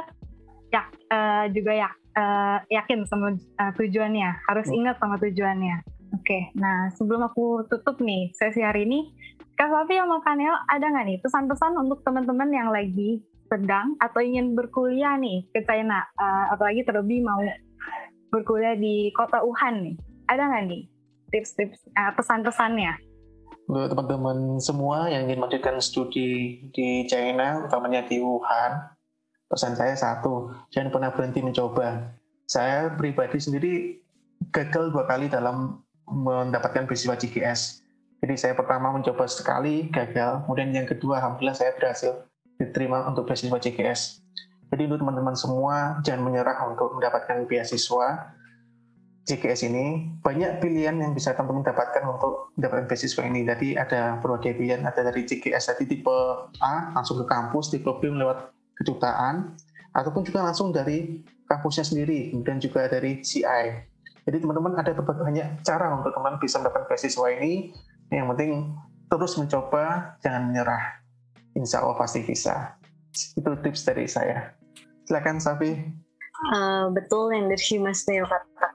ya 0.70 0.86
uh, 1.10 1.50
juga 1.50 1.72
ya 1.74 1.90
uh, 2.14 2.58
yakin 2.70 3.02
sama 3.06 3.34
uh, 3.34 3.72
tujuannya. 3.74 4.30
Harus 4.46 4.70
ingat 4.70 4.98
sama 5.02 5.18
tujuannya. 5.18 5.82
Oke, 6.10 6.50
nah 6.58 6.90
sebelum 6.98 7.26
aku 7.26 7.66
tutup 7.70 8.02
nih 8.02 8.34
sesi 8.34 8.62
hari 8.62 8.86
ini, 8.86 9.10
Kak 9.54 9.70
Safi 9.70 9.94
sama 9.98 10.18
Kanel 10.22 10.54
ada 10.66 10.86
nggak 10.90 11.06
nih 11.06 11.18
pesan-pesan 11.22 11.78
untuk 11.78 12.02
teman-teman 12.02 12.50
yang 12.50 12.70
lagi 12.70 13.22
sedang 13.50 13.98
atau 13.98 14.22
ingin 14.22 14.54
berkuliah 14.54 15.18
nih 15.18 15.46
ke 15.50 15.62
China, 15.66 16.06
uh, 16.18 16.54
apalagi 16.54 16.86
terlebih 16.86 17.26
mau 17.26 17.42
berkuliah 18.30 18.78
di 18.78 19.10
kota 19.14 19.42
Wuhan 19.42 19.82
nih, 19.82 19.96
ada 20.30 20.46
nggak 20.46 20.64
nih 20.70 20.82
tips-tips 21.34 21.78
uh, 21.98 22.14
pesan-pesannya? 22.14 23.09
Untuk 23.70 23.86
teman-teman 23.94 24.58
semua 24.58 25.06
yang 25.06 25.30
ingin 25.30 25.38
melanjutkan 25.38 25.78
studi 25.78 26.58
di 26.74 27.06
China, 27.06 27.62
utamanya 27.62 28.02
di 28.02 28.18
Wuhan, 28.18 28.82
pesan 29.46 29.78
saya 29.78 29.94
satu, 29.94 30.50
jangan 30.74 30.90
pernah 30.90 31.14
berhenti 31.14 31.38
mencoba. 31.38 32.18
Saya 32.50 32.90
pribadi 32.98 33.38
sendiri 33.38 34.02
gagal 34.50 34.90
dua 34.90 35.06
kali 35.06 35.30
dalam 35.30 35.86
mendapatkan 36.02 36.82
beasiswa 36.90 37.14
GGS. 37.14 37.86
Jadi 38.18 38.34
saya 38.34 38.58
pertama 38.58 38.90
mencoba 38.90 39.30
sekali, 39.30 39.86
gagal. 39.86 40.50
Kemudian 40.50 40.74
yang 40.74 40.90
kedua, 40.90 41.22
alhamdulillah 41.22 41.54
saya 41.54 41.70
berhasil 41.78 42.26
diterima 42.58 43.06
untuk 43.06 43.30
beasiswa 43.30 43.54
GGS. 43.54 44.18
Jadi 44.74 44.82
untuk 44.90 45.06
teman-teman 45.06 45.38
semua, 45.38 46.02
jangan 46.02 46.26
menyerah 46.26 46.58
untuk 46.66 46.98
mendapatkan 46.98 47.46
beasiswa 47.46 48.34
GGS 49.28 49.68
ini. 49.68 50.08
Banyak 50.24 50.64
pilihan 50.64 50.96
yang 50.96 51.12
bisa 51.12 51.36
teman-teman 51.36 51.66
dapatkan 51.66 52.02
untuk 52.06 52.54
mendapatkan 52.56 52.86
beasiswa 52.88 53.22
ini. 53.26 53.44
Jadi 53.44 53.68
ada 53.76 54.16
berbagai 54.20 54.56
pilihan, 54.56 54.84
ada 54.84 55.00
dari 55.04 55.26
GGS 55.28 55.74
tadi 55.74 55.84
tipe 55.86 56.16
A, 56.60 56.94
langsung 56.96 57.20
ke 57.20 57.26
kampus, 57.28 57.72
tipe 57.72 57.88
B 57.88 58.02
lewat 58.08 58.52
kedutaan, 58.80 59.54
ataupun 59.92 60.24
juga 60.24 60.46
langsung 60.46 60.72
dari 60.72 61.20
kampusnya 61.50 61.84
sendiri, 61.84 62.30
kemudian 62.30 62.62
juga 62.62 62.86
dari 62.86 63.20
CI. 63.20 63.64
Jadi 64.24 64.36
teman-teman 64.40 64.78
ada 64.78 64.94
berbagai 64.94 65.24
banyak 65.26 65.48
cara 65.66 65.90
untuk 65.96 66.14
teman 66.14 66.38
bisa 66.38 66.62
mendapatkan 66.62 66.86
beasiswa 66.86 67.26
ini. 67.40 67.74
Yang 68.10 68.26
penting 68.34 68.52
terus 69.10 69.32
mencoba, 69.34 70.14
jangan 70.22 70.50
menyerah. 70.50 71.02
Insya 71.58 71.82
Allah 71.82 71.98
pasti 71.98 72.22
bisa. 72.22 72.78
Itu 73.10 73.58
tips 73.58 73.82
dari 73.82 74.06
saya. 74.06 74.54
Silakan 75.10 75.42
Safi. 75.42 75.74
Uh, 76.54 76.88
betul 76.94 77.34
yang 77.34 77.50
dari 77.50 77.76
Mas 77.82 78.06
Neo 78.06 78.24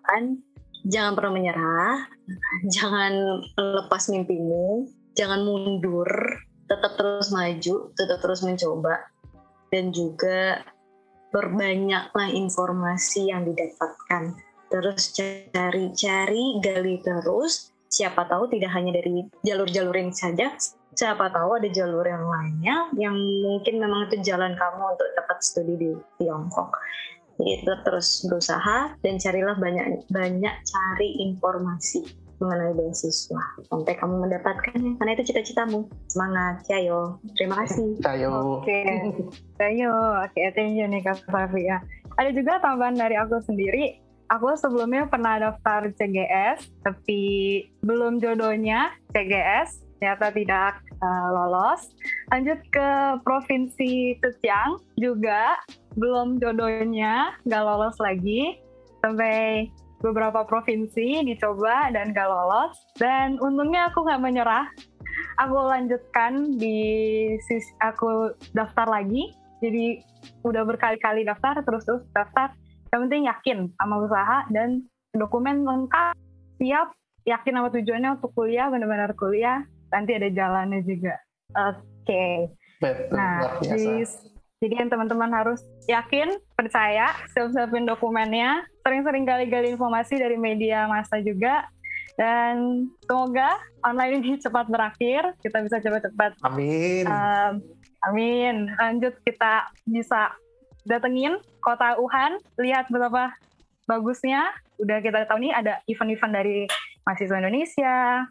katakan, 0.05 0.37
jangan 0.85 1.17
pernah 1.17 1.33
menyerah, 1.33 1.97
jangan 2.77 3.41
lepas 3.57 4.05
mimpimu, 4.13 4.85
jangan 5.17 5.41
mundur, 5.41 6.05
tetap 6.69 6.93
terus 6.93 7.33
maju, 7.33 7.75
tetap 7.97 8.21
terus 8.21 8.45
mencoba, 8.45 9.09
dan 9.73 9.89
juga 9.89 10.61
berbanyaklah 11.33 12.29
informasi 12.31 13.33
yang 13.33 13.49
didapatkan 13.49 14.37
terus 14.69 15.09
cari-cari, 15.17 16.61
gali 16.61 17.01
terus. 17.01 17.73
Siapa 17.85 18.27
tahu 18.27 18.51
tidak 18.51 18.75
hanya 18.75 18.97
dari 18.97 19.23
jalur-jalur 19.45 19.95
ini 19.95 20.11
saja, 20.11 20.51
siapa 20.95 21.31
tahu 21.31 21.63
ada 21.63 21.69
jalur 21.71 22.03
yang 22.03 22.27
lainnya 22.27 22.75
yang 22.99 23.15
mungkin 23.45 23.79
memang 23.79 24.11
itu 24.11 24.19
jalan 24.25 24.51
kamu 24.57 24.83
untuk 24.95 25.07
dapat 25.15 25.37
studi 25.39 25.75
di 25.79 25.91
Tiongkok. 26.19 26.75
Jadi 27.35 27.51
tetap 27.63 27.79
terus 27.83 28.23
berusaha 28.27 28.95
dan 29.03 29.15
carilah 29.19 29.55
banyak 29.59 30.07
banyak 30.07 30.55
cari 30.63 31.09
informasi 31.19 32.03
mengenai 32.39 32.75
beasiswa. 32.75 33.43
Sampai 33.71 33.95
kamu 33.95 34.27
mendapatkannya 34.27 34.99
karena 34.99 35.11
itu 35.15 35.31
cita-citamu. 35.31 35.87
Semangat 36.11 36.67
Cayo. 36.67 37.19
Terima 37.39 37.63
kasih. 37.63 37.95
Cayo. 38.05 38.59
Oke. 38.59 38.67
Okay. 38.67 38.87
Cayo 39.55 39.91
oke 40.23 40.31
okay, 40.31 40.51
thank 40.51 40.75
you 40.75 40.87
nih 40.87 40.99
Kak 41.03 41.23
Safia 41.27 41.79
ada 42.15 42.31
juga 42.31 42.59
tambahan 42.63 42.95
dari 42.95 43.15
aku 43.19 43.43
sendiri. 43.43 43.99
Aku 44.25 44.57
sebelumnya 44.57 45.05
pernah 45.05 45.37
daftar 45.37 45.85
CGS, 45.93 46.65
tapi 46.81 47.21
belum 47.85 48.17
jodohnya 48.17 48.89
CGS, 49.13 49.84
ternyata 50.05 50.29
tidak 50.29 50.73
uh, 51.01 51.27
lolos. 51.33 51.89
Lanjut 52.29 52.61
ke 52.69 52.89
Provinsi 53.25 54.13
Zhejiang 54.21 54.77
juga 55.01 55.57
belum 55.97 56.37
jodohnya, 56.37 57.33
nggak 57.49 57.63
lolos 57.65 57.97
lagi. 57.97 58.61
Sampai 59.01 59.65
beberapa 60.05 60.45
provinsi 60.45 61.25
dicoba 61.25 61.89
dan 61.89 62.13
nggak 62.13 62.29
lolos. 62.29 62.77
Dan 63.01 63.41
untungnya 63.41 63.89
aku 63.89 64.05
nggak 64.05 64.21
menyerah. 64.21 64.69
Aku 65.41 65.57
lanjutkan 65.57 66.53
di 66.53 66.77
aku 67.81 68.29
daftar 68.53 68.85
lagi. 68.85 69.33
Jadi 69.65 70.05
udah 70.45 70.61
berkali-kali 70.69 71.25
daftar 71.25 71.65
terus-terus 71.65 72.05
daftar 72.13 72.53
yang 72.93 73.09
penting 73.09 73.25
yakin 73.25 73.57
sama 73.81 74.05
usaha 74.05 74.45
dan 74.53 74.85
dokumen 75.17 75.65
lengkap 75.65 76.13
siap 76.61 76.93
yakin 77.25 77.57
sama 77.57 77.73
tujuannya 77.73 78.21
untuk 78.21 78.31
kuliah 78.37 78.69
benar-benar 78.69 79.17
kuliah 79.17 79.65
nanti 79.89 80.11
ada 80.17 80.29
jalannya 80.29 80.81
juga. 80.85 81.15
Oke. 81.53 81.81
Okay. 82.05 83.09
nah 83.09 83.57
jadi, 83.63 84.03
jadi 84.59 84.73
yang 84.83 84.89
teman-teman 84.91 85.31
harus 85.31 85.63
yakin 85.87 86.37
percaya 86.57 87.13
siap-siapin 87.33 87.87
dokumennya. 87.87 88.65
Sering-sering 88.85 89.25
gali-gali 89.25 89.73
informasi 89.73 90.19
dari 90.19 90.37
media 90.39 90.85
massa 90.89 91.21
juga. 91.21 91.67
Dan 92.15 92.87
semoga 93.03 93.59
online 93.83 94.23
ini 94.23 94.39
cepat 94.43 94.71
berakhir. 94.71 95.35
Kita 95.43 95.61
bisa 95.61 95.83
cepat-cepat 95.83 96.39
amin. 96.47 97.05
um, 97.07 97.53
amin. 98.07 98.55
Lanjut 98.79 99.15
kita 99.27 99.69
bisa 99.83 100.31
datengin 100.85 101.41
kota 101.59 101.97
Wuhan, 101.97 102.37
lihat 102.61 102.87
betapa 102.87 103.35
bagusnya. 103.89 104.53
Udah 104.79 104.99
kita 104.99 105.25
tahu 105.25 105.39
nih 105.41 105.53
ada 105.55 105.79
event-event 105.87 106.33
dari 106.33 106.57
mahasiswa 107.05 107.37
Indonesia, 107.37 108.25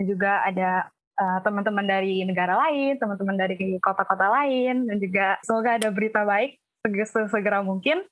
juga 0.00 0.42
ada 0.42 0.90
uh, 1.18 1.38
teman-teman 1.42 1.86
dari 1.86 2.26
negara 2.26 2.58
lain, 2.66 2.98
teman-teman 2.98 3.36
dari 3.38 3.78
kota-kota 3.78 4.26
lain, 4.30 4.86
dan 4.90 4.96
juga 4.98 5.38
semoga 5.46 5.78
ada 5.78 5.88
berita 5.94 6.26
baik 6.26 6.58
segera 7.30 7.64
mungkin 7.64 8.04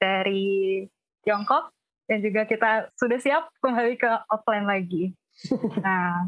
dari 0.00 0.82
Tiongkok, 1.22 1.70
dan 2.10 2.18
juga 2.24 2.48
kita 2.48 2.90
sudah 2.98 3.18
siap 3.20 3.42
kembali 3.60 3.94
ke 4.00 4.10
offline 4.32 4.66
lagi. 4.66 5.12
nah, 5.84 6.26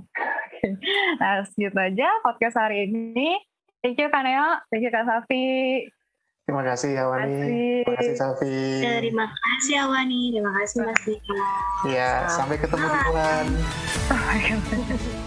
nah 1.18 1.42
segitu 1.50 1.78
aja 1.78 2.08
podcast 2.22 2.60
hari 2.60 2.86
ini. 2.86 3.40
Thank 3.80 3.96
you 3.96 4.12
Kaneo, 4.12 4.60
thank 4.68 4.84
you 4.84 4.92
Kak 4.92 5.08
Safi. 5.08 5.88
Terima 6.50 6.66
kasih 6.66 6.98
Awani. 6.98 7.86
Terima 7.86 7.94
kasih 7.94 8.14
Safi. 8.18 8.82
Terima 8.82 9.26
kasih 9.30 9.74
Awani. 9.86 10.34
Terima 10.34 10.50
kasih 10.58 10.82
Mas 10.82 10.98
Dika. 11.06 11.38
Iya, 11.86 12.26
sampai 12.26 12.58
ketemu 12.58 12.90
di 12.90 12.98
bulan. 13.06 13.46
Sampai 14.10 14.38
ketemu. 14.50 15.18